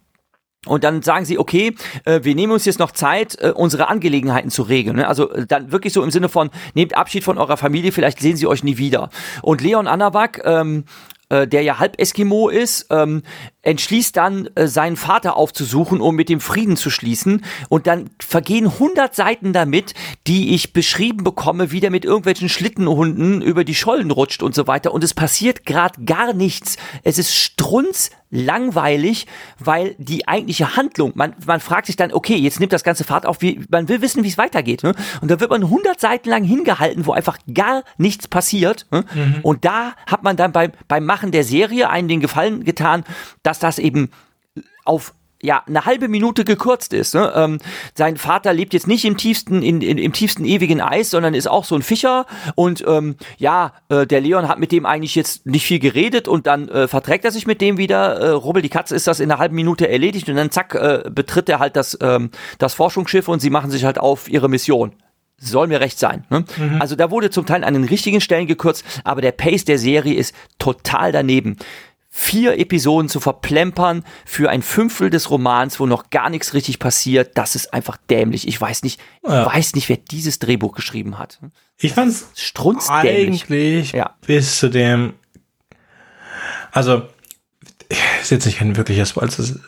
Und 0.66 0.84
dann 0.84 1.02
sagen 1.02 1.24
sie, 1.24 1.40
okay, 1.40 1.74
äh, 2.04 2.20
wir 2.24 2.36
nehmen 2.36 2.52
uns 2.52 2.66
jetzt 2.66 2.80
noch 2.80 2.92
Zeit, 2.92 3.38
äh, 3.40 3.54
unsere 3.56 3.88
Angelegenheiten 3.88 4.52
zu 4.52 4.64
regeln. 4.64 4.98
Ne? 4.98 5.08
Also 5.08 5.32
äh, 5.32 5.48
dann 5.48 5.72
wirklich 5.72 5.94
so 5.94 6.04
im 6.04 6.12
Sinne 6.12 6.28
von, 6.28 6.50
nehmt 6.74 6.98
Abschied 6.98 7.24
von 7.24 7.38
eurer 7.38 7.56
Familie, 7.56 7.94
vielleicht 7.94 8.20
sehen 8.20 8.36
sie 8.36 8.46
euch 8.46 8.64
nie 8.64 8.78
wieder. 8.78 9.10
Und 9.42 9.62
Leon 9.62 9.88
Anawak 9.88 10.42
ähm, 10.44 10.84
äh, 11.30 11.48
der 11.48 11.62
ja 11.62 11.80
halb 11.80 12.00
Eskimo 12.00 12.50
ist, 12.50 12.88
ähm, 12.90 13.22
entschließt 13.62 14.16
dann, 14.16 14.50
äh, 14.56 14.68
seinen 14.68 14.96
Vater 14.96 15.36
aufzusuchen, 15.36 16.00
um 16.00 16.16
mit 16.16 16.30
dem 16.30 16.40
Frieden 16.40 16.78
zu 16.78 16.90
schließen. 16.90 17.44
Und 17.68 17.88
dann 17.88 18.10
vergehen 18.20 18.66
100 18.66 19.14
Seiten 19.14 19.54
damit, 19.54 19.94
die 20.28 20.54
ich 20.54 20.74
beschrieben 20.74 21.24
bekomme, 21.24 21.72
wie 21.72 21.80
der 21.80 21.92
mit 21.92 22.06
irgendwelchen 22.06 22.50
Schlittenhunden 22.50 23.42
über 23.42 23.64
die 23.64 23.76
Schollen 23.76 24.12
rutscht 24.12 24.44
und 24.44 24.56
so 24.56 24.68
weiter. 24.68 24.94
Und 24.94 25.04
es 25.04 25.14
passiert 25.14 25.66
gerade 25.66 26.04
gar 26.06 26.34
nichts. 26.34 26.78
Es 27.04 27.18
ist 27.18 27.36
strunz 27.36 28.12
langweilig, 28.32 29.26
weil 29.58 29.96
die 29.98 30.28
eigentliche 30.28 30.76
Handlung, 30.76 31.14
man, 31.16 31.34
man 31.46 31.60
fragt 31.60 31.88
sich 31.88 31.96
dann, 31.96 32.12
okay, 32.12 32.36
jetzt 32.36 32.60
nimmt 32.60 32.74
das 32.74 32.84
ganze 32.84 33.04
Fahrt 33.04 33.26
auf, 33.26 33.42
wie, 33.42 33.62
man 33.70 33.90
will 33.90 34.02
wissen, 34.02 34.24
wie 34.24 34.28
es 34.28 34.38
weitergeht. 34.38 34.84
Ne? 34.84 34.94
Und 35.22 35.32
da 35.32 35.40
wird 35.40 35.50
man 35.50 35.64
100 35.64 36.00
Seiten 36.00 36.30
lang 36.30 36.44
hingehalten, 36.44 37.06
wo 37.06 37.14
einfach 37.14 37.40
gar 37.52 37.84
nichts 37.98 38.28
passiert. 38.28 38.86
Ne? 38.92 39.04
Mhm. 39.14 39.40
Und 39.42 39.66
da 39.66 39.94
hat 40.06 40.24
man 40.24 40.38
dann 40.38 40.52
beim, 40.52 40.72
beim 40.88 41.06
Machen 41.06 41.32
der 41.32 41.44
Serie 41.44 41.90
einen 41.90 42.08
den 42.08 42.20
Gefallen 42.20 42.64
getan, 42.64 43.04
dass 43.50 43.58
das 43.58 43.80
eben 43.80 44.12
auf 44.86 45.14
ja, 45.42 45.64
eine 45.68 45.86
halbe 45.86 46.08
Minute 46.08 46.44
gekürzt 46.44 46.94
ist. 46.94 47.16
Ne? 47.16 47.32
Ähm, 47.36 47.60
sein 47.96 48.18
Vater 48.18 48.54
lebt 48.54 48.74
jetzt 48.74 48.88
nicht 48.88 49.06
im 49.06 49.16
tiefsten, 49.18 49.62
in, 49.62 49.82
in, 49.82 49.98
im 49.98 50.12
tiefsten 50.12 50.44
ewigen 50.44 50.82
Eis, 50.82 51.10
sondern 51.10 51.34
ist 51.34 51.48
auch 51.48 51.64
so 51.64 51.76
ein 51.76 51.82
Fischer. 51.82 52.26
Und 52.56 52.84
ähm, 52.88 53.16
ja, 53.38 53.74
äh, 53.88 54.06
der 54.06 54.22
Leon 54.22 54.48
hat 54.48 54.60
mit 54.60 54.72
dem 54.72 54.86
eigentlich 54.86 55.16
jetzt 55.16 55.46
nicht 55.46 55.66
viel 55.66 55.80
geredet 55.80 56.28
und 56.28 56.46
dann 56.46 56.68
äh, 56.68 56.88
verträgt 56.88 57.26
er 57.26 57.32
sich 57.32 57.48
mit 57.48 57.62
dem 57.62 57.78
wieder. 57.78 58.20
Äh, 58.20 58.30
Rubbel 58.32 58.62
die 58.62 58.70
Katze 58.70 58.96
ist 58.96 59.08
das 59.08 59.20
in 59.20 59.32
einer 59.32 59.40
halben 59.40 59.56
Minute 59.56 59.88
erledigt 59.88 60.28
und 60.30 60.36
dann 60.36 60.52
zack, 60.52 60.76
äh, 60.76 61.04
betritt 61.10 61.48
er 61.48 61.60
halt 61.60 61.76
das, 61.76 61.98
ähm, 62.02 62.32
das 62.58 62.74
Forschungsschiff 62.74 63.30
und 63.30 63.40
sie 63.40 63.50
machen 63.50 63.72
sich 63.72 63.86
halt 63.86 63.98
auf 63.98 64.30
ihre 64.30 64.50
Mission 64.50 64.94
soll 65.42 65.68
mir 65.68 65.80
recht 65.80 65.98
sein. 65.98 66.26
Ne? 66.30 66.44
Mhm. 66.58 66.82
Also 66.82 66.98
da 66.98 67.12
wurde 67.12 67.30
zum 67.30 67.46
Teil 67.46 67.64
an 67.64 67.74
den 67.74 67.86
richtigen 67.86 68.20
Stellen 68.20 68.46
gekürzt, 68.46 68.84
aber 69.06 69.22
der 69.22 69.32
Pace 69.32 69.64
der 69.64 69.80
Serie 69.80 70.16
ist 70.16 70.36
total 70.58 71.14
daneben 71.14 71.56
vier 72.10 72.60
Episoden 72.60 73.08
zu 73.08 73.20
verplempern 73.20 74.04
für 74.26 74.50
ein 74.50 74.64
Fünftel 74.64 75.10
des 75.10 75.30
Romans, 75.30 75.80
wo 75.80 75.86
noch 75.86 76.10
gar 76.10 76.30
nichts 76.30 76.54
richtig 76.54 76.80
passiert, 76.80 77.38
das 77.38 77.56
ist 77.56 77.74
einfach 77.74 77.98
dämlich. 78.10 78.48
Ich 78.48 78.60
weiß 78.60 78.84
nicht, 78.84 79.00
ja. 79.24 79.42
ich 79.42 79.54
weiß 79.54 79.76
nicht, 79.76 79.90
wer 79.90 79.98
dieses 79.98 80.40
Drehbuch 80.40 80.74
geschrieben 80.74 81.20
hat. 81.20 81.40
Ich 81.78 81.94
fand's 81.94 82.30
strunzdämlich. 82.36 83.46
Eigentlich 83.50 83.92
ja. 83.92 84.16
bis 84.26 84.58
zu 84.58 84.70
dem, 84.70 85.14
also, 86.72 87.04
ist 88.22 88.32
jetzt 88.32 88.46
nicht 88.46 88.58
kein 88.58 88.76
wirkliches, 88.76 89.18
also, 89.18 89.60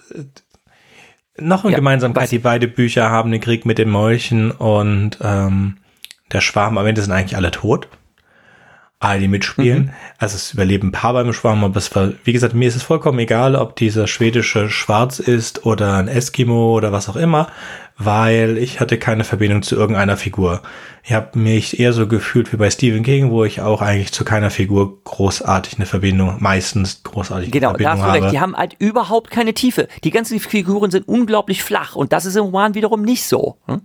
noch 1.37 1.63
eine 1.63 1.73
ja, 1.73 1.77
Gemeinsamkeit, 1.77 2.23
was? 2.23 2.29
die 2.31 2.39
beide 2.39 2.67
Bücher 2.67 3.09
haben, 3.09 3.31
den 3.31 3.41
Krieg 3.41 3.65
mit 3.65 3.77
den 3.77 3.89
Molchen 3.89 4.51
und 4.51 5.19
ähm, 5.21 5.77
der 6.31 6.41
Schwarm, 6.41 6.77
am 6.77 6.85
Ende 6.85 7.01
sind 7.01 7.11
eigentlich 7.11 7.35
alle 7.35 7.51
tot 7.51 7.87
alle, 9.01 9.19
die 9.19 9.27
mitspielen. 9.27 9.85
Mhm. 9.85 9.89
Also 10.19 10.35
es 10.35 10.53
überleben 10.53 10.89
ein 10.89 10.91
paar 10.91 11.13
beim 11.13 11.33
Schwarm, 11.33 11.63
aber 11.63 11.77
es 11.77 11.93
war, 11.95 12.11
wie 12.23 12.33
gesagt, 12.33 12.53
mir 12.53 12.67
ist 12.67 12.75
es 12.75 12.83
vollkommen 12.83 13.17
egal, 13.19 13.55
ob 13.55 13.75
dieser 13.75 14.07
schwedische 14.07 14.69
Schwarz 14.69 15.19
ist 15.19 15.65
oder 15.65 15.97
ein 15.97 16.07
Eskimo 16.07 16.75
oder 16.75 16.91
was 16.91 17.09
auch 17.09 17.15
immer, 17.15 17.47
weil 17.97 18.59
ich 18.59 18.79
hatte 18.79 18.99
keine 18.99 19.23
Verbindung 19.23 19.63
zu 19.63 19.75
irgendeiner 19.75 20.17
Figur. 20.17 20.61
Ich 21.03 21.13
habe 21.13 21.37
mich 21.39 21.79
eher 21.79 21.93
so 21.93 22.05
gefühlt 22.05 22.53
wie 22.53 22.57
bei 22.57 22.69
Stephen 22.69 23.01
King, 23.01 23.31
wo 23.31 23.43
ich 23.43 23.61
auch 23.61 23.81
eigentlich 23.81 24.11
zu 24.11 24.23
keiner 24.23 24.51
Figur 24.51 25.03
großartig 25.03 25.77
eine 25.77 25.87
Verbindung, 25.87 26.37
meistens 26.39 27.01
großartig 27.03 27.49
genau, 27.49 27.69
Verbindung 27.69 27.97
da 27.97 28.03
hast 28.03 28.17
du 28.17 28.21
recht. 28.21 28.33
Die 28.33 28.39
haben 28.39 28.55
halt 28.55 28.75
überhaupt 28.77 29.31
keine 29.31 29.55
Tiefe. 29.55 29.87
Die 30.03 30.11
ganzen 30.11 30.39
Figuren 30.39 30.91
sind 30.91 31.07
unglaublich 31.07 31.63
flach 31.63 31.95
und 31.95 32.13
das 32.13 32.25
ist 32.25 32.35
im 32.35 32.45
Roman 32.45 32.75
wiederum 32.75 33.01
nicht 33.01 33.25
so. 33.25 33.57
Hm? 33.65 33.81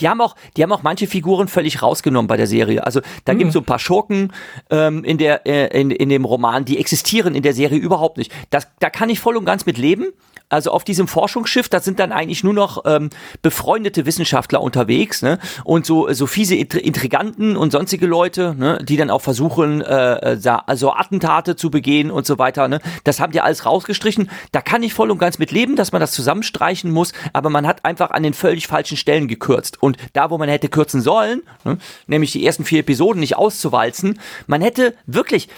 Die 0.00 0.08
haben 0.08 0.20
auch, 0.20 0.36
die 0.56 0.62
haben 0.62 0.72
auch 0.72 0.82
manche 0.82 1.06
Figuren 1.06 1.48
völlig 1.48 1.82
rausgenommen 1.82 2.26
bei 2.26 2.36
der 2.36 2.46
Serie. 2.46 2.84
Also 2.84 3.00
da 3.24 3.34
mhm. 3.34 3.38
gibt 3.38 3.48
es 3.48 3.54
so 3.54 3.60
ein 3.60 3.64
paar 3.64 3.78
Schurken 3.78 4.32
ähm, 4.70 5.04
in 5.04 5.18
der 5.18 5.46
äh, 5.46 5.80
in, 5.80 5.90
in 5.90 6.08
dem 6.08 6.24
Roman, 6.24 6.64
die 6.64 6.78
existieren 6.78 7.34
in 7.34 7.42
der 7.42 7.54
Serie 7.54 7.78
überhaupt 7.78 8.18
nicht. 8.18 8.32
Das, 8.50 8.68
da 8.80 8.90
kann 8.90 9.10
ich 9.10 9.20
voll 9.20 9.36
und 9.36 9.44
ganz 9.44 9.66
mit 9.66 9.78
leben. 9.78 10.06
Also 10.50 10.70
auf 10.70 10.82
diesem 10.82 11.08
Forschungsschiff, 11.08 11.68
da 11.68 11.80
sind 11.80 11.98
dann 12.00 12.10
eigentlich 12.10 12.42
nur 12.42 12.54
noch 12.54 12.84
ähm, 12.86 13.10
befreundete 13.42 14.06
Wissenschaftler 14.06 14.62
unterwegs, 14.62 15.20
ne? 15.20 15.38
Und 15.62 15.84
so 15.84 16.10
so 16.12 16.26
fiese 16.26 16.54
Intriganten 16.54 17.54
und 17.54 17.70
sonstige 17.70 18.06
Leute, 18.06 18.54
ne? 18.56 18.78
Die 18.82 18.96
dann 18.96 19.10
auch 19.10 19.20
versuchen, 19.20 19.82
äh, 19.82 20.34
äh 20.34 20.76
so 20.76 20.92
Attentate 20.92 21.56
zu 21.56 21.70
begehen 21.70 22.10
und 22.10 22.26
so 22.26 22.38
weiter. 22.38 22.68
Ne? 22.68 22.80
Das 23.04 23.20
haben 23.20 23.32
die 23.32 23.40
alles 23.40 23.66
rausgestrichen. 23.66 24.30
Da 24.52 24.60
kann 24.60 24.82
ich 24.82 24.94
voll 24.94 25.10
und 25.10 25.18
ganz 25.18 25.38
mit 25.38 25.50
leben, 25.50 25.76
dass 25.76 25.92
man 25.92 26.00
das 26.00 26.12
zusammenstreichen 26.12 26.90
muss, 26.90 27.12
aber 27.32 27.50
man 27.50 27.66
hat 27.66 27.84
einfach 27.84 28.10
an 28.10 28.22
den 28.22 28.34
völlig 28.34 28.66
falschen 28.66 28.96
Stellen 28.96 29.28
gekürzt. 29.28 29.82
Und 29.82 29.87
da, 30.12 30.30
wo 30.30 30.38
man 30.38 30.48
hätte 30.48 30.68
kürzen 30.68 31.00
sollen, 31.00 31.42
ne? 31.64 31.78
nämlich 32.06 32.32
die 32.32 32.44
ersten 32.44 32.64
vier 32.64 32.80
Episoden 32.80 33.20
nicht 33.20 33.36
auszuwalzen, 33.36 34.18
man 34.46 34.60
hätte 34.60 34.94
wirklich 35.06 35.48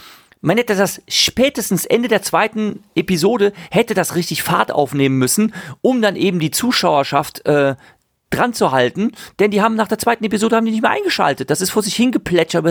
man 0.42 0.56
hätte 0.56 0.74
das 0.74 1.02
spätestens 1.06 1.84
Ende 1.84 2.08
der 2.08 2.22
zweiten 2.22 2.82
Episode 2.94 3.52
hätte 3.70 3.92
das 3.92 4.14
richtig 4.14 4.42
Fahrt 4.42 4.72
aufnehmen 4.72 5.18
müssen, 5.18 5.52
um 5.82 6.00
dann 6.00 6.16
eben 6.16 6.40
die 6.40 6.50
Zuschauerschaft 6.50 7.44
äh, 7.44 7.76
dran 8.30 8.54
zu 8.54 8.72
halten, 8.72 9.12
denn 9.38 9.50
die 9.50 9.60
haben 9.60 9.74
nach 9.74 9.88
der 9.88 9.98
zweiten 9.98 10.24
Episode 10.24 10.56
haben 10.56 10.64
die 10.64 10.72
nicht 10.72 10.82
mehr 10.82 10.90
eingeschaltet. 10.90 11.50
Das 11.50 11.60
ist 11.60 11.70
vor 11.70 11.82
sich 11.82 11.94
hingeplätschert. 11.94 12.64
Äh, 12.64 12.70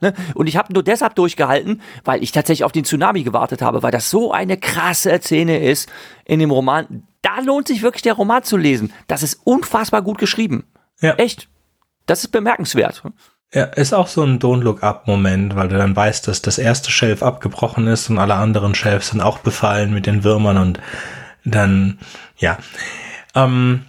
ne? 0.00 0.14
Und 0.34 0.46
ich 0.46 0.56
habe 0.56 0.72
nur 0.72 0.82
deshalb 0.82 1.14
durchgehalten, 1.14 1.80
weil 2.04 2.22
ich 2.22 2.32
tatsächlich 2.32 2.64
auf 2.64 2.72
den 2.72 2.84
Tsunami 2.84 3.22
gewartet 3.22 3.62
habe, 3.62 3.82
weil 3.82 3.90
das 3.90 4.10
so 4.10 4.32
eine 4.32 4.56
krasse 4.56 5.18
Szene 5.20 5.60
ist 5.60 5.90
in 6.24 6.40
dem 6.40 6.50
Roman. 6.50 7.04
Da 7.20 7.40
lohnt 7.40 7.68
sich 7.68 7.82
wirklich 7.82 8.02
der 8.02 8.14
Roman 8.14 8.42
zu 8.42 8.56
lesen. 8.56 8.92
Das 9.06 9.22
ist 9.22 9.40
unfassbar 9.44 10.02
gut 10.02 10.18
geschrieben. 10.18 10.64
Ja. 11.00 11.14
Echt. 11.14 11.48
Das 12.06 12.24
ist 12.24 12.28
bemerkenswert. 12.28 13.02
Ja, 13.54 13.64
ist 13.64 13.92
auch 13.92 14.06
so 14.06 14.22
ein 14.22 14.38
Don't 14.38 14.62
Look 14.62 14.82
Up 14.82 15.06
Moment, 15.06 15.54
weil 15.54 15.68
du 15.68 15.76
dann 15.76 15.94
weißt, 15.94 16.26
dass 16.26 16.40
das 16.40 16.56
erste 16.56 16.90
Shelf 16.90 17.22
abgebrochen 17.22 17.86
ist 17.86 18.08
und 18.08 18.18
alle 18.18 18.34
anderen 18.34 18.74
Shelves 18.74 19.08
sind 19.08 19.20
auch 19.20 19.38
befallen 19.38 19.92
mit 19.92 20.06
den 20.06 20.24
Würmern 20.24 20.56
und 20.56 20.80
dann, 21.44 21.98
ja. 22.38 22.56
Ähm, 23.34 23.84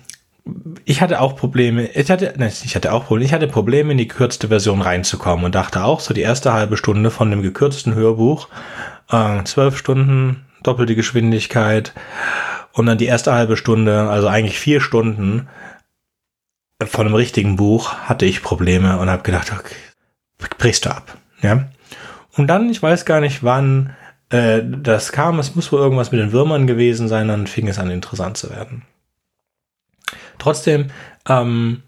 ich 0.86 1.02
hatte 1.02 1.22
auch 1.22 1.36
Probleme, 1.36 1.88
ich 1.88 2.12
hatte, 2.12 2.34
nein, 2.38 2.52
ich 2.64 2.76
hatte 2.76 2.92
auch 2.92 3.06
Probleme, 3.06 3.26
ich 3.26 3.34
hatte 3.34 3.48
Probleme, 3.48 3.94
in 3.94 3.98
die 3.98 4.08
gekürzte 4.08 4.50
Version 4.50 4.82
reinzukommen 4.82 5.46
und 5.46 5.56
dachte 5.56 5.84
auch, 5.84 6.00
so 6.02 6.14
die 6.14 6.22
erste 6.22 6.54
halbe 6.54 6.76
Stunde 6.76 7.12
von 7.12 7.32
dem 7.32 7.42
gekürzten 7.42 7.96
Hörbuch, 7.96 8.50
äh, 9.10 9.44
zwölf 9.46 9.78
Stunden, 9.78 10.46
doppelte 10.62 10.96
Geschwindigkeit 10.96 11.94
und 12.74 12.86
dann 12.88 12.98
die 12.98 13.06
erste 13.06 13.34
halbe 13.34 13.56
Stunde, 13.56 14.10
also 14.10 14.28
eigentlich 14.28 14.60
vier 14.60 14.82
Stunden 14.82 15.48
von 16.84 17.06
einem 17.06 17.16
richtigen 17.16 17.56
Buch 17.56 17.94
hatte 17.94 18.26
ich 18.26 18.44
Probleme 18.44 18.98
und 18.98 19.10
habe 19.10 19.24
gedacht, 19.24 19.54
okay, 19.58 19.76
brichst 20.58 20.86
du 20.86 20.90
ab, 20.90 21.18
ja. 21.42 21.66
Und 22.36 22.48
dann, 22.48 22.70
ich 22.70 22.82
weiß 22.82 23.06
gar 23.06 23.22
nicht, 23.22 23.44
wann 23.44 23.96
äh, 24.30 24.62
das 24.64 25.12
kam, 25.14 25.40
es 25.40 25.56
muss 25.56 25.72
wohl 25.72 25.80
irgendwas 25.80 26.12
mit 26.12 26.20
den 26.20 26.32
Würmern 26.34 26.68
gewesen 26.68 27.08
sein, 27.08 27.30
dann 27.30 27.48
fing 27.48 27.68
es 27.68 27.80
an 27.80 27.92
interessant 27.92 28.36
zu 28.36 28.50
werden. 28.50 28.82
Trotzdem, 30.40 30.88
ähm, 31.28 31.84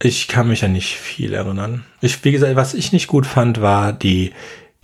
ich 0.00 0.28
kann 0.28 0.48
mich 0.48 0.60
ja 0.60 0.68
nicht 0.68 0.96
viel 0.96 1.32
erinnern. 1.34 1.84
Ich, 2.00 2.24
wie 2.24 2.32
gesagt, 2.32 2.54
was 2.56 2.74
ich 2.74 2.92
nicht 2.92 3.08
gut 3.08 3.26
fand, 3.26 3.60
war 3.60 3.92
die, 3.92 4.32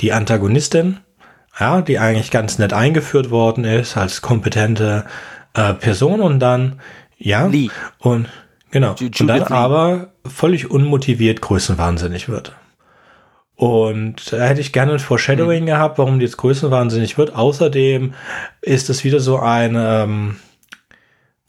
die 0.01 0.13
Antagonistin, 0.13 0.99
ja, 1.59 1.83
die 1.83 1.99
eigentlich 1.99 2.31
ganz 2.31 2.59
nett 2.59 2.73
eingeführt 2.73 3.31
worden 3.31 3.65
ist 3.65 3.97
als 3.97 4.23
kompetente 4.23 5.05
äh, 5.55 5.73
Person 5.75 6.21
und 6.21 6.41
dann, 6.41 6.81
ja, 7.17 7.47
Lee. 7.47 7.69
und 7.99 8.29
genau, 8.73 8.95
Ju- 8.95 9.07
und 9.21 9.27
dann 9.29 9.37
Judith 9.39 9.51
Lee. 9.51 9.55
aber 9.57 10.09
völlig 10.27 10.71
unmotiviert 10.71 11.41
größenwahnsinnig 11.41 12.29
wird. 12.29 12.53
Und 13.57 14.33
da 14.33 14.39
hätte 14.47 14.61
ich 14.61 14.73
gerne 14.73 14.95
ein 14.95 14.99
Foreshadowing 14.99 15.61
Hm. 15.61 15.67
gehabt, 15.67 15.99
warum 15.99 16.19
die 16.19 16.25
jetzt 16.25 16.39
größenwahnsinnig 16.39 17.17
wird. 17.19 17.37
Außerdem 17.37 18.15
ist 18.63 18.91
es 18.91 19.05
wieder 19.05 19.21
so 19.21 19.39
ein 19.39 19.77
ähm, 19.79 20.37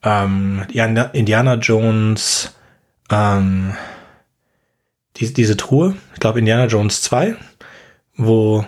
ähm, 0.05 0.65
Indiana- 0.69 1.55
Jones, 1.55 2.55
ähm, 3.09 3.73
die, 5.17 5.33
diese 5.33 5.57
Truhe, 5.57 5.95
ich 6.13 6.19
glaube 6.19 6.39
Indiana 6.39 6.65
Jones 6.67 7.01
2, 7.01 7.35
wo 8.15 8.65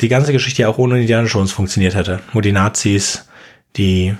die 0.00 0.08
ganze 0.08 0.32
Geschichte 0.32 0.62
ja 0.62 0.68
auch 0.68 0.78
ohne 0.78 1.00
Indiana 1.00 1.26
Jones 1.26 1.52
funktioniert 1.52 1.94
hätte, 1.94 2.20
wo 2.32 2.40
die 2.40 2.52
Nazis 2.52 3.28
die 3.76 4.14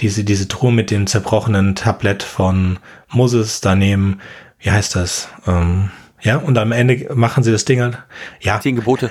diese, 0.00 0.24
diese 0.24 0.48
Truhe 0.48 0.72
mit 0.72 0.90
dem 0.90 1.06
zerbrochenen 1.06 1.74
Tablett 1.74 2.22
von 2.22 2.78
Moses 3.08 3.60
daneben, 3.60 4.20
wie 4.60 4.70
heißt 4.70 4.94
das? 4.94 5.28
Ähm, 5.46 5.90
ja, 6.20 6.36
und 6.36 6.56
am 6.58 6.72
Ende 6.72 7.12
machen 7.14 7.42
sie 7.42 7.52
das 7.52 7.64
Ding 7.64 7.80
halt. 7.80 7.98
Ja, 8.40 8.60
Zehn 8.60 8.76
Gebote. 8.76 9.10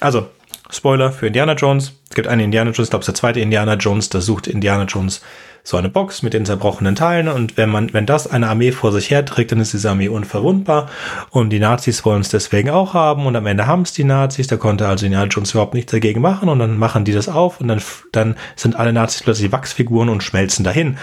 also, 0.00 0.28
Spoiler 0.70 1.12
für 1.12 1.26
Indiana 1.26 1.54
Jones. 1.54 1.92
Es 2.08 2.14
gibt 2.14 2.28
einen 2.28 2.42
Indiana 2.42 2.70
Jones, 2.70 2.86
ich 2.86 2.90
glaube, 2.90 3.02
es 3.02 3.08
ist 3.08 3.14
der 3.14 3.20
zweite 3.20 3.40
Indiana 3.40 3.74
Jones, 3.74 4.08
da 4.08 4.20
sucht 4.20 4.46
Indiana 4.46 4.84
Jones 4.84 5.20
so 5.64 5.76
eine 5.76 5.90
Box 5.90 6.22
mit 6.22 6.32
den 6.32 6.46
zerbrochenen 6.46 6.94
Teilen 6.94 7.28
und 7.28 7.58
wenn 7.58 7.68
man, 7.68 7.92
wenn 7.92 8.06
das 8.06 8.26
eine 8.26 8.48
Armee 8.48 8.72
vor 8.72 8.90
sich 8.90 9.10
herträgt, 9.10 9.52
dann 9.52 9.60
ist 9.60 9.74
diese 9.74 9.90
Armee 9.90 10.08
unverwundbar 10.08 10.88
und 11.30 11.50
die 11.50 11.58
Nazis 11.58 12.04
wollen 12.06 12.22
es 12.22 12.30
deswegen 12.30 12.70
auch 12.70 12.94
haben 12.94 13.26
und 13.26 13.36
am 13.36 13.44
Ende 13.44 13.66
haben 13.66 13.82
es 13.82 13.92
die 13.92 14.04
Nazis, 14.04 14.46
da 14.46 14.56
konnte 14.56 14.88
also 14.88 15.04
Indiana 15.04 15.26
Jones 15.26 15.50
überhaupt 15.50 15.74
nichts 15.74 15.92
dagegen 15.92 16.22
machen 16.22 16.48
und 16.48 16.58
dann 16.58 16.78
machen 16.78 17.04
die 17.04 17.12
das 17.12 17.28
auf 17.28 17.60
und 17.60 17.68
dann, 17.68 17.82
dann 18.12 18.36
sind 18.56 18.76
alle 18.76 18.94
Nazis 18.94 19.22
plötzlich 19.22 19.52
Wachsfiguren 19.52 20.08
und 20.08 20.22
schmelzen 20.22 20.64
dahin. 20.64 20.96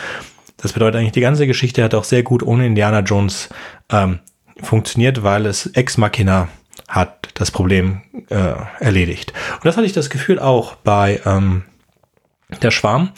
Das 0.57 0.73
bedeutet 0.73 0.99
eigentlich, 0.99 1.11
die 1.11 1.21
ganze 1.21 1.45
Geschichte 1.45 1.83
hat 1.83 1.93
auch 1.93 2.05
sehr 2.05 2.23
gut 2.23 2.41
ohne 2.41 2.65
Indiana 2.65 3.01
Jones 3.01 3.49
ähm, 3.91 4.19
funktioniert, 4.61 5.21
weil 5.21 5.45
es 5.45 5.67
Ex 5.67 5.97
Machina 5.97 6.47
hat 6.87 7.29
das 7.33 7.51
Problem 7.51 8.01
äh, 8.29 8.53
erledigt. 8.79 9.33
Und 9.53 9.65
das 9.65 9.77
hatte 9.77 9.85
ich 9.85 9.93
das 9.93 10.09
Gefühl 10.09 10.39
auch 10.39 10.75
bei 10.75 11.21
ähm, 11.25 11.63
der 12.61 12.71
Schwarm, 12.71 13.11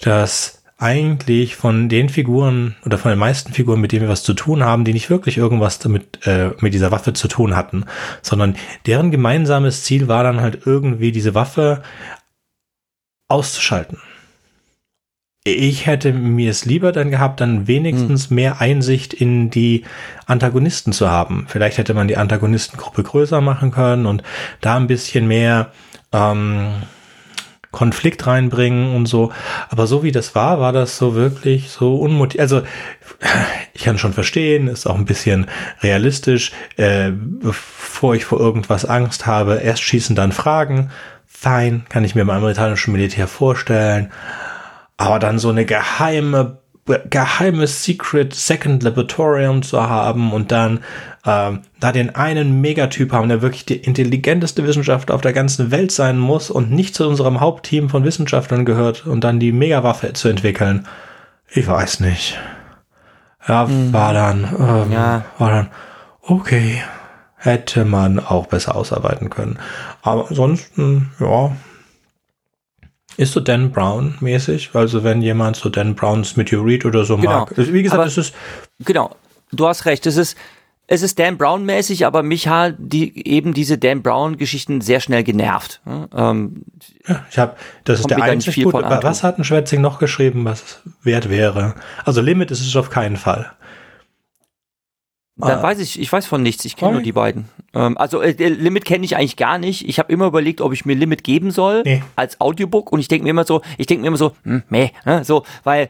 dass 0.00 0.62
eigentlich 0.78 1.56
von 1.56 1.90
den 1.90 2.08
Figuren 2.08 2.74
oder 2.86 2.96
von 2.96 3.10
den 3.10 3.18
meisten 3.18 3.52
Figuren, 3.52 3.80
mit 3.80 3.92
denen 3.92 4.02
wir 4.02 4.08
was 4.08 4.22
zu 4.22 4.32
tun 4.32 4.64
haben, 4.64 4.84
die 4.84 4.94
nicht 4.94 5.10
wirklich 5.10 5.36
irgendwas 5.36 5.78
damit 5.78 6.26
äh, 6.26 6.52
mit 6.60 6.72
dieser 6.72 6.90
Waffe 6.90 7.12
zu 7.12 7.28
tun 7.28 7.54
hatten, 7.54 7.84
sondern 8.22 8.56
deren 8.86 9.10
gemeinsames 9.10 9.84
Ziel 9.84 10.08
war 10.08 10.24
dann 10.24 10.40
halt 10.40 10.62
irgendwie 10.64 11.12
diese 11.12 11.34
Waffe 11.34 11.82
auszuschalten. 13.28 13.98
Ich 15.42 15.86
hätte 15.86 16.12
mir 16.12 16.50
es 16.50 16.66
lieber 16.66 16.92
dann 16.92 17.10
gehabt, 17.10 17.40
dann 17.40 17.66
wenigstens 17.66 18.28
mehr 18.28 18.60
Einsicht 18.60 19.14
in 19.14 19.48
die 19.48 19.84
Antagonisten 20.26 20.92
zu 20.92 21.10
haben. 21.10 21.46
Vielleicht 21.48 21.78
hätte 21.78 21.94
man 21.94 22.08
die 22.08 22.18
Antagonistengruppe 22.18 23.02
größer 23.02 23.40
machen 23.40 23.70
können 23.70 24.04
und 24.04 24.22
da 24.60 24.76
ein 24.76 24.86
bisschen 24.86 25.26
mehr 25.26 25.72
ähm, 26.12 26.82
Konflikt 27.70 28.26
reinbringen 28.26 28.94
und 28.94 29.06
so. 29.06 29.32
Aber 29.70 29.86
so 29.86 30.02
wie 30.02 30.12
das 30.12 30.34
war, 30.34 30.60
war 30.60 30.72
das 30.72 30.98
so 30.98 31.14
wirklich 31.14 31.70
so 31.70 31.96
unmotiviert. 31.96 32.42
Also 32.42 32.62
ich 33.72 33.84
kann 33.84 33.96
schon 33.96 34.12
verstehen, 34.12 34.68
ist 34.68 34.86
auch 34.86 34.96
ein 34.96 35.06
bisschen 35.06 35.46
realistisch. 35.82 36.52
Äh, 36.76 37.12
bevor 37.12 38.14
ich 38.14 38.26
vor 38.26 38.40
irgendwas 38.40 38.84
Angst 38.84 39.26
habe, 39.26 39.56
erst 39.56 39.82
schießen, 39.82 40.16
dann 40.16 40.32
fragen. 40.32 40.90
Fein, 41.26 41.86
kann 41.88 42.04
ich 42.04 42.14
mir 42.14 42.26
beim 42.26 42.36
amerikanischen 42.36 42.92
Militär 42.92 43.26
vorstellen. 43.26 44.10
Aber 45.00 45.18
dann 45.18 45.38
so 45.38 45.48
eine 45.48 45.64
geheime, 45.64 46.58
geheime 47.08 47.66
Secret 47.66 48.34
Second 48.34 48.82
Laboratorium 48.82 49.62
zu 49.62 49.80
haben 49.80 50.30
und 50.30 50.52
dann 50.52 50.80
ähm, 51.24 51.60
da 51.80 51.90
den 51.90 52.14
einen 52.14 52.60
Megatyp 52.60 53.10
haben, 53.10 53.30
der 53.30 53.40
wirklich 53.40 53.64
die 53.64 53.78
intelligenteste 53.78 54.62
Wissenschaftler 54.66 55.14
auf 55.14 55.22
der 55.22 55.32
ganzen 55.32 55.70
Welt 55.70 55.90
sein 55.90 56.18
muss 56.18 56.50
und 56.50 56.70
nicht 56.70 56.94
zu 56.94 57.08
unserem 57.08 57.40
Hauptteam 57.40 57.88
von 57.88 58.04
Wissenschaftlern 58.04 58.66
gehört 58.66 59.06
und 59.06 59.24
dann 59.24 59.40
die 59.40 59.52
Megawaffe 59.52 60.12
zu 60.12 60.28
entwickeln. 60.28 60.86
Ich 61.48 61.66
weiß 61.66 62.00
nicht. 62.00 62.38
Ja, 63.48 63.66
war 63.92 64.12
dann, 64.12 64.44
ähm, 64.58 64.92
Ja. 64.92 65.24
war 65.38 65.50
dann, 65.50 65.70
okay, 66.20 66.82
hätte 67.36 67.86
man 67.86 68.18
auch 68.18 68.48
besser 68.48 68.76
ausarbeiten 68.76 69.30
können. 69.30 69.58
Aber 70.02 70.28
ansonsten, 70.28 71.10
ja, 71.18 71.52
ist 73.20 73.32
so 73.32 73.40
Dan 73.40 73.70
Brown 73.70 74.14
mäßig. 74.20 74.70
Also 74.74 75.04
wenn 75.04 75.20
jemand 75.22 75.56
so 75.56 75.68
Dan 75.68 75.94
Browns 75.94 76.36
Meteorit 76.36 76.84
oder 76.84 77.04
so 77.04 77.16
Genau. 77.16 77.40
mag. 77.40 77.52
Wie 77.56 77.82
gesagt, 77.82 77.98
Aber- 78.00 78.06
es 78.08 78.16
ist, 78.18 78.34
Genau, 78.84 79.14
du 79.52 79.66
hast 79.68 79.84
recht. 79.84 80.06
Es 80.06 80.16
ist, 80.16 80.36
es 80.86 81.02
ist 81.02 81.18
Dan 81.20 81.36
Brown-mäßig, 81.38 82.04
aber 82.06 82.22
mich 82.24 82.48
hat 82.48 82.74
die, 82.78 83.28
eben 83.28 83.52
diese 83.54 83.78
Dan 83.78 84.02
Brown-Geschichten 84.02 84.80
sehr 84.80 84.98
schnell 85.00 85.22
genervt. 85.22 85.80
ne? 85.84 86.08
Ähm, 86.16 86.62
ja, 87.06 87.24
ich 87.30 87.38
habe, 87.38 87.54
das 87.84 88.00
ist 88.00 88.10
der 88.10 88.22
einzige 88.22 88.72
Was 88.72 89.22
hat 89.22 89.38
ein 89.38 89.44
Schwätzing 89.44 89.80
noch 89.82 89.98
geschrieben, 90.00 90.44
was 90.44 90.62
es 90.62 90.80
wert 91.02 91.28
wäre? 91.30 91.74
Also 92.04 92.20
Limit 92.22 92.50
ist 92.50 92.60
es 92.60 92.74
auf 92.74 92.90
keinen 92.90 93.16
Fall. 93.16 93.52
Dann 95.40 95.58
Ah. 95.58 95.62
weiß 95.62 95.78
ich, 95.80 95.98
ich 96.00 96.12
weiß 96.12 96.26
von 96.26 96.42
nichts, 96.42 96.64
ich 96.64 96.76
kenne 96.76 96.92
nur 96.92 97.02
die 97.02 97.12
beiden. 97.12 97.48
Ähm, 97.74 97.96
also 97.98 98.20
äh, 98.20 98.30
äh, 98.32 98.48
Limit 98.48 98.84
kenne 98.84 99.04
ich 99.04 99.16
eigentlich 99.16 99.36
gar 99.36 99.58
nicht. 99.58 99.88
Ich 99.88 99.98
habe 99.98 100.12
immer 100.12 100.26
überlegt, 100.26 100.60
ob 100.60 100.72
ich 100.72 100.84
mir 100.84 100.94
Limit 100.94 101.24
geben 101.24 101.50
soll 101.50 101.82
Nee. 101.84 102.02
als 102.16 102.40
Audiobook 102.40 102.92
und 102.92 103.00
ich 103.00 103.08
denke 103.08 103.24
mir 103.24 103.30
immer 103.30 103.44
so, 103.44 103.62
ich 103.78 103.86
denke 103.86 104.02
mir 104.02 104.08
immer 104.08 104.16
so, 104.16 104.32
hm, 104.44 104.62
meh, 104.68 104.90
ne, 105.04 105.24
so, 105.24 105.44
weil 105.64 105.88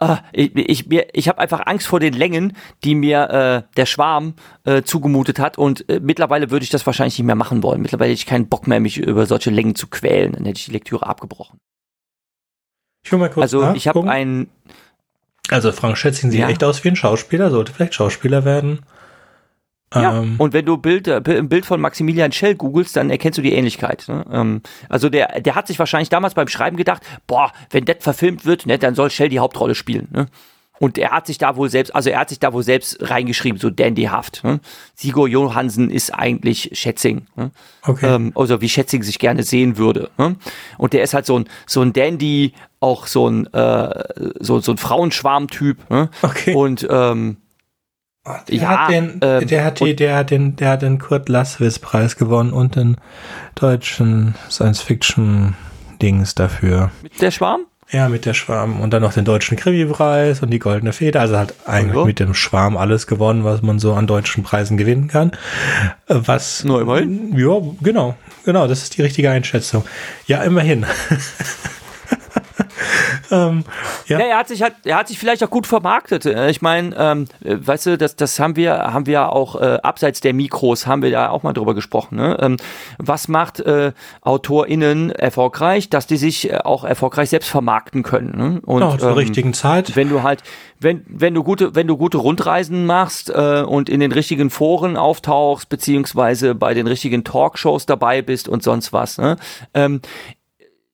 äh, 0.00 0.16
ich, 0.32 0.54
ich, 0.56 0.86
mir, 0.86 1.06
ich 1.12 1.28
habe 1.28 1.38
einfach 1.38 1.66
Angst 1.66 1.86
vor 1.88 1.98
den 2.00 2.14
Längen, 2.14 2.56
die 2.84 2.94
mir 2.94 3.64
äh, 3.68 3.74
der 3.76 3.86
Schwarm 3.86 4.34
äh, 4.64 4.82
zugemutet 4.82 5.38
hat 5.40 5.58
und 5.58 5.88
äh, 5.88 5.98
mittlerweile 6.00 6.50
würde 6.50 6.62
ich 6.62 6.70
das 6.70 6.86
wahrscheinlich 6.86 7.18
nicht 7.18 7.26
mehr 7.26 7.34
machen 7.34 7.62
wollen. 7.64 7.82
Mittlerweile 7.82 8.10
hätte 8.10 8.20
ich 8.20 8.26
keinen 8.26 8.48
Bock 8.48 8.66
mehr, 8.68 8.78
mich 8.80 8.98
über 8.98 9.26
solche 9.26 9.50
Längen 9.50 9.74
zu 9.74 9.88
quälen. 9.88 10.32
Dann 10.32 10.44
hätte 10.44 10.58
ich 10.60 10.66
die 10.66 10.72
Lektüre 10.72 11.04
abgebrochen. 11.06 11.58
Ich 13.04 13.12
will 13.12 13.18
mal 13.18 13.28
kurz 13.30 13.42
Also 13.42 13.72
ich 13.74 13.88
habe 13.88 14.00
nachgucken. 14.04 14.48
Also 15.50 15.72
Frank 15.72 15.96
Schätzing 15.96 16.30
sieht 16.30 16.40
Ja. 16.40 16.48
echt 16.48 16.62
aus 16.64 16.82
wie 16.84 16.88
ein 16.88 16.96
Schauspieler, 16.96 17.50
sollte 17.50 17.72
vielleicht 17.72 17.94
Schauspieler 17.94 18.44
werden. 18.44 18.80
Ja, 19.94 20.20
Ähm, 20.20 20.34
und 20.36 20.52
wenn 20.52 20.66
du 20.66 20.76
Bild, 20.76 21.08
äh, 21.08 21.22
ein 21.26 21.48
Bild 21.48 21.64
von 21.64 21.80
Maximilian 21.80 22.30
Schell 22.30 22.54
googelst, 22.54 22.94
dann 22.96 23.08
erkennst 23.08 23.38
du 23.38 23.42
die 23.42 23.54
Ähnlichkeit. 23.54 24.04
Ne? 24.08 24.22
Ähm, 24.30 24.60
also 24.90 25.08
der, 25.08 25.40
der 25.40 25.54
hat 25.54 25.66
sich 25.66 25.78
wahrscheinlich 25.78 26.10
damals 26.10 26.34
beim 26.34 26.48
Schreiben 26.48 26.76
gedacht, 26.76 27.02
boah, 27.26 27.52
wenn 27.70 27.86
das 27.86 27.96
verfilmt 28.00 28.44
wird, 28.44 28.66
ne, 28.66 28.78
dann 28.78 28.94
soll 28.94 29.08
Schell 29.10 29.30
die 29.30 29.38
Hauptrolle 29.38 29.74
spielen. 29.74 30.08
Ne? 30.12 30.26
Und 30.78 30.98
er 30.98 31.10
hat 31.10 31.26
sich 31.26 31.38
da 31.38 31.56
wohl 31.56 31.68
selbst, 31.68 31.94
also 31.94 32.10
er 32.10 32.20
hat 32.20 32.28
sich 32.28 32.38
da 32.38 32.52
wohl 32.52 32.62
selbst 32.62 32.98
reingeschrieben, 33.00 33.58
so 33.60 33.70
dandyhaft. 33.70 34.44
Ne? 34.44 34.60
Sigur 34.94 35.28
Johansen 35.28 35.90
ist 35.90 36.14
eigentlich 36.14 36.70
Schätzing. 36.72 37.26
Ne? 37.36 37.50
okay. 37.86 38.14
ähm, 38.14 38.32
also 38.34 38.60
wie 38.60 38.68
Schätzing 38.68 39.02
sich 39.02 39.18
gerne 39.18 39.42
sehen 39.42 39.76
würde. 39.76 40.10
Ne? 40.18 40.36
Und 40.76 40.92
der 40.92 41.02
ist 41.02 41.14
halt 41.14 41.26
so 41.26 41.38
ein 41.38 41.48
so 41.66 41.82
ein 41.82 41.92
Dandy, 41.92 42.52
auch 42.80 43.06
so 43.06 43.28
ein 43.28 43.52
äh, 43.52 44.04
so 44.40 44.60
so 44.60 44.72
ein 44.72 44.78
Frauenschwarm-Typ. 44.78 45.90
Ne? 45.90 46.10
Okay. 46.22 46.54
Und 46.54 46.86
ähm, 46.88 47.38
Der 48.48 48.56
Ja, 48.56 48.68
hat 48.68 48.90
den, 48.90 49.20
ähm, 49.22 49.46
der 49.46 49.64
hat 49.64 49.80
die, 49.80 49.96
der 49.96 50.16
hat 50.16 50.30
den, 50.30 50.56
der 50.56 50.70
hat 50.70 50.82
den 50.82 50.98
Kurt 50.98 51.28
Laswitz 51.28 51.78
Preis 51.78 52.16
gewonnen 52.16 52.52
und 52.52 52.76
den 52.76 52.96
deutschen 53.54 54.34
Science 54.50 54.80
Fiction 54.82 55.56
Dings 56.00 56.34
dafür. 56.34 56.90
mit 57.02 57.20
der 57.20 57.30
Schwarm? 57.30 57.62
Ja, 57.90 58.10
mit 58.10 58.26
der 58.26 58.34
Schwarm 58.34 58.80
und 58.80 58.90
dann 58.92 59.00
noch 59.00 59.14
den 59.14 59.24
deutschen 59.24 59.56
Krimi-Preis 59.56 60.42
und 60.42 60.50
die 60.50 60.58
Goldene 60.58 60.92
Feder. 60.92 61.20
Also 61.22 61.38
hat 61.38 61.54
eigentlich 61.66 61.96
Ja. 61.96 62.04
mit 62.04 62.20
dem 62.20 62.34
Schwarm 62.34 62.76
alles 62.76 63.06
gewonnen, 63.06 63.44
was 63.44 63.62
man 63.62 63.78
so 63.78 63.94
an 63.94 64.06
deutschen 64.06 64.42
Preisen 64.42 64.76
gewinnen 64.76 65.08
kann. 65.08 65.30
Äh, 66.06 66.16
Was? 66.26 66.64
Nur 66.64 66.82
immerhin. 66.82 67.34
Ja, 67.38 67.60
genau, 67.80 68.14
genau. 68.44 68.66
Das 68.66 68.82
ist 68.82 68.98
die 68.98 69.02
richtige 69.02 69.30
Einschätzung. 69.30 69.84
Ja, 70.26 70.42
immerhin. 70.42 70.84
ähm, 73.30 73.64
ja. 74.06 74.18
ja. 74.18 74.26
er 74.26 74.38
hat 74.38 74.48
sich 74.48 74.62
halt, 74.62 74.74
er 74.84 74.96
hat 74.96 75.08
sich 75.08 75.18
vielleicht 75.18 75.42
auch 75.44 75.50
gut 75.50 75.66
vermarktet. 75.66 76.26
Äh, 76.26 76.50
ich 76.50 76.62
meine, 76.62 76.94
ähm, 76.96 77.26
äh, 77.44 77.56
weißt 77.58 77.86
du, 77.86 77.98
das, 77.98 78.16
das 78.16 78.38
haben 78.38 78.56
wir, 78.56 78.78
haben 78.78 79.06
wir 79.06 79.32
auch 79.32 79.60
äh, 79.60 79.78
abseits 79.82 80.20
der 80.20 80.34
Mikros 80.34 80.86
haben 80.86 81.02
wir 81.02 81.10
da 81.10 81.30
auch 81.30 81.42
mal 81.42 81.52
drüber 81.52 81.74
gesprochen. 81.74 82.16
Ne? 82.16 82.36
Ähm, 82.40 82.56
was 82.98 83.28
macht 83.28 83.60
äh, 83.60 83.92
AutorInnen 84.22 85.10
erfolgreich, 85.10 85.90
dass 85.90 86.06
die 86.06 86.16
sich 86.16 86.50
äh, 86.50 86.58
auch 86.58 86.84
erfolgreich 86.84 87.30
selbst 87.30 87.48
vermarkten 87.48 88.02
können? 88.02 88.36
Ne? 88.36 88.60
Und 88.64 88.82
ja, 88.82 88.98
zur 88.98 89.10
ähm, 89.10 89.14
richtigen 89.14 89.54
Zeit. 89.54 89.96
Wenn 89.96 90.08
du 90.08 90.22
halt, 90.22 90.42
wenn, 90.80 91.04
wenn 91.08 91.34
du 91.34 91.42
gute, 91.42 91.74
wenn 91.74 91.86
du 91.86 91.96
gute 91.96 92.18
Rundreisen 92.18 92.86
machst 92.86 93.30
äh, 93.30 93.62
und 93.62 93.88
in 93.88 94.00
den 94.00 94.12
richtigen 94.12 94.50
Foren 94.50 94.96
auftauchst, 94.96 95.68
beziehungsweise 95.68 96.54
bei 96.54 96.74
den 96.74 96.86
richtigen 96.86 97.24
Talkshows 97.24 97.86
dabei 97.86 98.22
bist 98.22 98.48
und 98.48 98.62
sonst 98.62 98.92
was, 98.92 99.18
ne? 99.18 99.36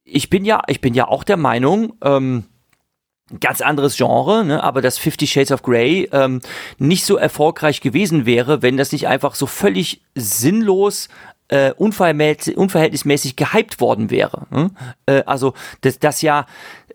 Ich 0.04 0.30
bin 0.30 0.44
ja, 0.44 0.62
ich 0.66 0.80
bin 0.80 0.94
ja 0.94 1.08
auch 1.08 1.24
der 1.24 1.36
Meinung, 1.38 1.94
ähm, 2.02 2.44
ganz 3.40 3.62
anderes 3.62 3.96
Genre, 3.96 4.44
ne, 4.44 4.62
aber 4.62 4.82
dass 4.82 4.98
Fifty 4.98 5.26
Shades 5.26 5.50
of 5.50 5.62
Grey 5.62 6.08
ähm, 6.12 6.40
nicht 6.78 7.06
so 7.06 7.16
erfolgreich 7.16 7.80
gewesen 7.80 8.26
wäre, 8.26 8.60
wenn 8.60 8.76
das 8.76 8.92
nicht 8.92 9.08
einfach 9.08 9.34
so 9.34 9.46
völlig 9.46 10.02
sinnlos 10.14 11.08
äh, 11.48 11.72
unverhältnismäßig 11.72 13.36
gehypt 13.36 13.80
worden 13.80 14.10
wäre. 14.10 14.46
Ne? 14.50 14.70
Äh, 15.06 15.22
also 15.24 15.54
dass 15.80 15.98
das 15.98 16.22
ja 16.22 16.46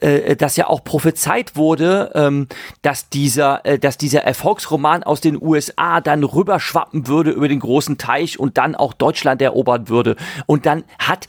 äh, 0.02 0.36
dass 0.36 0.56
ja 0.56 0.68
auch 0.68 0.84
prophezeit 0.84 1.56
wurde, 1.56 2.12
ähm, 2.16 2.48
dass 2.82 3.10
dieser, 3.10 3.66
äh, 3.66 3.78
dass 3.78 3.98
dieser 3.98 4.24
Erfolgsroman 4.24 5.04
aus 5.04 5.20
den 5.20 5.42
USA 5.42 6.00
dann 6.00 6.24
rüberschwappen 6.24 7.08
würde 7.08 7.32
über 7.32 7.48
den 7.48 7.60
großen 7.60 7.98
Teich 7.98 8.40
und 8.40 8.58
dann 8.58 8.76
auch 8.76 8.94
Deutschland 8.94 9.42
erobern 9.42 9.90
würde. 9.90 10.16
Und 10.46 10.66
dann 10.66 10.84
hat 11.00 11.28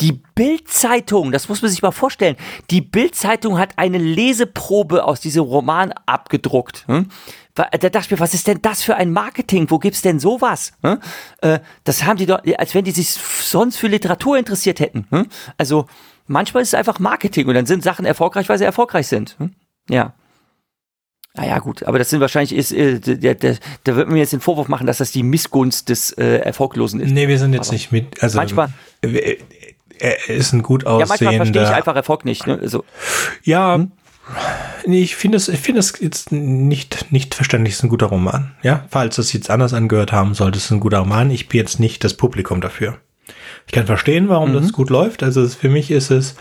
die 0.00 0.20
Bild-Zeitung, 0.34 1.32
das 1.32 1.48
muss 1.48 1.62
man 1.62 1.70
sich 1.70 1.82
mal 1.82 1.90
vorstellen, 1.90 2.36
die 2.70 2.80
Bild-Zeitung 2.80 3.58
hat 3.58 3.72
eine 3.76 3.98
Leseprobe 3.98 5.04
aus 5.04 5.20
diesem 5.20 5.44
Roman 5.44 5.92
abgedruckt. 6.06 6.84
Hm? 6.86 7.08
Da 7.54 7.64
dachte 7.70 7.98
ich 7.98 8.10
mir, 8.12 8.20
was 8.20 8.34
ist 8.34 8.46
denn 8.46 8.62
das 8.62 8.82
für 8.82 8.94
ein 8.94 9.10
Marketing? 9.10 9.68
Wo 9.68 9.80
gibt's 9.80 10.00
denn 10.02 10.20
sowas? 10.20 10.72
Hm? 10.82 10.98
Äh, 11.40 11.58
das 11.82 12.04
haben 12.04 12.16
die 12.16 12.26
doch, 12.26 12.40
als 12.56 12.74
wenn 12.74 12.84
die 12.84 12.92
sich 12.92 13.08
sonst 13.10 13.76
für 13.78 13.88
Literatur 13.88 14.38
interessiert 14.38 14.78
hätten. 14.78 15.06
Hm? 15.10 15.26
Also 15.56 15.86
manchmal 16.26 16.62
ist 16.62 16.68
es 16.68 16.74
einfach 16.74 17.00
Marketing 17.00 17.48
und 17.48 17.54
dann 17.54 17.66
sind 17.66 17.82
Sachen 17.82 18.04
erfolgreich, 18.04 18.48
weil 18.48 18.58
sie 18.58 18.64
erfolgreich 18.64 19.08
sind. 19.08 19.36
Hm? 19.38 19.54
Ja. 19.90 20.14
Naja, 21.34 21.58
gut, 21.60 21.84
aber 21.84 21.98
das 21.98 22.10
sind 22.10 22.20
wahrscheinlich, 22.20 22.52
ist, 22.52 22.72
äh, 22.72 22.98
da, 22.98 23.34
da, 23.34 23.54
da 23.84 23.96
wird 23.96 24.08
man 24.08 24.16
jetzt 24.16 24.32
den 24.32 24.40
Vorwurf 24.40 24.66
machen, 24.68 24.86
dass 24.88 24.98
das 24.98 25.12
die 25.12 25.22
Missgunst 25.22 25.88
des 25.88 26.10
äh, 26.12 26.38
Erfolglosen 26.38 27.00
ist. 27.00 27.12
Nee, 27.12 27.28
wir 27.28 27.38
sind 27.38 27.52
jetzt 27.52 27.68
aber 27.68 27.74
nicht 27.74 27.92
mit, 27.92 28.22
also 28.22 28.38
manchmal, 28.38 28.70
er 30.00 30.28
ist 30.28 30.52
ein 30.52 30.62
gut 30.62 30.86
aussehender. 30.86 31.00
Ja, 31.00 31.08
manchmal 31.08 31.36
verstehe 31.36 31.62
ich 31.62 31.76
einfach 31.76 31.96
Erfolg 31.96 32.24
nicht. 32.24 32.46
Ne? 32.46 32.58
Also, 32.60 32.84
ja, 33.42 33.74
hm? 33.74 33.92
nee, 34.86 35.02
ich 35.02 35.16
finde 35.16 35.36
es, 35.36 35.48
ich 35.48 35.60
finde 35.60 35.80
es 35.80 35.94
jetzt 36.00 36.32
nicht, 36.32 37.12
nicht 37.12 37.34
verständlich, 37.34 37.74
es 37.74 37.80
ist 37.80 37.84
ein 37.84 37.90
guter 37.90 38.06
Roman. 38.06 38.54
Ja, 38.62 38.84
falls 38.90 39.18
es 39.18 39.32
jetzt 39.32 39.50
anders 39.50 39.74
angehört 39.74 40.12
haben 40.12 40.34
sollte, 40.34 40.58
es 40.58 40.66
ist 40.66 40.70
ein 40.70 40.80
guter 40.80 41.00
Roman. 41.00 41.30
Ich 41.30 41.48
bin 41.48 41.58
jetzt 41.58 41.80
nicht 41.80 42.04
das 42.04 42.14
Publikum 42.14 42.60
dafür. 42.60 42.98
Ich 43.66 43.72
kann 43.72 43.86
verstehen, 43.86 44.28
warum 44.28 44.50
mhm. 44.50 44.54
das 44.54 44.72
gut 44.72 44.90
läuft. 44.90 45.22
Also 45.22 45.46
für 45.48 45.68
mich 45.68 45.90
ist 45.90 46.10
es, 46.10 46.36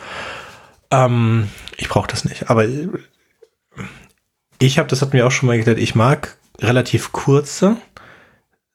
ähm, 0.91 1.49
ich 1.77 1.89
brauche 1.89 2.07
das 2.07 2.25
nicht. 2.25 2.49
Aber 2.49 2.65
ich 4.59 4.79
habe, 4.79 4.87
das 4.87 5.01
hat 5.01 5.13
mir 5.13 5.27
auch 5.27 5.31
schon 5.31 5.47
mal 5.47 5.57
gesagt, 5.57 5.79
ich 5.79 5.95
mag 5.95 6.37
relativ 6.59 7.11
kurze, 7.11 7.77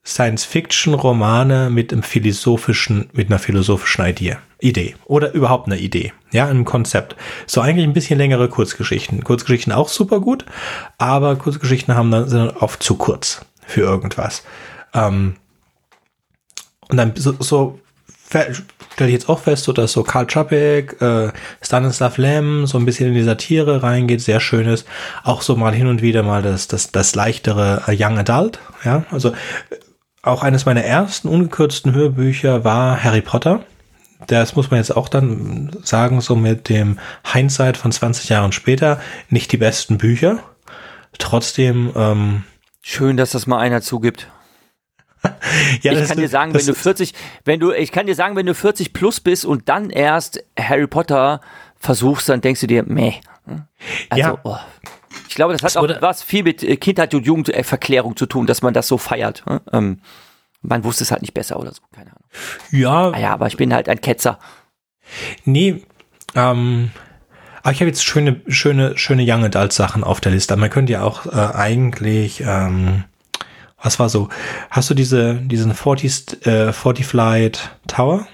Science-Fiction-Romane 0.05 1.71
mit 1.71 1.93
einem 1.93 2.03
philosophischen, 2.03 3.09
mit 3.13 3.29
einer 3.29 3.39
philosophischen 3.39 4.05
Idee, 4.05 4.37
Idee 4.63 4.97
oder 5.05 5.33
überhaupt 5.33 5.67
eine 5.67 5.79
Idee, 5.79 6.13
ja, 6.31 6.47
ein 6.47 6.65
Konzept. 6.65 7.17
So 7.47 7.61
eigentlich 7.61 7.87
ein 7.87 7.93
bisschen 7.93 8.19
längere 8.19 8.49
Kurzgeschichten. 8.49 9.25
Kurzgeschichten 9.25 9.73
auch 9.73 9.89
super 9.89 10.21
gut, 10.21 10.45
aber 10.99 11.37
Kurzgeschichten 11.37 11.95
haben 11.95 12.11
dann 12.11 12.29
sind 12.29 12.51
oft 12.63 12.83
zu 12.83 12.97
kurz 12.97 13.45
für 13.67 13.81
irgendwas. 13.81 14.45
Ähm, 14.95 15.37
und 16.89 16.97
dann 16.97 17.13
so, 17.17 17.35
so 17.39 17.79
stelle 18.29 19.11
ich 19.11 19.13
jetzt 19.13 19.29
auch 19.29 19.41
fest, 19.41 19.65
so 19.65 19.73
dass 19.73 19.93
so 19.93 20.03
Karl 20.03 20.27
Čapek, 20.27 21.01
äh, 21.03 21.33
Stanislav 21.61 22.17
Lem 22.17 22.67
so 22.67 22.79
ein 22.79 22.85
bisschen 22.85 23.09
in 23.09 23.15
die 23.15 23.23
Satire 23.23 23.83
reingeht, 23.83 24.21
sehr 24.21 24.41
schön 24.41 24.67
ist. 24.67 24.87
Auch 25.23 25.43
so 25.43 25.57
mal 25.57 25.75
hin 25.75 25.87
und 25.87 26.03
wieder 26.03 26.23
mal 26.23 26.43
das, 26.43 26.69
das, 26.69 26.93
das 26.93 27.15
leichtere 27.15 27.83
äh, 27.87 27.97
Young 27.99 28.19
Adult, 28.19 28.59
ja, 28.85 29.05
also 29.11 29.33
auch 30.23 30.43
eines 30.45 30.67
meiner 30.67 30.85
ersten 30.85 31.29
ungekürzten 31.29 31.93
Hörbücher 31.95 32.65
war 32.65 33.03
Harry 33.03 33.23
Potter. 33.23 33.65
Das 34.27 34.57
muss 34.57 34.71
man 34.71 34.79
jetzt 34.79 34.97
auch 34.97 35.09
dann 35.09 35.71
sagen, 35.83 36.21
so 36.21 36.37
mit 36.37 36.69
dem 36.69 36.99
Hindsight 37.25 37.77
von 37.77 37.93
20 37.93 38.29
Jahren 38.29 38.53
später, 38.53 39.01
nicht 39.29 39.53
die 39.53 39.57
besten 39.57 39.99
Bücher. 39.99 40.39
Trotzdem. 41.19 41.93
Ähm, 41.95 42.45
Schön, 42.81 43.17
dass 43.17 43.31
das 43.31 43.47
mal 43.47 43.59
einer 43.59 43.83
zugibt. 43.83 44.29
ja, 45.83 45.93
ich 45.93 46.09
kann 46.09 46.19
dir 46.19 46.29
sagen, 46.29 46.53
wenn 46.53 46.67
du 46.67 46.75
40, 46.75 47.15
wenn 47.45 47.61
du, 47.61 47.73
ich 47.73 47.93
kann 47.93 48.07
dir 48.07 48.15
sagen, 48.15 48.35
wenn 48.35 48.47
du 48.47 48.55
40 48.55 48.93
plus 48.93 49.21
bist 49.21 49.45
und 49.45 49.69
dann 49.69 49.91
erst 49.91 50.45
Harry 50.59 50.87
Potter 50.87 51.41
versuchst, 51.79 52.29
dann 52.29 52.41
denkst 52.41 52.61
du 52.61 52.67
dir, 52.67 52.83
meh. 52.85 53.15
Also, 54.09 54.21
ja. 54.21 54.39
Oh. 54.43 54.57
Ich 55.29 55.35
glaube, 55.35 55.57
das 55.57 55.63
hat 55.63 55.77
auch 55.77 56.03
was 56.03 56.23
viel 56.23 56.43
mit 56.43 56.61
Kindheit 56.81 57.15
und 57.15 57.25
Jugendverklärung 57.25 58.17
zu 58.17 58.27
tun, 58.27 58.47
dass 58.47 58.63
man 58.63 58.75
das 58.75 58.89
so 58.89 58.99
feiert. 58.99 59.45
Ne? 59.47 59.63
Ähm, 59.73 60.01
man 60.63 60.85
wusste 60.85 61.05
es 61.05 61.11
halt 61.11 61.23
nicht 61.23 61.35
besser 61.35 61.59
oder 61.59 61.73
so, 61.73 61.83
keine 61.93 62.11
Ahnung. 62.11 62.29
Ja. 62.71 63.11
Ah 63.11 63.19
ja, 63.19 63.33
aber 63.33 63.47
ich 63.49 63.57
bin 63.57 63.75
halt 63.75 63.89
ein 63.89 64.01
Ketzer. 64.01 64.39
Nee, 65.45 65.83
ähm, 66.35 66.91
aber 67.63 67.73
ich 67.73 67.81
habe 67.81 67.89
jetzt 67.89 68.05
schöne, 68.05 68.41
schöne, 68.49 68.97
schöne 68.99 69.25
Young 69.27 69.45
Adult 69.45 69.73
Sachen 69.73 70.03
auf 70.03 70.21
der 70.21 70.33
Liste. 70.33 70.57
Man 70.57 70.71
könnte 70.71 70.93
ja 70.93 71.03
auch 71.03 71.27
äh, 71.27 71.55
eigentlich, 71.55 72.43
ähm, 72.45 73.05
was 73.81 73.99
war 73.99 74.09
so? 74.09 74.29
Hast 74.71 74.91
du 74.91 74.95
diese, 74.95 75.35
diesen 75.35 75.75
40, 75.75 76.47
äh, 76.47 76.73
40 76.73 77.07
Flight 77.07 77.77
Tower 77.87 78.27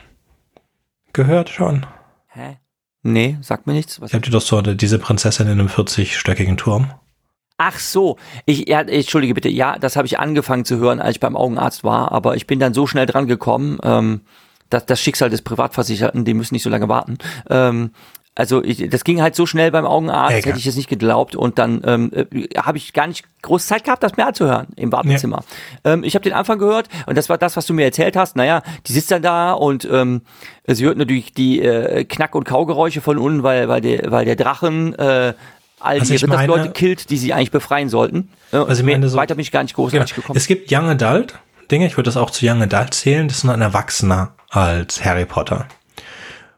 gehört 1.12 1.50
schon? 1.50 1.86
Hä? 2.28 2.58
Nee, 3.02 3.38
sagt 3.42 3.66
mir 3.66 3.74
nichts. 3.74 4.00
Was 4.00 4.10
ich 4.10 4.14
hab 4.14 4.22
dir 4.22 4.30
doch 4.30 4.42
so 4.42 4.60
diese 4.62 4.98
Prinzessin 4.98 5.46
in 5.46 5.52
einem 5.60 5.68
40-stöckigen 5.68 6.56
Turm. 6.56 6.90
Ach 7.58 7.78
so, 7.78 8.16
ich, 8.46 8.68
ja, 8.68 8.80
entschuldige 8.80 9.34
bitte, 9.34 9.48
ja, 9.48 9.78
das 9.78 9.96
habe 9.96 10.06
ich 10.06 10.18
angefangen 10.18 10.64
zu 10.64 10.78
hören, 10.78 11.00
als 11.00 11.16
ich 11.16 11.20
beim 11.20 11.36
Augenarzt 11.36 11.82
war, 11.82 12.12
aber 12.12 12.36
ich 12.36 12.46
bin 12.46 12.60
dann 12.60 12.72
so 12.72 12.86
schnell 12.86 13.06
dran 13.06 13.26
gekommen, 13.26 13.78
ähm, 13.82 14.20
dass 14.70 14.86
das 14.86 15.00
Schicksal 15.00 15.28
des 15.28 15.42
Privatversicherten, 15.42 16.24
die 16.24 16.34
müssen 16.34 16.54
nicht 16.54 16.62
so 16.62 16.70
lange 16.70 16.88
warten, 16.88 17.18
ähm, 17.50 17.90
also 18.38 18.62
ich, 18.62 18.88
das 18.88 19.02
ging 19.02 19.20
halt 19.20 19.34
so 19.34 19.46
schnell 19.46 19.72
beim 19.72 19.84
Augenarzt, 19.84 20.30
Egal. 20.30 20.50
hätte 20.50 20.60
ich 20.60 20.66
es 20.68 20.76
nicht 20.76 20.88
geglaubt. 20.88 21.34
Und 21.34 21.58
dann 21.58 21.82
ähm, 21.84 22.12
äh, 22.14 22.46
habe 22.56 22.78
ich 22.78 22.92
gar 22.92 23.08
nicht 23.08 23.24
groß 23.42 23.66
Zeit 23.66 23.82
gehabt, 23.82 24.04
das 24.04 24.16
mehr 24.16 24.28
anzuhören 24.28 24.68
im 24.76 24.92
Wartezimmer. 24.92 25.42
Ja. 25.84 25.94
Ähm, 25.94 26.04
ich 26.04 26.14
habe 26.14 26.22
den 26.22 26.34
Anfang 26.34 26.60
gehört 26.60 26.88
und 27.06 27.18
das 27.18 27.28
war 27.28 27.36
das, 27.36 27.56
was 27.56 27.66
du 27.66 27.74
mir 27.74 27.82
erzählt 27.82 28.14
hast. 28.14 28.36
Naja, 28.36 28.62
die 28.86 28.92
sitzt 28.92 29.10
dann 29.10 29.22
da 29.22 29.54
und 29.54 29.88
ähm, 29.90 30.22
sie 30.68 30.84
hört 30.84 30.98
natürlich 30.98 31.32
die 31.32 31.60
äh, 31.60 32.04
Knack- 32.04 32.36
und 32.36 32.44
Kaugeräusche 32.44 33.00
von 33.00 33.18
unten, 33.18 33.42
weil, 33.42 33.68
weil, 33.68 33.80
der, 33.80 34.08
weil 34.12 34.24
der 34.24 34.36
Drachen 34.36 34.94
äh, 34.94 35.34
all 35.80 36.00
also 36.00 36.12
die 36.12 36.20
Rittersleute 36.20 36.70
killt, 36.70 37.10
die 37.10 37.16
sie 37.18 37.32
eigentlich 37.32 37.50
befreien 37.50 37.88
sollten. 37.88 38.30
Also 38.52 38.80
ich 38.80 38.82
meine, 38.82 39.08
so, 39.08 39.16
weiter 39.16 39.34
bin 39.34 39.42
ich 39.42 39.52
gar 39.52 39.62
nicht 39.62 39.74
großartig 39.74 40.14
genau. 40.14 40.22
gekommen. 40.22 40.36
Es 40.36 40.46
gibt 40.46 40.72
Young 40.72 40.88
Adult 40.88 41.38
Dinge, 41.70 41.86
ich 41.86 41.96
würde 41.96 42.08
das 42.08 42.16
auch 42.16 42.30
zu 42.30 42.46
Young 42.46 42.62
Adult 42.62 42.94
zählen, 42.94 43.28
das 43.28 43.38
ist 43.38 43.44
noch 43.44 43.52
ein 43.52 43.60
Erwachsener 43.60 44.32
als 44.48 45.04
Harry 45.04 45.26
Potter. 45.26 45.66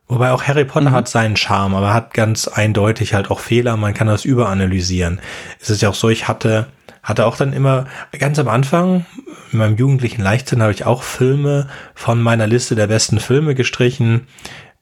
Wobei 0.06 0.30
auch 0.32 0.44
Harry 0.44 0.64
Potter 0.64 0.90
mhm. 0.90 0.94
hat 0.94 1.08
seinen 1.08 1.36
Charme, 1.36 1.74
aber 1.74 1.94
hat 1.94 2.14
ganz 2.14 2.48
eindeutig 2.48 3.14
halt 3.14 3.30
auch 3.30 3.40
Fehler. 3.40 3.76
Man 3.76 3.94
kann 3.94 4.08
das 4.08 4.24
überanalysieren. 4.24 5.20
Es 5.60 5.70
ist 5.70 5.82
ja 5.82 5.88
auch 5.88 5.94
so, 5.94 6.08
ich 6.08 6.26
hatte, 6.28 6.66
hatte 7.02 7.26
auch 7.26 7.36
dann 7.36 7.52
immer 7.52 7.86
ganz 8.18 8.38
am 8.38 8.48
Anfang, 8.48 9.06
in 9.52 9.58
meinem 9.58 9.76
jugendlichen 9.76 10.22
Leichtsinn 10.22 10.62
habe 10.62 10.72
ich 10.72 10.84
auch 10.84 11.02
Filme 11.02 11.68
von 11.94 12.22
meiner 12.22 12.46
Liste 12.46 12.74
der 12.74 12.86
besten 12.86 13.18
Filme 13.18 13.54
gestrichen, 13.54 14.26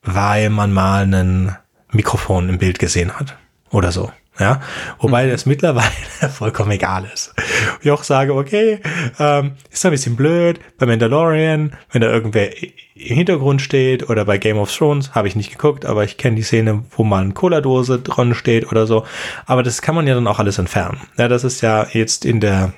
weil 0.02 0.50
man 0.50 0.72
mal 0.72 1.02
einen 1.02 1.56
Mikrofon 1.90 2.48
im 2.48 2.58
Bild 2.58 2.78
gesehen 2.78 3.18
hat 3.18 3.36
oder 3.70 3.92
so. 3.92 4.12
Ja, 4.38 4.60
wobei 5.00 5.26
mhm. 5.26 5.30
das 5.30 5.46
mittlerweile 5.46 5.88
vollkommen 6.32 6.70
egal 6.70 7.08
ist. 7.12 7.34
Ich 7.80 7.90
auch 7.90 8.04
sage, 8.04 8.34
okay, 8.34 8.80
ähm, 9.18 9.52
ist 9.70 9.84
ein 9.84 9.90
bisschen 9.90 10.16
blöd 10.16 10.60
bei 10.78 10.86
Mandalorian, 10.86 11.72
wenn 11.90 12.00
da 12.00 12.08
irgendwer 12.08 12.50
im 12.62 12.72
Hintergrund 12.94 13.62
steht 13.62 14.08
oder 14.08 14.24
bei 14.24 14.38
Game 14.38 14.58
of 14.58 14.74
Thrones, 14.74 15.14
habe 15.14 15.28
ich 15.28 15.36
nicht 15.36 15.50
geguckt, 15.50 15.86
aber 15.86 16.04
ich 16.04 16.16
kenne 16.16 16.36
die 16.36 16.42
Szene, 16.42 16.84
wo 16.90 17.04
mal 17.04 17.22
eine 17.22 17.34
Cola-Dose 17.34 17.98
dran 17.98 18.34
steht 18.34 18.70
oder 18.70 18.86
so. 18.86 19.04
Aber 19.46 19.62
das 19.62 19.82
kann 19.82 19.94
man 19.94 20.06
ja 20.06 20.14
dann 20.14 20.26
auch 20.26 20.38
alles 20.38 20.58
entfernen. 20.58 21.00
Ja, 21.16 21.28
das 21.28 21.44
ist 21.44 21.60
ja 21.60 21.86
jetzt 21.92 22.24
in 22.24 22.40
der 22.40 22.72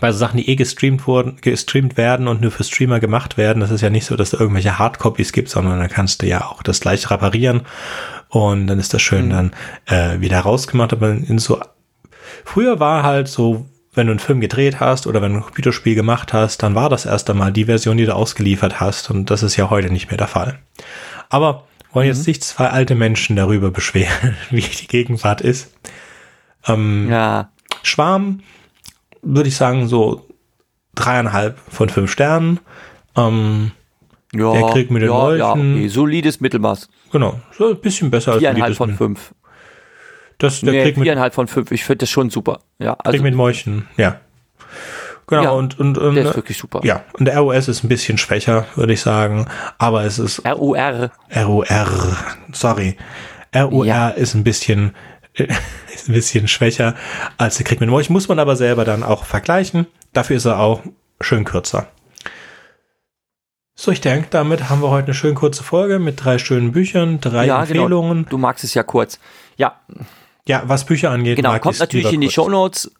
bei 0.00 0.10
so 0.10 0.18
Sachen, 0.18 0.38
die 0.38 0.48
eh 0.48 0.56
gestreamt 0.56 1.06
wurden, 1.06 1.36
gestreamt 1.40 1.96
werden 1.96 2.26
und 2.26 2.40
nur 2.40 2.50
für 2.50 2.64
Streamer 2.64 3.00
gemacht 3.00 3.36
werden, 3.36 3.60
das 3.60 3.70
ist 3.70 3.82
ja 3.82 3.90
nicht 3.90 4.06
so, 4.06 4.16
dass 4.16 4.30
da 4.30 4.40
irgendwelche 4.40 4.78
Hardcopies 4.78 5.32
gibt, 5.32 5.50
sondern 5.50 5.78
da 5.78 5.88
kannst 5.88 6.22
du 6.22 6.26
ja 6.26 6.46
auch 6.46 6.62
das 6.62 6.80
gleich 6.80 7.10
reparieren 7.10 7.62
und 8.34 8.66
dann 8.66 8.80
ist 8.80 8.92
das 8.92 9.00
schön 9.00 9.26
mhm. 9.26 9.30
dann 9.30 9.52
äh, 9.86 10.20
wieder 10.20 10.40
rausgemacht. 10.40 10.92
Aber 10.92 11.10
in 11.10 11.38
so 11.38 11.60
früher 12.44 12.80
war 12.80 13.04
halt 13.04 13.28
so, 13.28 13.66
wenn 13.92 14.08
du 14.08 14.10
einen 14.10 14.18
Film 14.18 14.40
gedreht 14.40 14.80
hast 14.80 15.06
oder 15.06 15.22
wenn 15.22 15.32
du 15.32 15.38
ein 15.38 15.44
Computerspiel 15.44 15.94
gemacht 15.94 16.32
hast, 16.32 16.64
dann 16.64 16.74
war 16.74 16.88
das 16.88 17.06
erst 17.06 17.30
einmal 17.30 17.52
die 17.52 17.66
Version, 17.66 17.96
die 17.96 18.06
du 18.06 18.14
ausgeliefert 18.14 18.80
hast. 18.80 19.08
Und 19.08 19.30
das 19.30 19.44
ist 19.44 19.54
ja 19.56 19.70
heute 19.70 19.88
nicht 19.88 20.10
mehr 20.10 20.18
der 20.18 20.26
Fall. 20.26 20.58
Aber 21.28 21.68
wollen 21.92 22.08
jetzt 22.08 22.26
mhm. 22.26 22.30
nicht 22.30 22.42
zwei 22.42 22.70
alte 22.70 22.96
Menschen 22.96 23.36
darüber 23.36 23.70
beschweren, 23.70 24.36
wie 24.50 24.62
die 24.62 24.88
Gegenwart 24.88 25.40
ist. 25.40 25.72
Ähm, 26.66 27.08
ja. 27.08 27.50
Schwarm 27.84 28.40
würde 29.22 29.48
ich 29.48 29.56
sagen 29.56 29.86
so 29.86 30.26
dreieinhalb 30.96 31.56
von 31.70 31.88
fünf 31.88 32.10
Sternen. 32.10 32.58
Ähm, 33.16 33.70
ja, 34.32 34.52
der 34.52 34.70
Krieg 34.70 34.90
mit 34.90 35.02
den 35.02 35.10
ja, 35.10 35.14
Molchen. 35.14 35.38
Ja, 35.38 35.52
okay. 35.52 35.88
solides 35.88 36.40
Mittelmaß. 36.40 36.88
Genau, 37.14 37.38
so 37.56 37.70
ein 37.70 37.76
bisschen 37.80 38.10
besser 38.10 38.32
als 38.32 38.40
Viereinhalb 38.40 38.74
von 38.74 38.92
fünf. 38.96 39.36
Das, 40.38 40.62
der 40.62 40.72
nee, 40.72 40.82
Krieg 40.82 40.96
mit, 40.96 41.04
viereinhalb 41.04 41.32
von 41.32 41.46
fünf. 41.46 41.70
Ich 41.70 41.84
finde 41.84 41.98
das 41.98 42.10
schon 42.10 42.28
super. 42.28 42.58
Ja, 42.80 42.94
also, 42.94 43.12
Krieg 43.12 43.22
mit 43.22 43.36
Molchen, 43.36 43.86
ja. 43.96 44.18
Genau, 45.28 45.42
ja, 45.44 45.50
und, 45.50 45.78
und, 45.78 45.96
und, 45.96 46.16
der 46.16 46.24
ist 46.24 46.34
wirklich 46.34 46.58
super. 46.58 46.80
Ja, 46.82 47.04
und 47.12 47.26
der 47.26 47.38
ROS 47.38 47.68
ist 47.68 47.84
ein 47.84 47.88
bisschen 47.88 48.18
schwächer, 48.18 48.66
würde 48.74 48.94
ich 48.94 49.00
sagen. 49.00 49.46
Aber 49.78 50.02
es 50.02 50.18
ist. 50.18 50.44
ROR. 50.44 51.12
ROR, 51.36 52.16
sorry. 52.50 52.96
ROR 53.54 53.86
ja. 53.86 54.08
ist 54.08 54.34
ein 54.34 54.42
bisschen, 54.42 54.96
ist 55.34 56.08
ein 56.08 56.14
bisschen 56.14 56.48
schwächer 56.48 56.96
als 57.38 57.58
der 57.58 57.64
Krieg 57.64 57.78
mit 57.78 57.90
Molchen. 57.90 58.12
Muss 58.12 58.26
man 58.26 58.40
aber 58.40 58.56
selber 58.56 58.84
dann 58.84 59.04
auch 59.04 59.24
vergleichen. 59.24 59.86
Dafür 60.12 60.38
ist 60.38 60.46
er 60.46 60.58
auch 60.58 60.82
schön 61.20 61.44
kürzer. 61.44 61.86
So, 63.76 63.90
ich 63.90 64.00
denke, 64.00 64.28
damit 64.30 64.68
haben 64.70 64.82
wir 64.82 64.90
heute 64.90 65.08
eine 65.08 65.14
schön 65.14 65.34
kurze 65.34 65.64
Folge 65.64 65.98
mit 65.98 66.24
drei 66.24 66.38
schönen 66.38 66.72
Büchern, 66.72 67.20
drei 67.20 67.46
ja, 67.46 67.64
genau. 67.64 67.82
Empfehlungen. 67.82 68.18
Genau. 68.18 68.30
Du 68.30 68.38
magst 68.38 68.62
es 68.62 68.74
ja 68.74 68.84
kurz. 68.84 69.18
Ja. 69.56 69.80
Ja, 70.46 70.62
was 70.66 70.84
Bücher 70.84 71.10
angeht. 71.10 71.36
Genau, 71.36 71.58
kommt 71.58 71.80
natürlich 71.80 72.12
in 72.12 72.20
die 72.20 72.30
Show 72.30 72.48
Notes 72.48 72.90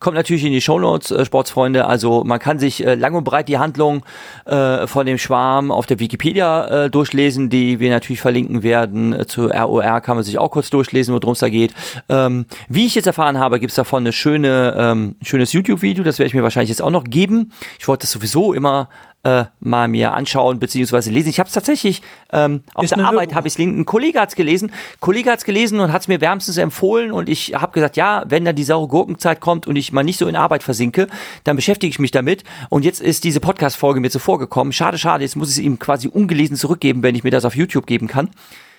Kommt 0.00 0.14
natürlich 0.14 0.44
in 0.44 0.52
die 0.52 0.60
Shownotes, 0.60 1.10
äh, 1.10 1.24
Sportsfreunde. 1.24 1.86
Also 1.86 2.22
man 2.22 2.38
kann 2.38 2.60
sich 2.60 2.86
äh, 2.86 2.94
lang 2.94 3.14
und 3.14 3.24
breit 3.24 3.48
die 3.48 3.58
Handlung 3.58 4.04
äh, 4.44 4.86
von 4.86 5.06
dem 5.06 5.18
Schwarm 5.18 5.72
auf 5.72 5.86
der 5.86 5.98
Wikipedia 5.98 6.84
äh, 6.84 6.90
durchlesen, 6.90 7.50
die 7.50 7.80
wir 7.80 7.90
natürlich 7.90 8.20
verlinken 8.20 8.62
werden. 8.62 9.12
Äh, 9.12 9.26
zu 9.26 9.46
ROR 9.46 10.00
kann 10.00 10.16
man 10.16 10.24
sich 10.24 10.38
auch 10.38 10.52
kurz 10.52 10.70
durchlesen, 10.70 11.14
worum 11.14 11.32
es 11.32 11.40
da 11.40 11.48
geht. 11.48 11.74
Ähm, 12.08 12.46
wie 12.68 12.86
ich 12.86 12.94
jetzt 12.94 13.06
erfahren 13.06 13.38
habe, 13.38 13.58
gibt 13.58 13.70
es 13.70 13.76
davon 13.76 14.04
eine 14.04 14.12
schöne, 14.12 14.76
ähm, 14.78 15.16
schönes 15.22 15.52
YouTube-Video. 15.52 16.04
Das 16.04 16.20
werde 16.20 16.28
ich 16.28 16.34
mir 16.34 16.44
wahrscheinlich 16.44 16.70
jetzt 16.70 16.82
auch 16.82 16.90
noch 16.90 17.04
geben. 17.04 17.52
Ich 17.80 17.88
wollte 17.88 18.02
das 18.02 18.12
sowieso 18.12 18.52
immer 18.52 18.88
äh, 19.24 19.44
mal 19.60 19.88
mir 19.88 20.14
anschauen 20.14 20.58
bzw. 20.58 21.10
lesen. 21.10 21.28
Ich 21.28 21.38
habe 21.40 21.48
es 21.48 21.54
tatsächlich 21.54 22.02
ähm, 22.32 22.62
auf 22.74 22.84
Ist 22.84 22.96
der 22.96 23.04
Arbeit 23.04 23.34
habe 23.34 23.48
ich 23.48 23.54
es 23.54 23.58
ein 23.58 23.84
Kollege 23.84 24.20
hat's 24.20 24.36
gelesen, 24.36 24.72
Kollege 25.00 25.30
hat's 25.30 25.44
gelesen 25.44 25.80
und 25.80 25.92
hat 25.92 26.02
es 26.02 26.08
mir 26.08 26.20
wärmstens 26.20 26.56
empfohlen 26.56 27.12
und 27.12 27.28
ich 27.28 27.54
habe 27.54 27.72
gesagt, 27.72 27.96
ja, 27.96 28.24
wenn 28.28 28.44
dann 28.44 28.56
die 28.56 28.64
saure 28.64 28.88
Gurkenzeit 28.88 29.40
kommt 29.40 29.66
und 29.66 29.76
ich 29.76 29.92
mal 29.92 30.04
nicht 30.04 30.18
so 30.18 30.26
in 30.28 30.36
Arbeit 30.36 30.62
versinke, 30.62 31.08
dann 31.44 31.56
beschäftige 31.56 31.90
ich 31.90 31.98
mich 31.98 32.10
damit. 32.10 32.44
Und 32.68 32.84
jetzt 32.84 33.00
ist 33.00 33.24
diese 33.24 33.40
Podcast-Folge 33.40 34.00
mir 34.00 34.10
zuvor 34.10 34.38
gekommen. 34.38 34.72
Schade, 34.72 34.98
schade. 34.98 35.24
Jetzt 35.24 35.36
muss 35.36 35.50
ich 35.50 35.58
es 35.58 35.62
ihm 35.62 35.78
quasi 35.78 36.08
ungelesen 36.08 36.56
zurückgeben, 36.56 37.02
wenn 37.02 37.14
ich 37.14 37.24
mir 37.24 37.30
das 37.30 37.44
auf 37.44 37.56
YouTube 37.56 37.86
geben 37.86 38.06
kann. 38.06 38.30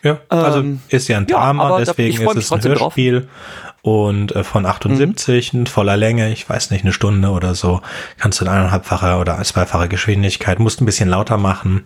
Ja, 0.04 0.20
also 0.30 0.60
ähm, 0.60 0.80
ist 0.90 1.08
ja 1.08 1.18
ein 1.18 1.28
Drama, 1.28 1.72
ja, 1.72 1.86
deswegen 1.86 2.22
ist 2.22 2.36
es 2.36 2.52
ein 2.52 2.64
Hörspiel. 2.64 3.22
Drauf 3.22 3.30
und 3.82 4.36
äh, 4.36 4.44
von 4.44 4.66
78 4.66 5.54
mhm. 5.54 5.60
in 5.60 5.68
voller 5.68 5.98
Länge, 5.98 6.32
ich 6.32 6.50
weiß 6.50 6.72
nicht, 6.72 6.84
eine 6.84 6.94
Stunde 6.94 7.30
oder 7.30 7.56
so, 7.56 7.82
kannst 8.18 8.40
du 8.40 8.46
in 8.46 8.52
eineinhalbfacher 8.52 9.20
oder 9.20 9.42
zweifacher 9.42 9.88
Geschwindigkeit, 9.88 10.60
musst 10.60 10.82
ein 10.82 10.86
bisschen 10.86 11.10
lauter 11.10 11.38
machen, 11.38 11.86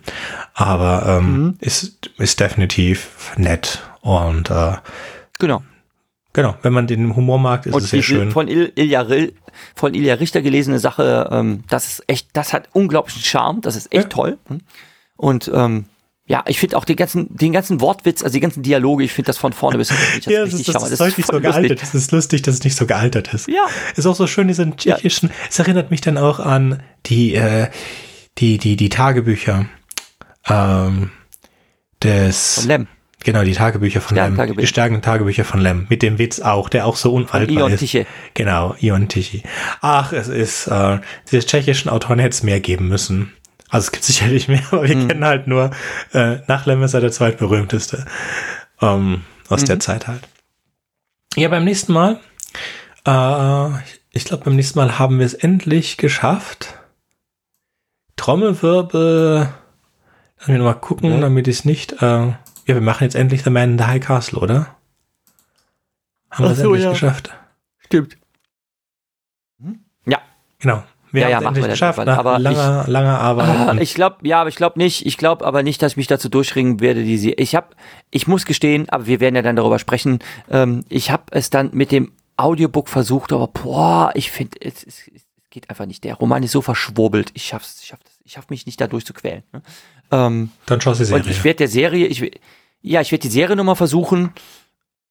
aber 0.54 1.18
ähm, 1.18 1.32
mhm. 1.32 1.56
ist, 1.60 2.10
ist 2.18 2.40
definitiv 2.40 3.32
nett 3.36 3.82
und 4.00 4.50
äh, 4.50 4.74
genau. 5.38 5.62
Genau, 6.32 6.56
wenn 6.62 6.72
man 6.72 6.88
den 6.88 7.14
Humor 7.14 7.38
mag, 7.38 7.64
ist 7.64 7.74
und 7.74 7.84
es 7.84 7.90
sehr 7.90 8.02
schön. 8.02 8.32
Von 8.32 8.48
Il 8.48 8.72
Ilja, 8.74 9.06
von 9.76 9.94
Ilja 9.94 10.14
Richter 10.14 10.42
gelesene 10.42 10.80
Sache, 10.80 11.28
ähm, 11.30 11.62
das 11.68 11.86
ist 11.86 12.04
echt, 12.08 12.30
das 12.32 12.52
hat 12.52 12.68
unglaublichen 12.72 13.22
Charme, 13.22 13.60
das 13.60 13.76
ist 13.76 13.92
echt 13.92 14.04
ja. 14.04 14.08
toll. 14.08 14.38
Und 15.16 15.48
ähm, 15.54 15.84
ja, 16.26 16.42
ich 16.46 16.58
finde 16.58 16.76
auch 16.78 16.84
den 16.84 16.96
ganzen, 16.96 17.28
den 17.36 17.52
ganzen 17.52 17.80
Wortwitz, 17.80 18.22
also 18.22 18.32
die 18.32 18.40
ganzen 18.40 18.62
Dialoge, 18.62 19.04
ich 19.04 19.12
finde 19.12 19.26
das 19.26 19.36
von 19.36 19.52
vorne 19.52 19.76
bis 19.76 19.90
hinten. 19.90 20.30
ja, 20.30 20.44
das 20.44 20.54
ist, 20.54 20.68
das, 20.68 20.74
das 20.74 20.90
ist, 20.92 21.00
ist 21.00 21.18
nicht 21.18 21.26
so 21.26 21.40
gealtert. 21.40 21.82
Es 21.82 21.94
ist 21.94 22.12
lustig, 22.12 22.42
dass 22.42 22.54
es 22.54 22.64
nicht 22.64 22.76
so 22.76 22.86
gealtert 22.86 23.34
ist. 23.34 23.46
Ja. 23.48 23.66
Ist 23.94 24.06
auch 24.06 24.16
so 24.16 24.26
schön, 24.26 24.48
diesen 24.48 24.76
tschechischen, 24.76 25.28
ja. 25.28 25.34
es 25.50 25.58
erinnert 25.58 25.90
mich 25.90 26.00
dann 26.00 26.16
auch 26.16 26.38
an 26.40 26.82
die, 27.06 27.34
äh, 27.34 27.68
die, 28.38 28.56
die, 28.56 28.76
die 28.76 28.88
Tagebücher, 28.88 29.66
ähm, 30.48 31.10
des. 32.02 32.54
Von 32.54 32.68
Lem. 32.68 32.86
Genau, 33.24 33.42
die 33.42 33.52
Tagebücher 33.52 34.00
von 34.02 34.16
Lem. 34.16 34.36
Tagebücher. 34.36 34.60
Die 34.60 34.66
starken 34.66 35.02
Tagebücher 35.02 35.44
von 35.44 35.60
Lem. 35.60 35.86
Mit 35.88 36.02
dem 36.02 36.18
Witz 36.18 36.40
auch, 36.40 36.68
der 36.68 36.86
auch 36.86 36.96
so 36.96 37.12
unhaltbar 37.12 37.70
ist. 37.70 37.80
Tichy. 37.80 38.06
Genau, 38.34 38.74
Ion 38.80 39.08
Tichy. 39.08 39.42
Ach, 39.80 40.12
es 40.12 40.28
ist, 40.28 40.66
äh, 40.66 40.98
des 41.32 41.46
tschechischen 41.46 41.90
Autoren 41.90 42.18
hätte 42.18 42.34
es 42.34 42.42
mehr 42.42 42.60
geben 42.60 42.88
müssen. 42.88 43.32
Also 43.68 43.86
es 43.86 43.92
gibt 43.92 44.04
sicherlich 44.04 44.48
mehr, 44.48 44.62
aber 44.70 44.88
wir 44.88 44.96
mhm. 44.96 45.08
kennen 45.08 45.24
halt 45.24 45.46
nur, 45.46 45.70
äh, 46.12 46.38
nach 46.46 46.66
Lem 46.66 46.82
ist 46.82 46.94
er 46.94 47.00
der 47.00 47.12
zweitberühmteste 47.12 48.04
ähm, 48.80 49.24
aus 49.48 49.62
mhm. 49.62 49.66
der 49.66 49.80
Zeit 49.80 50.06
halt. 50.06 50.28
Ja, 51.36 51.48
beim 51.48 51.64
nächsten 51.64 51.92
Mal, 51.92 52.20
äh, 53.06 53.68
ich 54.10 54.24
glaube, 54.24 54.44
beim 54.44 54.56
nächsten 54.56 54.78
Mal 54.78 54.98
haben 54.98 55.18
wir 55.18 55.26
es 55.26 55.34
endlich 55.34 55.96
geschafft. 55.96 56.74
Trommelwirbel, 58.16 59.52
lass 60.38 60.48
mich 60.48 60.58
nochmal 60.58 60.80
gucken, 60.80 61.16
mhm. 61.16 61.20
damit 61.20 61.48
ich 61.48 61.58
es 61.58 61.64
nicht, 61.64 62.00
äh, 62.00 62.26
ja, 62.26 62.36
wir 62.66 62.80
machen 62.80 63.04
jetzt 63.04 63.16
endlich 63.16 63.42
The 63.42 63.50
Man 63.50 63.72
in 63.72 63.78
the 63.78 63.84
High 63.84 64.04
Castle, 64.04 64.38
oder? 64.38 64.76
Haben 66.30 66.44
wir 66.44 66.50
es 66.52 66.58
endlich 66.60 66.84
ja. 66.84 66.90
geschafft? 66.90 67.30
Stimmt. 67.78 68.16
Ja. 70.06 70.20
Genau. 70.58 70.82
Wir 71.14 71.22
ja, 71.22 71.28
ja, 71.28 71.38
es 71.38 71.44
endlich 71.44 71.68
geschafft, 71.68 72.04
nach 72.04 72.18
aber 72.18 72.40
langer, 72.40 72.82
ich, 72.82 72.88
langer 72.88 73.20
Arbeit. 73.20 73.80
ich 73.80 73.94
glaube, 73.94 74.16
ja, 74.22 74.40
aber 74.40 74.48
ich 74.48 74.56
glaube 74.56 74.80
nicht, 74.80 75.06
ich 75.06 75.16
glaube 75.16 75.46
aber 75.46 75.62
nicht, 75.62 75.80
dass 75.80 75.92
ich 75.92 75.96
mich 75.96 76.08
dazu 76.08 76.28
durchringen 76.28 76.80
werde, 76.80 77.04
die 77.04 77.18
sie. 77.18 77.34
Ich 77.34 77.54
habe, 77.54 77.68
ich 78.10 78.26
muss 78.26 78.46
gestehen, 78.46 78.88
aber 78.88 79.06
wir 79.06 79.20
werden 79.20 79.36
ja 79.36 79.42
dann 79.42 79.54
darüber 79.54 79.78
sprechen. 79.78 80.18
Ähm, 80.50 80.84
ich 80.88 81.12
habe 81.12 81.22
es 81.30 81.50
dann 81.50 81.70
mit 81.72 81.92
dem 81.92 82.10
Audiobook 82.36 82.88
versucht, 82.88 83.32
aber 83.32 83.46
boah, 83.46 84.10
ich 84.14 84.32
finde, 84.32 84.58
es, 84.60 84.82
es, 84.82 85.08
es, 85.14 85.22
geht 85.50 85.70
einfach 85.70 85.86
nicht. 85.86 86.02
Der 86.02 86.16
Roman 86.16 86.42
ist 86.42 86.50
so 86.50 86.62
verschwurbelt. 86.62 87.30
Ich 87.34 87.44
schaff's, 87.44 87.78
ich 87.80 87.86
schaff, 87.86 88.00
ich 88.24 88.32
schaff 88.32 88.50
mich 88.50 88.66
nicht 88.66 88.80
da 88.80 88.88
durchzuquälen. 88.88 89.44
Ne? 89.52 89.62
Ähm, 90.10 90.50
dann 90.66 90.80
schaust 90.80 90.98
du 90.98 91.04
die 91.04 91.08
Serie. 91.10 91.22
Und 91.22 91.30
ich 91.30 91.44
werde 91.44 91.58
der 91.58 91.68
Serie, 91.68 92.08
ich, 92.08 92.40
ja, 92.82 93.00
ich 93.00 93.12
werde 93.12 93.22
die 93.22 93.28
Serie 93.28 93.54
nochmal 93.54 93.76
versuchen. 93.76 94.32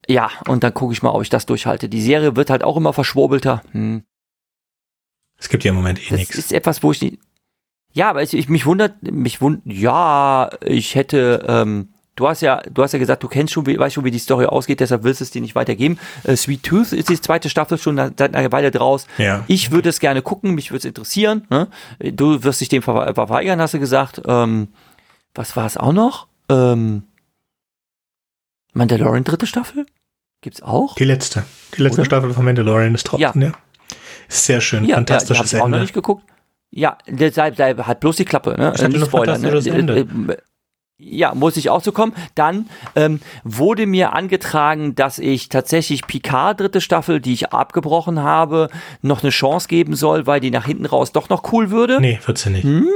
Ja, 0.06 0.30
und 0.50 0.66
dann 0.66 0.74
gucke 0.74 0.92
ich 0.92 1.02
mal, 1.02 1.12
ob 1.12 1.22
ich 1.22 1.30
das 1.30 1.46
durchhalte. 1.46 1.88
Die 1.88 2.02
Serie 2.02 2.36
wird 2.36 2.50
halt 2.50 2.62
auch 2.62 2.76
immer 2.76 2.92
verschwurbelter. 2.92 3.64
Hm. 3.72 4.04
Es 5.44 5.50
gibt 5.50 5.66
ja 5.66 5.72
im 5.72 5.76
Moment 5.76 6.00
eh 6.00 6.16
nichts. 6.16 6.38
Das 6.38 6.46
ist 6.46 6.54
etwas, 6.54 6.84
wo 6.84 6.94
ich 6.94 7.02
nicht. 7.02 7.20
Ja, 7.92 8.10
aber 8.10 8.24
ich, 8.24 8.34
ich 8.34 8.48
mich 8.48 8.66
wundert, 8.66 9.04
mich 9.04 9.42
wundert, 9.42 9.62
ja, 9.66 10.50
ich 10.66 10.96
hätte, 10.96 11.46
ähm, 11.50 11.90
du 12.16 12.30
hast 12.30 12.42
ja, 12.42 12.62
du 12.62 12.82
hast 12.82 12.94
ja 12.94 13.00
gesagt, 13.00 13.24
du 13.24 13.28
kennst 13.28 13.52
schon, 13.52 13.68
weißt 13.68 13.94
schon, 13.94 14.06
wie 14.06 14.12
die 14.12 14.20
Story 14.20 14.46
ausgeht, 14.46 14.80
deshalb 14.80 15.04
willst 15.04 15.20
du 15.20 15.26
es 15.26 15.32
dir 15.32 15.42
nicht 15.42 15.54
weitergeben. 15.54 16.00
Äh, 16.24 16.38
Sweet 16.38 16.64
Tooth 16.64 16.94
ist 16.94 17.10
die 17.10 17.20
zweite 17.20 17.50
Staffel 17.50 17.78
schon 17.78 17.98
seit 17.98 18.22
einer 18.22 18.54
Weile 18.54 18.72
draus. 18.72 19.06
Ja. 19.18 19.44
Ich 19.48 19.72
würde 19.72 19.90
es 19.90 20.00
gerne 20.00 20.22
gucken, 20.22 20.56
mich 20.56 20.72
würde 20.72 20.80
es 20.80 20.86
interessieren. 20.86 21.46
Ne? 21.50 21.68
Du 22.00 22.42
wirst 22.46 22.62
dich 22.62 22.70
dem 22.70 22.82
verweigern, 22.82 23.60
hast 23.60 23.74
du 23.74 23.80
gesagt. 23.80 24.22
Ähm, 24.26 24.70
was 25.36 25.58
war 25.58 25.66
es 25.66 25.76
auch 25.76 25.94
noch? 25.94 26.28
Ähm, 26.48 27.04
Mandalorian 28.72 29.26
dritte 29.26 29.46
Staffel? 29.46 29.86
Gibt's 30.40 30.64
auch? 30.64 30.96
Die 30.96 31.04
letzte. 31.04 31.44
Die 31.78 31.82
letzte 31.82 32.02
Oder? 32.02 32.06
Staffel 32.06 32.34
von 32.34 32.46
Mandalorian 32.46 32.96
ist 32.96 33.06
trotzdem, 33.06 33.42
ja. 33.42 33.48
ja. 33.50 33.54
Sehr 34.28 34.62
schön, 34.62 34.86
ja, 34.86 34.96
fantastisches 34.96 35.52
ja, 35.52 35.58
ich 35.58 35.64
Ende. 35.64 35.64
auch 35.64 35.78
noch 35.78 35.82
nicht 35.82 35.94
geguckt. 35.94 36.24
Ja, 36.72 36.98
deshalb, 37.08 37.56
deshalb 37.56 37.86
hat 37.86 38.00
bloß 38.00 38.16
die 38.16 38.26
Klappe, 38.26 38.56
ne? 38.58 38.74
Ich 38.76 38.88
nicht 38.88 39.06
Spoiler, 39.06 39.38
ne? 39.38 39.50
Ende. 39.50 40.00
Äh, 40.00 40.32
äh, 40.32 40.38
ja, 40.98 41.36
muss 41.36 41.58
ich 41.58 41.70
auch 41.70 41.82
zu 41.82 41.92
kommen. 41.92 42.14
Dann 42.36 42.70
ähm, 42.96 43.20
wurde 43.44 43.86
mir 43.86 44.14
angetragen, 44.14 44.96
dass 44.96 45.20
ich 45.20 45.50
tatsächlich 45.50 46.08
Picard 46.08 46.60
dritte 46.60 46.82
Staffel, 46.82 47.20
die 47.20 47.34
ich 47.34 47.52
abgebrochen 47.52 48.22
habe, 48.24 48.70
noch 49.02 49.22
eine 49.22 49.32
Chance 49.32 49.68
geben 49.68 49.96
soll, 49.96 50.26
weil 50.28 50.40
die 50.40 50.52
nach 50.52 50.66
hinten 50.66 50.86
raus 50.86 51.12
doch 51.12 51.30
noch 51.30 51.52
cool 51.52 51.72
würde. 51.72 52.00
Nee, 52.00 52.20
wird 52.26 52.38
sie 52.38 52.52
nicht. 52.52 52.64
Hm, 52.64 52.88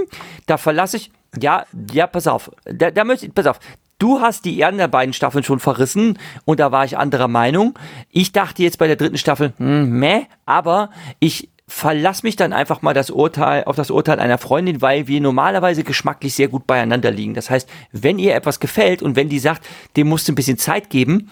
da 0.45 0.57
verlasse 0.57 0.97
ich. 0.97 1.11
Ja, 1.39 1.65
ja, 1.91 2.07
pass 2.07 2.28
auf. 2.28 2.49
Da, 2.65 2.91
da 2.91 3.03
möchte 3.03 3.25
ich, 3.25 3.34
pass 3.34 3.47
auf. 3.47 3.59
Du 3.99 4.21
hast 4.21 4.45
die 4.45 4.59
Ehren 4.59 4.77
der 4.77 4.87
beiden 4.87 5.13
Staffeln 5.13 5.43
schon 5.43 5.59
verrissen 5.59 6.19
und 6.45 6.59
da 6.59 6.71
war 6.71 6.85
ich 6.85 6.97
anderer 6.97 7.27
Meinung. 7.27 7.77
Ich 8.11 8.31
dachte 8.31 8.61
jetzt 8.61 8.77
bei 8.77 8.87
der 8.87 8.95
dritten 8.95 9.17
Staffel, 9.17 9.53
hm, 9.57 9.89
meh, 9.99 10.25
aber 10.45 10.91
ich 11.19 11.49
verlass 11.67 12.23
mich 12.23 12.35
dann 12.35 12.53
einfach 12.53 12.81
mal 12.81 12.93
das 12.93 13.09
Urteil, 13.09 13.65
auf 13.65 13.75
das 13.75 13.91
Urteil 13.91 14.19
einer 14.19 14.37
Freundin, 14.37 14.81
weil 14.81 15.07
wir 15.07 15.19
normalerweise 15.19 15.83
geschmacklich 15.83 16.33
sehr 16.33 16.47
gut 16.47 16.65
beieinander 16.67 17.11
liegen. 17.11 17.33
Das 17.33 17.49
heißt, 17.49 17.67
wenn 17.91 18.19
ihr 18.19 18.35
etwas 18.35 18.59
gefällt 18.59 19.01
und 19.01 19.15
wenn 19.15 19.29
die 19.29 19.39
sagt, 19.39 19.67
dem 19.97 20.07
musst 20.07 20.27
du 20.27 20.31
ein 20.31 20.35
bisschen 20.35 20.57
Zeit 20.57 20.89
geben, 20.89 21.29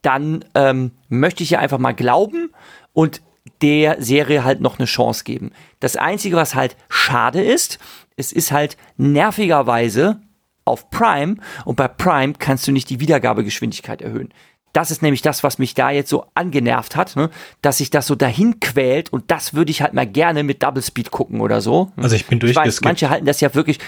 dann 0.00 0.44
ähm, 0.54 0.92
möchte 1.08 1.42
ich 1.42 1.52
ihr 1.52 1.60
einfach 1.60 1.78
mal 1.78 1.92
glauben 1.92 2.50
und 2.92 3.22
der 3.60 4.00
Serie 4.00 4.44
halt 4.44 4.60
noch 4.60 4.78
eine 4.78 4.86
Chance 4.86 5.24
geben. 5.24 5.50
Das 5.80 5.96
Einzige, 5.96 6.36
was 6.36 6.54
halt 6.54 6.76
schade 6.88 7.42
ist, 7.42 7.78
es 8.16 8.32
ist 8.32 8.52
halt 8.52 8.76
nervigerweise 8.96 10.20
auf 10.64 10.90
Prime 10.90 11.36
und 11.64 11.76
bei 11.76 11.88
Prime 11.88 12.34
kannst 12.38 12.66
du 12.66 12.72
nicht 12.72 12.90
die 12.90 13.00
Wiedergabegeschwindigkeit 13.00 14.02
erhöhen. 14.02 14.32
Das 14.72 14.90
ist 14.90 15.02
nämlich 15.02 15.22
das, 15.22 15.44
was 15.44 15.58
mich 15.58 15.74
da 15.74 15.90
jetzt 15.90 16.10
so 16.10 16.26
angenervt 16.34 16.96
hat, 16.96 17.14
ne? 17.14 17.30
dass 17.62 17.78
sich 17.78 17.90
das 17.90 18.08
so 18.08 18.16
dahin 18.16 18.58
quält 18.58 19.12
und 19.12 19.30
das 19.30 19.54
würde 19.54 19.70
ich 19.70 19.82
halt 19.82 19.94
mal 19.94 20.06
gerne 20.06 20.42
mit 20.42 20.62
Double 20.62 20.82
Speed 20.82 21.12
gucken 21.12 21.40
oder 21.40 21.60
so. 21.60 21.92
Also 21.96 22.16
ich 22.16 22.26
bin 22.26 22.40
durchgeskippt. 22.40 22.84
Manche 22.84 23.08
halten 23.08 23.24
das 23.24 23.40
ja 23.40 23.54
wirklich, 23.54 23.78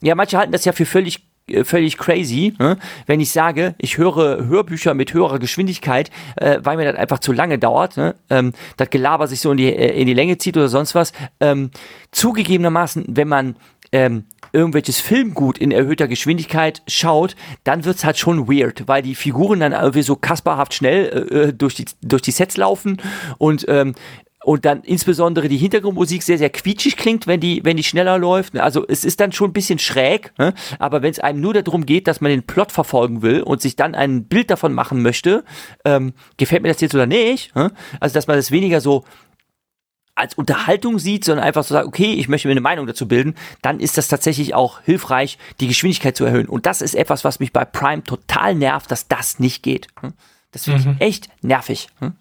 ja, 0.00 0.14
manche 0.14 0.38
halten 0.38 0.52
das 0.52 0.64
ja 0.64 0.72
für 0.72 0.86
völlig 0.86 1.26
äh, 1.48 1.64
völlig 1.64 1.98
crazy, 1.98 2.54
ne? 2.58 2.78
wenn 3.06 3.18
ich 3.20 3.32
sage, 3.32 3.74
ich 3.78 3.98
höre 3.98 4.46
Hörbücher 4.46 4.94
mit 4.94 5.12
höherer 5.12 5.40
Geschwindigkeit, 5.40 6.10
äh, 6.36 6.58
weil 6.62 6.76
mir 6.76 6.84
das 6.84 6.96
einfach 6.96 7.18
zu 7.18 7.32
lange 7.32 7.58
dauert, 7.58 7.96
ne? 7.96 8.14
ähm, 8.30 8.52
das 8.76 8.90
Gelaber 8.90 9.26
sich 9.26 9.40
so 9.40 9.50
in 9.50 9.56
die, 9.56 9.74
äh, 9.74 10.00
in 10.00 10.06
die 10.06 10.14
Länge 10.14 10.38
zieht 10.38 10.56
oder 10.56 10.68
sonst 10.68 10.94
was. 10.94 11.12
Ähm, 11.40 11.70
zugegebenermaßen, 12.12 13.06
wenn 13.08 13.28
man 13.28 13.56
ähm, 13.92 14.24
irgendwelches 14.56 15.00
Filmgut 15.00 15.58
in 15.58 15.70
erhöhter 15.70 16.08
Geschwindigkeit 16.08 16.82
schaut, 16.88 17.36
dann 17.64 17.84
wird's 17.84 18.04
halt 18.04 18.18
schon 18.18 18.48
weird, 18.48 18.88
weil 18.88 19.02
die 19.02 19.14
Figuren 19.14 19.60
dann 19.60 19.72
irgendwie 19.72 20.02
so 20.02 20.16
kasperhaft 20.16 20.74
schnell 20.74 21.28
äh, 21.30 21.36
äh 21.36 21.52
durch, 21.52 21.74
die, 21.74 21.84
durch 22.02 22.22
die 22.22 22.30
Sets 22.30 22.56
laufen 22.56 22.96
und 23.38 23.66
ähm, 23.68 23.94
und 24.46 24.64
dann 24.64 24.82
insbesondere 24.82 25.48
die 25.48 25.56
Hintergrundmusik 25.56 26.22
sehr, 26.22 26.38
sehr 26.38 26.50
quietschig 26.50 26.96
klingt, 26.96 27.26
wenn 27.26 27.40
die, 27.40 27.62
wenn 27.64 27.76
die 27.76 27.82
schneller 27.82 28.16
läuft. 28.16 28.56
Also 28.56 28.86
es 28.86 29.04
ist 29.04 29.18
dann 29.18 29.32
schon 29.32 29.50
ein 29.50 29.52
bisschen 29.52 29.80
schräg, 29.80 30.32
ne? 30.38 30.54
aber 30.78 31.02
wenn 31.02 31.10
es 31.10 31.18
einem 31.18 31.40
nur 31.40 31.52
darum 31.52 31.84
geht, 31.84 32.06
dass 32.06 32.20
man 32.20 32.30
den 32.30 32.44
Plot 32.44 32.70
verfolgen 32.70 33.22
will 33.22 33.42
und 33.42 33.60
sich 33.60 33.74
dann 33.74 33.96
ein 33.96 34.26
Bild 34.26 34.52
davon 34.52 34.72
machen 34.72 35.02
möchte, 35.02 35.42
ähm, 35.84 36.12
gefällt 36.36 36.62
mir 36.62 36.68
das 36.68 36.80
jetzt 36.80 36.94
oder 36.94 37.06
nicht? 37.06 37.56
Ne? 37.56 37.72
Also 37.98 38.14
dass 38.14 38.28
man 38.28 38.36
das 38.36 38.52
weniger 38.52 38.80
so 38.80 39.04
als 40.16 40.34
Unterhaltung 40.34 40.98
sieht, 40.98 41.24
sondern 41.24 41.44
einfach 41.44 41.62
so 41.62 41.74
sagt, 41.74 41.86
okay, 41.86 42.14
ich 42.14 42.28
möchte 42.28 42.48
mir 42.48 42.52
eine 42.52 42.60
Meinung 42.60 42.86
dazu 42.86 43.06
bilden, 43.06 43.34
dann 43.62 43.78
ist 43.78 43.98
das 43.98 44.08
tatsächlich 44.08 44.54
auch 44.54 44.80
hilfreich, 44.80 45.38
die 45.60 45.68
Geschwindigkeit 45.68 46.16
zu 46.16 46.24
erhöhen. 46.24 46.48
Und 46.48 46.66
das 46.66 46.82
ist 46.82 46.94
etwas, 46.94 47.22
was 47.22 47.38
mich 47.38 47.52
bei 47.52 47.64
Prime 47.64 48.02
total 48.02 48.54
nervt, 48.54 48.90
dass 48.90 49.06
das 49.06 49.38
nicht 49.38 49.62
geht. 49.62 49.88
Hm? 50.00 50.14
Das 50.50 50.64
finde 50.64 50.80
ich 50.80 50.86
mhm. 50.86 50.96
echt 50.98 51.28
nervig. 51.42 51.88
Hm? 52.00 52.14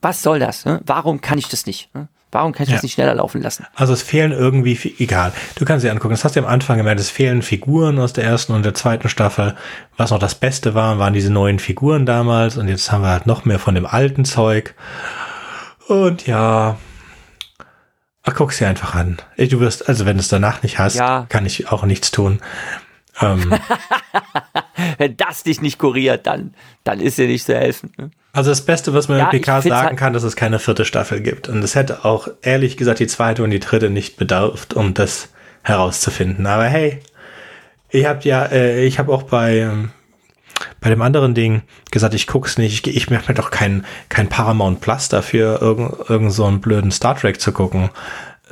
Was 0.00 0.22
soll 0.22 0.40
das? 0.40 0.64
Hm? 0.64 0.80
Warum 0.84 1.20
kann 1.20 1.38
ich 1.38 1.48
das 1.48 1.66
nicht? 1.66 1.90
Warum 2.32 2.52
kann 2.52 2.64
ich 2.64 2.70
ja. 2.70 2.76
das 2.76 2.82
nicht 2.82 2.94
schneller 2.94 3.14
laufen 3.14 3.42
lassen? 3.42 3.66
Also 3.74 3.92
es 3.92 4.00
fehlen 4.00 4.32
irgendwie, 4.32 4.78
egal, 4.98 5.34
du 5.56 5.66
kannst 5.66 5.84
dir 5.84 5.92
angucken, 5.92 6.14
das 6.14 6.24
hast 6.24 6.34
du 6.34 6.40
am 6.40 6.46
Anfang 6.46 6.78
gemerkt, 6.78 6.98
es 6.98 7.10
fehlen 7.10 7.42
Figuren 7.42 7.98
aus 7.98 8.14
der 8.14 8.24
ersten 8.24 8.54
und 8.54 8.64
der 8.64 8.72
zweiten 8.72 9.10
Staffel. 9.10 9.54
Was 9.98 10.10
noch 10.10 10.18
das 10.18 10.34
Beste 10.34 10.74
war, 10.74 10.98
waren 10.98 11.12
diese 11.12 11.30
neuen 11.30 11.58
Figuren 11.58 12.06
damals 12.06 12.56
und 12.56 12.68
jetzt 12.68 12.90
haben 12.90 13.02
wir 13.02 13.10
halt 13.10 13.26
noch 13.26 13.44
mehr 13.44 13.58
von 13.58 13.74
dem 13.74 13.84
alten 13.84 14.24
Zeug. 14.24 14.74
Und 15.88 16.26
ja, 16.26 16.78
ach, 18.22 18.34
guck's 18.34 18.58
dir 18.58 18.68
einfach 18.68 18.94
an. 18.94 19.18
Du 19.36 19.60
wirst, 19.60 19.88
also 19.88 20.06
wenn 20.06 20.16
du 20.16 20.20
es 20.20 20.28
danach 20.28 20.62
nicht 20.62 20.78
hast, 20.78 20.96
ja. 20.96 21.26
kann 21.28 21.46
ich 21.46 21.70
auch 21.70 21.84
nichts 21.84 22.10
tun. 22.10 22.40
Ähm, 23.20 23.52
wenn 24.98 25.16
das 25.16 25.42
dich 25.42 25.60
nicht 25.60 25.78
kuriert, 25.78 26.26
dann, 26.26 26.54
dann 26.84 27.00
ist 27.00 27.18
dir 27.18 27.26
nicht 27.26 27.44
zu 27.44 27.54
helfen. 27.54 27.92
Ne? 27.98 28.10
Also 28.32 28.50
das 28.50 28.64
Beste, 28.64 28.94
was 28.94 29.08
man 29.08 29.18
ja, 29.18 29.24
mit 29.24 29.42
PK 29.42 29.60
sagen 29.60 29.74
halt 29.74 29.96
kann, 29.98 30.12
dass 30.14 30.22
es 30.22 30.36
keine 30.36 30.58
vierte 30.58 30.84
Staffel 30.84 31.20
gibt. 31.20 31.48
Und 31.48 31.62
es 31.62 31.74
hätte 31.74 32.04
auch 32.04 32.28
ehrlich 32.40 32.76
gesagt 32.76 32.98
die 32.98 33.06
zweite 33.06 33.42
und 33.42 33.50
die 33.50 33.60
dritte 33.60 33.90
nicht 33.90 34.16
bedarf, 34.16 34.68
um 34.74 34.94
das 34.94 35.28
herauszufinden. 35.62 36.46
Aber 36.46 36.64
hey, 36.64 37.00
ich 37.90 38.06
habe 38.06 38.20
ja, 38.22 38.46
äh, 38.46 38.84
ich 38.84 38.98
habe 38.98 39.12
auch 39.12 39.24
bei 39.24 39.58
ähm, 39.58 39.90
bei 40.80 40.90
dem 40.90 41.02
anderen 41.02 41.34
Ding 41.34 41.62
gesagt, 41.90 42.14
ich 42.14 42.26
guck's 42.26 42.58
nicht, 42.58 42.86
ich, 42.86 42.96
ich 42.96 43.10
mache 43.10 43.28
mir 43.28 43.34
doch 43.34 43.50
kein, 43.50 43.84
kein 44.08 44.28
Paramount 44.28 44.80
Plus 44.80 45.08
dafür, 45.08 45.60
irgend, 45.60 46.08
irgend 46.08 46.32
so 46.32 46.44
einen 46.44 46.60
blöden 46.60 46.90
Star 46.90 47.16
Trek 47.16 47.40
zu 47.40 47.52
gucken. 47.52 47.90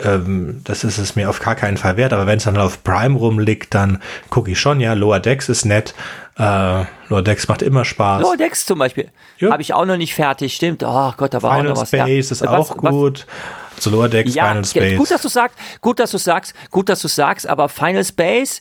Ähm, 0.02 0.61
das 0.64 0.84
ist 0.84 0.98
es 0.98 1.16
mir 1.16 1.28
auf 1.28 1.40
gar 1.40 1.54
keinen 1.54 1.76
Fall 1.76 1.96
wert, 1.96 2.12
aber 2.12 2.26
wenn 2.26 2.38
es 2.38 2.44
dann 2.44 2.56
auf 2.56 2.82
Prime 2.84 3.18
rumliegt, 3.18 3.74
dann 3.74 4.00
gucke 4.30 4.50
ich 4.50 4.61
schon, 4.61 4.80
ja, 4.80 4.94
Lower 4.94 5.20
Decks 5.20 5.48
ist 5.48 5.64
nett, 5.64 5.94
äh, 6.38 6.84
Lower 7.08 7.22
Decks 7.22 7.48
macht 7.48 7.62
immer 7.62 7.84
Spaß. 7.84 8.22
Lower 8.22 8.36
Decks 8.36 8.64
zum 8.64 8.78
Beispiel, 8.78 9.08
ja. 9.38 9.50
habe 9.50 9.62
ich 9.62 9.74
auch 9.74 9.84
noch 9.84 9.96
nicht 9.96 10.14
fertig, 10.14 10.54
stimmt, 10.54 10.82
oh 10.82 11.12
Gott, 11.16 11.34
da 11.34 11.42
war 11.42 11.56
Final 11.56 11.72
auch 11.72 11.74
noch 11.74 11.82
was. 11.82 11.90
Final 11.90 12.06
Space 12.06 12.30
ist 12.30 12.40
was, 12.42 12.48
auch 12.48 12.76
gut. 12.76 13.26
Was, 13.26 13.84
so 13.84 13.90
Lower 13.90 14.08
Decks, 14.08 14.34
ja, 14.34 14.48
Final 14.48 14.64
Space. 14.64 14.98
Gut, 14.98 15.11
dass 15.11 15.22
du 15.22 15.28
sagst, 15.28 15.58
gut, 15.80 15.98
dass 15.98 16.11
du 16.11 16.18
sagst, 16.18 16.54
gut, 16.70 16.88
dass 16.88 17.02
du 17.02 17.08
sagst, 17.08 17.46
aber 17.46 17.68
Final 17.68 18.04
Space 18.04 18.61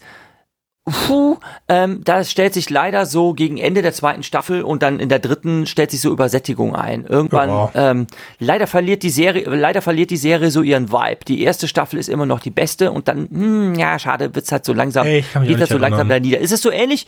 Puh, 0.92 1.38
ähm, 1.68 2.02
da 2.04 2.24
stellt 2.24 2.54
sich 2.54 2.70
leider 2.70 3.06
so 3.06 3.34
gegen 3.34 3.58
Ende 3.58 3.82
der 3.82 3.94
zweiten 3.94 4.24
Staffel 4.24 4.62
und 4.62 4.84
dann 4.84 5.00
in 5.00 5.10
der 5.10 5.20
dritten 5.20 5.66
stellt 5.66 5.92
sich 5.92 6.02
so 6.02 6.12
Übersättigung 6.12 6.76
ein. 6.76 7.06
Irgendwann, 7.06 7.50
ja. 7.50 7.72
ähm, 7.76 8.08
leider 8.40 8.68
verliert 8.68 9.04
die 9.04 9.10
Serie, 9.10 9.44
leider 9.50 9.82
verliert 9.82 10.10
die 10.10 10.18
Serie 10.18 10.52
so 10.52 10.62
ihren 10.62 10.92
Vibe. 10.92 11.26
Die 11.28 11.44
erste 11.44 11.68
Staffel 11.68 12.00
ist 12.00 12.10
immer 12.10 12.26
noch 12.26 12.40
die 12.40 12.52
beste 12.52 12.92
und 12.92 13.08
dann, 13.08 13.28
hm, 13.30 13.76
ja, 13.76 14.00
schade, 14.00 14.34
wird's 14.36 14.52
halt 14.52 14.66
so 14.66 14.74
langsam, 14.74 15.06
Ey, 15.06 15.24
geht 15.46 15.60
das 15.60 15.70
so 15.70 15.78
langsam 15.78 16.10
da 16.10 16.20
nieder. 16.20 16.40
Ist 16.40 16.52
es 16.52 16.62
so 16.62 16.72
ähnlich? 16.72 17.08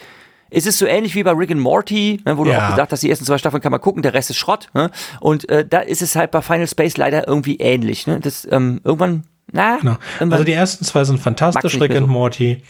Ist 0.51 0.67
es 0.67 0.77
so 0.77 0.85
ähnlich 0.85 1.15
wie 1.15 1.23
bei 1.23 1.31
Rick 1.31 1.51
and 1.51 1.61
Morty, 1.61 2.19
ne, 2.25 2.37
wo 2.37 2.45
ja. 2.45 2.51
du 2.51 2.63
auch 2.65 2.69
gesagt 2.71 2.91
hast, 2.91 3.03
die 3.03 3.09
ersten 3.09 3.25
zwei 3.25 3.37
Staffeln 3.37 3.63
kann 3.63 3.71
man 3.71 3.79
gucken, 3.79 4.03
der 4.03 4.13
Rest 4.13 4.31
ist 4.31 4.35
Schrott. 4.35 4.67
Ne? 4.73 4.91
Und 5.21 5.47
äh, 5.49 5.65
da 5.65 5.79
ist 5.79 6.01
es 6.01 6.17
halt 6.17 6.31
bei 6.31 6.41
Final 6.41 6.67
Space 6.67 6.97
leider 6.97 7.25
irgendwie 7.25 7.55
ähnlich. 7.55 8.05
Ne? 8.05 8.19
Das 8.19 8.45
ähm, 8.51 8.81
irgendwann, 8.83 9.23
na, 9.53 9.77
genau. 9.77 9.95
irgendwann 10.15 10.33
also 10.33 10.43
die 10.43 10.51
ersten 10.51 10.83
zwei 10.83 11.05
sind 11.05 11.21
fantastisch, 11.21 11.79
Rick 11.79 11.91
and 11.91 12.07
so. 12.07 12.07
Morty 12.07 12.63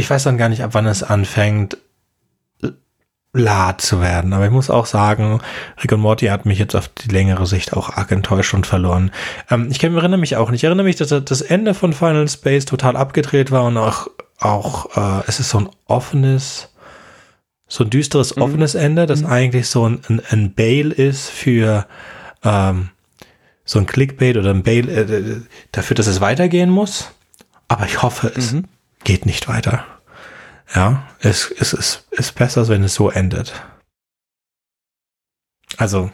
ich 0.00 0.10
weiß 0.10 0.24
dann 0.24 0.38
gar 0.38 0.48
nicht, 0.48 0.64
ab 0.64 0.70
wann 0.72 0.86
es 0.86 1.02
anfängt, 1.02 1.76
lad 3.32 3.80
zu 3.80 4.00
werden. 4.00 4.32
Aber 4.32 4.44
ich 4.44 4.50
muss 4.50 4.70
auch 4.70 4.86
sagen, 4.86 5.40
Rick 5.80 5.92
und 5.92 6.00
Morty 6.00 6.26
hat 6.26 6.46
mich 6.46 6.58
jetzt 6.58 6.74
auf 6.74 6.88
die 6.88 7.10
längere 7.10 7.46
Sicht 7.46 7.74
auch 7.74 7.90
arg 7.90 8.10
enttäuscht 8.10 8.54
und 8.54 8.66
verloren. 8.66 9.12
Ähm, 9.50 9.68
ich 9.70 9.82
erinnere 9.82 10.16
mich 10.16 10.36
auch 10.36 10.50
nicht. 10.50 10.60
Ich 10.60 10.64
erinnere 10.64 10.84
mich, 10.84 10.96
dass 10.96 11.08
das 11.08 11.40
Ende 11.42 11.74
von 11.74 11.92
Final 11.92 12.28
Space 12.28 12.64
total 12.64 12.96
abgedreht 12.96 13.50
war 13.50 13.64
und 13.64 13.76
auch, 13.76 14.08
auch 14.38 14.96
äh, 14.96 15.22
es 15.28 15.38
ist 15.38 15.50
so 15.50 15.60
ein 15.60 15.68
offenes, 15.86 16.70
so 17.68 17.84
ein 17.84 17.90
düsteres, 17.90 18.34
mhm. 18.34 18.42
offenes 18.42 18.74
Ende, 18.74 19.06
das 19.06 19.20
mhm. 19.20 19.26
eigentlich 19.26 19.68
so 19.68 19.88
ein, 19.88 20.00
ein, 20.08 20.22
ein 20.30 20.54
Bail 20.54 20.90
ist 20.90 21.28
für 21.28 21.86
ähm, 22.42 22.88
so 23.64 23.78
ein 23.78 23.86
Clickbait 23.86 24.38
oder 24.38 24.50
ein 24.50 24.64
Bail 24.64 24.88
äh, 24.88 25.42
dafür, 25.70 25.94
dass 25.94 26.08
es 26.08 26.20
weitergehen 26.20 26.70
muss. 26.70 27.12
Aber 27.68 27.84
ich 27.84 28.02
hoffe, 28.02 28.32
es 28.34 28.52
mhm 28.52 28.64
geht 29.04 29.26
nicht 29.26 29.48
weiter. 29.48 29.84
Ja, 30.74 31.08
es, 31.18 31.50
es 31.50 31.72
ist, 31.72 32.06
ist 32.10 32.34
besser, 32.34 32.68
wenn 32.68 32.84
es 32.84 32.94
so 32.94 33.10
endet. 33.10 33.52
Also, 35.76 36.10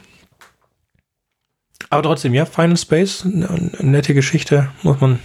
aber 1.90 2.02
trotzdem, 2.02 2.34
ja, 2.34 2.44
Final 2.46 2.76
Space, 2.76 3.24
eine, 3.24 3.70
nette 3.78 4.14
Geschichte, 4.14 4.70
muss 4.82 5.00
man, 5.00 5.20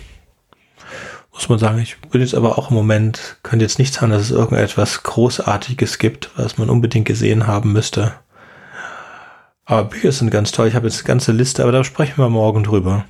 muss 1.32 1.50
man 1.50 1.60
sagen. 1.60 1.80
Ich 1.80 2.00
bin 2.00 2.22
jetzt 2.22 2.36
aber 2.36 2.58
auch 2.58 2.70
im 2.70 2.76
Moment, 2.76 3.38
könnte 3.44 3.66
jetzt 3.66 3.80
nicht 3.80 3.94
sagen, 3.94 4.12
dass 4.12 4.22
es 4.22 4.32
irgendetwas 4.32 5.04
Großartiges 5.04 5.98
gibt, 5.98 6.30
was 6.36 6.58
man 6.58 6.70
unbedingt 6.70 7.08
gesehen 7.08 7.48
haben 7.48 7.74
müsste. 7.74 8.14
Aber 9.66 9.86
Bücher 9.86 10.12
sind 10.12 10.30
ganz 10.30 10.52
toll. 10.52 10.68
Ich 10.68 10.76
habe 10.76 10.88
jetzt 10.88 11.00
eine 11.00 11.08
ganze 11.08 11.32
Liste, 11.32 11.64
aber 11.64 11.72
da 11.72 11.84
sprechen 11.84 12.18
wir 12.18 12.30
morgen 12.30 12.64
drüber. 12.64 13.06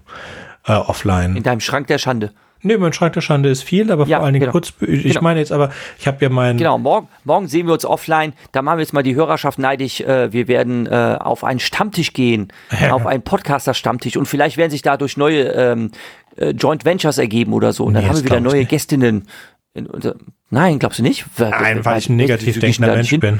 Äh, 0.64 0.74
offline. 0.74 1.36
In 1.36 1.44
deinem 1.44 1.60
Schrank 1.60 1.88
der 1.88 1.98
Schande. 1.98 2.34
Nee, 2.64 2.78
mein 2.78 2.94
Schrank 2.94 3.14
der 3.14 3.22
Schande 3.22 3.50
ist 3.50 3.64
viel, 3.64 3.92
aber 3.92 4.06
ja, 4.06 4.18
vor 4.18 4.26
allen 4.26 4.34
Dingen 4.34 4.42
genau. 4.42 4.52
kurz. 4.52 4.74
Ich 4.82 5.04
genau. 5.04 5.22
meine 5.22 5.40
jetzt 5.40 5.52
aber, 5.52 5.72
ich 5.98 6.08
habe 6.08 6.18
ja 6.22 6.30
meinen. 6.30 6.58
Genau, 6.58 6.78
morgen, 6.78 7.08
morgen 7.24 7.48
sehen 7.48 7.66
wir 7.66 7.74
uns 7.74 7.86
offline. 7.86 8.34
Da 8.52 8.62
machen 8.62 8.78
wir 8.78 8.84
jetzt 8.84 8.94
mal 8.94 9.02
die 9.02 9.16
Hörerschaft 9.16 9.58
neidisch. 9.58 10.02
Äh, 10.02 10.32
wir 10.32 10.48
werden 10.48 10.86
äh, 10.86 11.18
auf 11.20 11.44
einen 11.44 11.60
Stammtisch 11.60 12.14
gehen, 12.14 12.54
ja. 12.80 12.94
auf 12.94 13.08
einen 13.08 13.24
Podcaster-Stammtisch 13.24 14.16
und 14.16 14.28
vielleicht 14.28 14.58
werden 14.58 14.70
sich 14.70 14.84
dadurch 14.84 15.18
neue 15.18 15.44
ähm, 15.46 15.92
äh, 16.38 16.50
Joint 16.52 16.86
Ventures 16.86 17.18
ergeben 17.18 17.54
oder 17.54 17.74
so. 17.74 17.86
Und 17.86 17.96
dann 17.96 18.04
nee, 18.04 18.10
haben 18.10 18.18
wir 18.18 18.26
wieder 18.26 18.40
neue 18.40 18.60
nicht. 18.60 18.70
Gästinnen. 18.70 19.28
Unser, 19.74 20.16
nein, 20.52 20.78
glaubst 20.78 21.00
du 21.00 21.04
nicht? 21.04 21.26
Nein, 21.38 21.84
weil 21.84 21.98
ich 21.98 22.10
ein 22.10 22.16
negativ 22.16 22.60
denkender 22.60 22.96
Mensch 22.96 23.18
bin. 23.20 23.40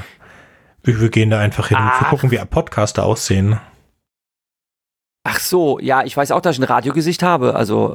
Wir 0.82 1.10
gehen 1.10 1.30
da 1.30 1.38
einfach 1.38 1.68
hin 1.68 1.76
Ach. 1.78 2.00
und 2.00 2.08
gucken, 2.08 2.30
wie 2.32 2.44
Podcaster 2.44 3.04
aussehen. 3.04 3.60
Ach 5.22 5.38
so, 5.38 5.78
ja, 5.78 6.02
ich 6.02 6.16
weiß 6.16 6.32
auch, 6.32 6.40
dass 6.40 6.56
ich 6.56 6.60
ein 6.60 6.64
Radiogesicht 6.64 7.22
habe. 7.22 7.54
Also 7.54 7.94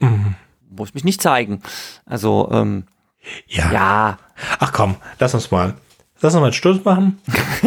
äh, 0.00 0.04
mhm 0.04 0.34
muss 0.76 0.94
mich 0.94 1.04
nicht 1.04 1.22
zeigen. 1.22 1.62
Also, 2.06 2.48
ähm, 2.52 2.84
ja. 3.46 3.72
ja. 3.72 4.18
Ach 4.58 4.72
komm, 4.72 4.96
lass 5.18 5.34
uns 5.34 5.50
mal. 5.50 5.74
Lass 6.20 6.34
uns 6.34 6.40
mal 6.40 6.46
einen 6.46 6.54
Schluss 6.54 6.84
machen. 6.84 7.20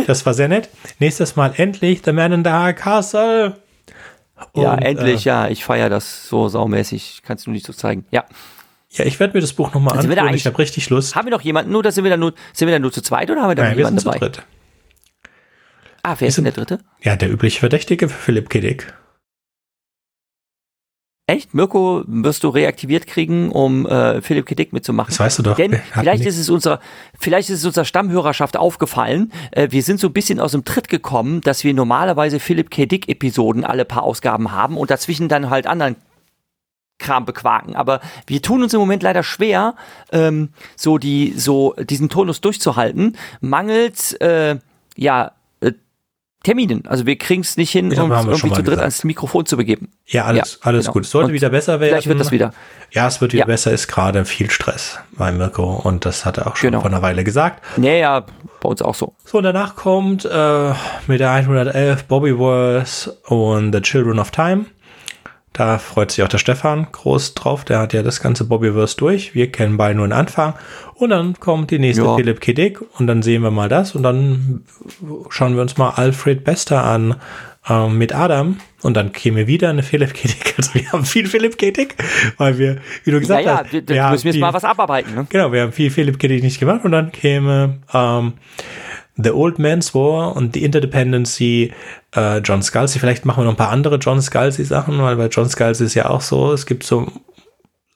Das 0.08 0.26
war 0.26 0.34
sehr 0.34 0.47
nett. 0.47 0.70
Nächstes 0.99 1.36
Mal 1.36 1.53
endlich 1.58 2.01
The 2.05 2.14
Man 2.14 2.32
in 2.32 2.43
the 2.43 2.51
High 2.51 2.76
Castle. 2.76 3.58
Und, 4.53 4.64
ja, 4.64 4.76
endlich, 4.76 5.26
äh, 5.26 5.30
ja. 5.30 5.47
Ich 5.47 5.66
feiere 5.66 5.89
das 5.89 6.28
so 6.28 6.47
saumäßig. 6.47 7.22
Kannst 7.26 7.45
du 7.45 7.51
nicht 7.51 7.66
so 7.66 7.74
zeigen. 7.74 8.05
Ja. 8.12 8.26
Ja, 8.89 9.05
ich 9.05 9.20
werde 9.20 9.34
mir 9.34 9.41
das 9.41 9.53
Buch 9.53 9.74
nochmal 9.74 9.97
also 9.97 10.10
anschauen. 10.10 10.34
Ich 10.34 10.45
habe 10.45 10.58
richtig 10.58 10.89
Lust. 10.89 11.16
Haben 11.16 11.26
wir 11.28 11.32
noch 11.32 11.41
jemanden? 11.41 11.72
Nur, 11.72 11.89
sind 11.91 12.03
wir 12.03 12.12
dann 12.12 12.20
nur, 12.20 12.34
sind 12.53 12.68
wir 12.68 12.74
dann 12.74 12.82
nur 12.82 12.91
zu 12.91 13.01
zweit 13.01 13.30
oder 13.30 13.41
haben 13.41 13.49
wir 13.49 13.55
da 13.55 13.64
Nein, 13.64 13.78
jemanden 13.78 13.97
wir 13.97 14.01
sind 14.01 14.16
dabei? 14.16 14.26
Zu 14.26 14.32
dritt. 14.32 14.45
Ah, 16.03 16.16
wer 16.20 16.28
ist 16.28 16.38
denn 16.38 16.45
der 16.45 16.53
dritte? 16.53 16.80
Ja, 17.01 17.16
der 17.16 17.30
übliche 17.30 17.60
Verdächtige 17.60 18.08
für 18.08 18.18
Philipp 18.18 18.49
Kiddick. 18.49 18.93
Echt? 21.30 21.54
Mirko 21.54 22.04
wirst 22.08 22.46
du 22.46 22.50
reaktiviert 22.50 23.06
kriegen, 23.06 23.52
um 23.52 23.86
äh, 23.86 24.22
Philipp 24.22 24.46
Kedick 24.46 24.72
mitzumachen. 24.72 25.10
Das 25.10 25.20
weißt 25.20 25.40
du 25.40 25.44
doch. 25.44 25.58
Denn 25.58 25.78
vielleicht 25.92 26.26
ist 26.26 26.38
es 26.38 26.50
unserer, 26.50 26.80
vielleicht 27.20 27.50
ist 27.50 27.60
es 27.60 27.66
unserer 27.66 27.84
Stammhörerschaft 27.84 28.56
aufgefallen. 28.56 29.34
Äh, 29.52 29.68
wir 29.72 29.84
sind 29.84 30.00
so 30.00 30.08
ein 30.08 30.14
bisschen 30.14 30.40
aus 30.40 30.54
dem 30.54 30.64
Tritt 30.64 30.88
gekommen, 30.88 31.42
dass 31.42 31.66
wir 31.66 31.74
normalerweise 31.74 32.40
Philipp 32.40 32.72
Kedick 32.72 33.10
Episoden 33.10 33.66
alle 33.66 33.84
paar 33.84 34.04
Ausgaben 34.04 34.54
haben 34.54 34.78
und 34.78 34.90
dazwischen 34.90 35.28
dann 35.28 35.50
halt 35.50 35.68
anderen 35.68 35.98
Kram 36.98 37.26
bequaken. 37.26 37.76
Aber 37.76 38.00
wir 38.26 38.42
tun 38.42 38.64
uns 38.64 38.74
im 38.74 38.80
Moment 38.80 39.04
leider 39.04 39.22
schwer, 39.22 39.76
ähm, 40.14 40.54
so 40.78 40.98
die, 40.98 41.34
so 41.38 41.74
diesen 41.78 42.08
Tonus 42.08 42.40
durchzuhalten. 42.40 43.18
Mangels, 43.42 44.14
äh, 44.14 44.60
ja, 44.96 45.34
Terminen. 46.44 46.86
Also 46.88 47.06
wir 47.06 47.18
kriegen 47.18 47.42
es 47.42 47.58
nicht 47.58 47.72
hin, 47.72 47.94
schon 47.94 48.12
irgendwie 48.12 48.38
zu 48.40 48.48
dritt 48.50 48.66
gesagt. 48.66 48.80
ans 48.82 49.04
Mikrofon 49.04 49.46
zu 49.46 49.58
begeben. 49.58 49.90
Ja, 50.06 50.26
alles, 50.26 50.60
Ja, 50.62 50.68
alles 50.68 50.86
genau. 50.86 50.94
gut. 50.94 51.04
Es 51.06 51.12
sollte 51.12 51.28
Und 51.30 51.34
wieder 51.34 51.50
besser 51.50 51.80
werden. 51.80 51.90
Vielleicht 51.92 52.08
wird 52.08 52.20
das 52.20 52.32
wieder. 52.32 52.54
Ja, 52.92 53.08
es 53.08 53.20
wird 53.20 53.34
wieder 53.34 53.42
Ja. 53.42 53.46
besser. 53.48 53.72
Ist 53.72 53.88
gerade 53.88 54.24
viel 54.24 54.50
Stress 54.50 55.00
bei 55.14 55.32
Mirko 55.32 55.82
und 55.84 56.06
das 56.06 56.26
hat 56.26 56.38
er 56.38 56.48
auch 56.48 56.56
schon 56.56 56.70
Genau. 56.70 56.82
vor 56.82 56.90
einer 56.90 57.02
Weile 57.02 57.24
gesagt. 57.24 57.64
Nee, 57.78 58.00
ja, 58.02 58.26
bei 58.62 58.70
uns 58.70 58.82
auch 58.82 58.96
so. 58.96 59.14
So, 59.26 59.40
und 59.40 59.44
danach 59.44 59.76
kommt 59.76 60.26
äh, 60.26 60.74
mit 61.08 61.20
der 61.20 61.32
111 61.32 62.06
Bobbyverse 62.06 63.12
und 63.26 63.74
The 63.74 63.82
Children 63.82 64.20
of 64.20 64.32
Time. 64.32 64.66
Da 65.58 65.80
freut 65.80 66.12
sich 66.12 66.24
auch 66.24 66.28
der 66.28 66.38
Stefan 66.38 66.88
groß 66.91 67.34
drauf. 67.34 67.66
Der 67.66 67.80
hat 67.80 67.91
ja 67.93 68.03
das 68.03 68.22
ganze 68.22 68.45
Bobbyverse 68.45 68.95
durch. 68.95 69.34
Wir 69.34 69.51
kennen 69.51 69.76
beide 69.76 69.95
nur 69.95 70.08
den 70.08 70.14
Anfang. 70.14 70.53
Und 70.93 71.10
dann 71.10 71.39
kommt 71.39 71.72
die 71.72 71.80
nächste 71.80 72.03
Ja. 72.03 72.16
Philipp 72.16 72.41
K. 72.41 72.53
Dick 72.53 72.80
und 72.99 73.08
dann 73.08 73.24
sehen 73.24 73.41
wir 73.41 73.49
mal 73.49 73.68
das 73.68 73.95
und 73.95 74.03
dann 74.03 74.64
schauen 75.30 75.55
wir 75.55 75.64
uns 75.64 75.78
mal 75.78 75.89
Alfred 75.91 76.43
Bester 76.43 76.84
an 76.84 77.16
ähm, 77.68 77.97
mit 77.97 78.14
Adam 78.14 78.58
und 78.84 78.95
dann 78.95 79.12
käme 79.12 79.47
wieder 79.47 79.70
eine 79.70 79.82
Philipp 79.82 80.14
K. 80.14 80.28
Dick. 80.28 80.53
Also 80.58 80.74
wir 80.76 80.91
haben 80.91 81.05
viel 81.05 81.28
Philipp 81.28 81.58
K. 81.58 81.72
Dick, 81.72 81.95
weil 82.38 82.58
wir, 82.60 82.78
wie 83.03 83.12
du 83.12 83.18
Ja, 83.18 83.22
gesagt 83.22 83.45
ja, 83.45 83.58
hast, 83.64 83.74
wir, 83.74 83.88
wir 83.88 83.95
wir 83.95 84.10
müssen 84.12 84.28
jetzt 84.28 84.39
mal 84.39 84.53
was 84.53 84.64
abarbeiten. 84.64 85.16
Ne? 85.16 85.26
Genau, 85.30 85.51
wir 85.51 85.62
haben 85.64 85.72
viel 85.72 85.89
Philipp 85.89 86.20
K. 86.20 86.28
Dick 86.28 86.43
nicht 86.43 86.60
gemacht 86.60 86.84
und 86.84 86.91
dann 86.91 87.12
käme 87.12 87.80
ähm, 87.93 88.34
The 89.18 89.32
Old 89.32 89.59
Man's 89.59 89.93
War 89.93 90.36
und 90.36 90.53
The 90.53 90.63
Interdependency 90.63 91.74
äh, 92.15 92.38
John 92.39 92.61
Scalzi. 92.61 92.99
Vielleicht 92.99 93.26
machen 93.26 93.41
wir 93.41 93.45
noch 93.45 93.53
ein 93.53 93.57
paar 93.57 93.72
andere 93.72 93.97
John 93.97 94.22
Scalzi 94.22 94.63
Sachen, 94.63 95.01
weil 95.01 95.15
bei 95.15 95.28
John 95.28 95.49
Scalzi 95.49 95.86
ist 95.86 95.95
ja 95.95 96.09
auch 96.09 96.22
so, 96.22 96.53
es 96.53 96.65
gibt 96.65 96.84
so 96.84 97.07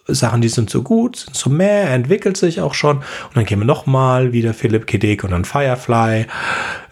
Sachen, 0.08 0.42
die 0.42 0.50
sind 0.50 0.70
so 0.70 0.82
gut, 0.82 1.18
sind 1.18 1.36
so 1.36 1.50
mehr, 1.50 1.90
entwickelt 1.92 2.38
sich 2.38 2.62
auch 2.62 2.74
schon. 2.74 2.98
Und 2.98 3.36
dann 3.36 3.46
käme 3.46 3.66
noch 3.66 3.86
mal 3.86 4.34
wieder 4.34 4.54
Philipp 4.54 4.88
K. 4.88 4.98
Dick 4.98 5.24
und 5.24 5.32
dann 5.32 5.46
Firefly, 5.46 6.26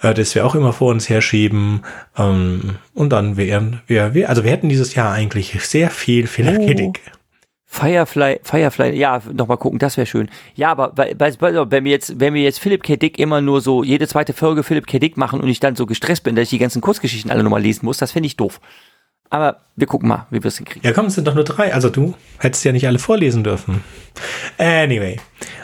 äh, 0.02 0.14
das 0.14 0.36
wir 0.36 0.46
auch 0.46 0.56
immer 0.56 0.74
vor 0.74 0.92
uns 0.92 1.10
herschieben. 1.10 1.82
Ähm, 2.18 2.76
und 2.94 3.10
dann 3.10 3.38
wären 3.38 3.82
wir, 3.88 4.14
wir, 4.14 4.30
also 4.30 4.44
wir 4.44 4.52
hätten 4.52 4.70
dieses 4.70 4.96
Jahr 4.96 5.12
eigentlich 5.12 5.60
sehr 5.64 5.90
viel 5.90 6.28
Philipp 6.28 6.58
K. 6.58 6.72
Oh. 6.72 6.74
Dick. 6.74 7.02
Firefly, 7.72 8.40
Firefly, 8.42 8.98
ja, 8.98 9.22
nochmal 9.32 9.58
gucken, 9.58 9.78
das 9.78 9.96
wäre 9.96 10.08
schön. 10.08 10.32
Ja, 10.56 10.72
aber 10.72 10.90
bei, 10.90 11.14
bei, 11.14 11.32
wenn 11.40 11.84
wir 11.86 11.92
jetzt, 11.92 12.20
wenn 12.20 12.34
wir 12.34 12.42
jetzt 12.42 12.60
Philipp 12.60 12.82
K. 12.82 12.96
Dick 12.96 13.20
immer 13.20 13.42
nur 13.42 13.62
so 13.62 13.84
jede 13.84 14.08
zweite 14.08 14.34
Folge 14.34 14.64
Philipp 14.64 14.88
K. 14.88 14.98
Dick 14.98 15.18
machen 15.18 15.40
und 15.40 15.48
ich 15.50 15.60
dann 15.60 15.76
so 15.76 15.86
gestresst 15.86 16.24
bin, 16.24 16.36
dass 16.36 16.44
ich 16.46 16.50
die 16.50 16.58
ganzen 16.58 16.82
Kurzgeschichten 16.82 17.30
alle 17.30 17.44
nochmal 17.44 17.62
lesen 17.62 17.86
muss, 17.86 18.00
das 18.00 18.12
finde 18.12 18.26
ich 18.26 18.38
doof. 18.38 18.60
Aber 19.30 19.62
wir 19.76 19.86
gucken 19.86 20.10
mal, 20.10 20.26
wie 20.32 20.42
wir 20.44 20.48
es 20.48 20.58
hinkriegen. 20.58 20.82
Ja, 20.84 20.94
komm, 20.94 21.06
es 21.06 21.14
sind 21.14 21.28
doch 21.28 21.36
nur 21.36 21.44
drei. 21.44 21.72
Also 21.72 21.92
du 21.92 22.16
hättest 22.40 22.66
ja 22.66 22.72
nicht 22.72 22.88
alle 22.88 22.98
vorlesen 22.98 23.44
dürfen. 23.44 23.84
Anyway. 24.58 25.20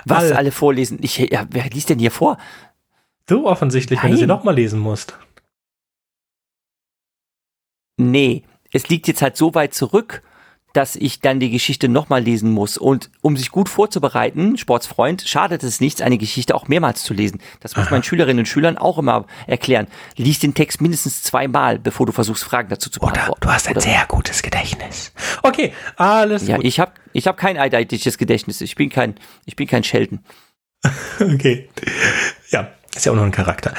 Was 0.06 0.26
All- 0.26 0.34
alle 0.34 0.51
vorlesen? 0.51 0.99
Ich, 1.01 1.18
ja, 1.18 1.47
wer 1.49 1.64
liest 1.72 1.89
denn 1.89 1.97
hier 1.97 2.12
vor? 2.12 2.38
Du 3.26 3.47
offensichtlich, 3.47 4.03
wenn 4.03 4.12
du 4.12 4.18
sie 4.18 4.28
Nein. 4.28 4.38
nochmal 4.38 4.53
lesen 4.53 4.80
musst. 4.80 5.18
Nee, 7.97 8.43
es 8.72 8.89
liegt 8.89 9.08
jetzt 9.08 9.24
halt 9.24 9.38
so 9.38 9.56
weit 9.56 9.74
zurück, 9.74 10.22
dass 10.76 10.96
ich 10.96 11.20
dann 11.22 11.40
die 11.40 11.50
Geschichte 11.50 11.88
nochmal 11.88 12.22
lesen 12.22 12.52
muss. 12.52 12.78
Und 12.78 13.10
um 13.22 13.38
sich 13.38 13.50
gut 13.52 13.70
vorzubereiten, 13.70 14.58
Sportsfreund, 14.58 15.24
schadet 15.28 15.64
es 15.64 15.80
nichts, 15.80 16.02
eine 16.02 16.18
Geschichte 16.18 16.54
auch 16.56 16.68
mehrmals 16.68 17.04
zu 17.04 17.14
lesen. 17.14 17.40
Das 17.62 17.76
muss 17.76 17.90
meinen 17.92 18.04
Schülerinnen 18.04 18.40
und 18.40 18.46
Schülern 18.48 18.78
auch 18.78 18.98
immer 18.98 19.26
erklären. 19.48 19.88
Lies 20.18 20.40
den 20.40 20.54
Text 20.54 20.82
mindestens 20.82 21.24
zweimal, 21.24 21.80
bevor 21.80 22.06
du 22.06 22.12
versuchst, 22.12 22.44
Fragen 22.44 22.70
dazu 22.70 22.90
zu 22.90 23.00
beantworten. 23.00 23.48
Oder- 23.48 23.82
sehr 23.82 24.06
gutes 24.08 24.42
Gedächtnis. 24.42 25.14
Okay, 25.44 25.74
alles 25.96 26.48
Ja, 26.48 26.58
gut. 26.58 26.66
ich 26.66 26.80
habe 26.80 26.92
ich 27.14 27.28
hab 27.28 27.38
kein 27.38 27.58
eideitiges 27.58 28.18
Gedächtnis. 28.18 28.62
Ich 28.62 28.76
bin 28.76 28.90
kein, 28.90 29.16
ich 29.46 29.56
bin 29.56 29.68
kein 29.68 29.84
Sheldon. 29.84 30.20
Okay. 31.20 31.70
Ja, 32.52 32.68
ist 32.96 33.06
ja 33.06 33.12
auch 33.12 33.16
noch 33.16 33.24
ein 33.24 33.32
Charakter. 33.32 33.74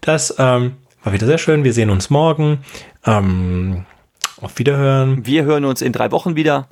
Das 0.00 0.34
ähm, 0.38 0.76
war 1.02 1.12
wieder 1.12 1.26
sehr 1.26 1.38
schön. 1.38 1.64
Wir 1.64 1.72
sehen 1.72 1.90
uns 1.90 2.10
morgen. 2.10 2.64
Ähm, 3.04 3.84
auf 4.42 4.58
Wiederhören. 4.58 5.24
Wir 5.24 5.44
hören 5.44 5.64
uns 5.64 5.82
in 5.82 5.92
drei 5.92 6.10
Wochen 6.10 6.36
wieder. 6.36 6.68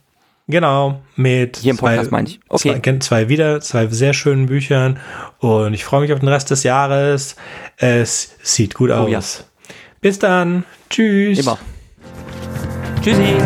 Genau, 0.48 1.00
mit 1.14 1.58
Hier 1.58 1.70
im 1.70 1.76
Podcast 1.76 2.10
meine 2.10 2.28
ich. 2.28 2.40
Okay. 2.48 2.80
zwei, 2.82 2.98
zwei 2.98 3.28
wieder, 3.28 3.60
zwei 3.60 3.86
sehr 3.86 4.12
schönen 4.12 4.46
Büchern. 4.46 4.98
Und 5.38 5.74
ich 5.74 5.84
freue 5.84 6.00
mich 6.00 6.12
auf 6.12 6.18
den 6.18 6.28
Rest 6.28 6.50
des 6.50 6.64
Jahres. 6.64 7.36
Es 7.76 8.36
sieht 8.42 8.74
gut 8.74 8.90
aus. 8.90 9.06
Oh 9.06 9.08
ja. 9.08 9.20
Bis 10.00 10.18
dann. 10.18 10.64
Tschüss. 10.88 11.38
Immer. 11.38 11.58
Tschüssi. 13.02 13.36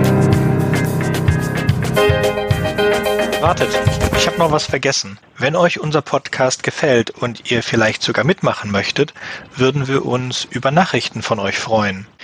Wartet, 3.42 3.68
ich 4.16 4.26
habe 4.26 4.38
noch 4.38 4.52
was 4.52 4.64
vergessen. 4.64 5.18
Wenn 5.36 5.54
euch 5.54 5.78
unser 5.78 6.00
Podcast 6.00 6.62
gefällt 6.62 7.10
und 7.10 7.50
ihr 7.50 7.62
vielleicht 7.62 8.02
sogar 8.02 8.24
mitmachen 8.24 8.70
möchtet, 8.70 9.12
würden 9.54 9.86
wir 9.86 10.06
uns 10.06 10.46
über 10.48 10.70
Nachrichten 10.70 11.20
von 11.20 11.38
euch 11.38 11.58
freuen. 11.58 12.06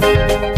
Thank 0.00 0.49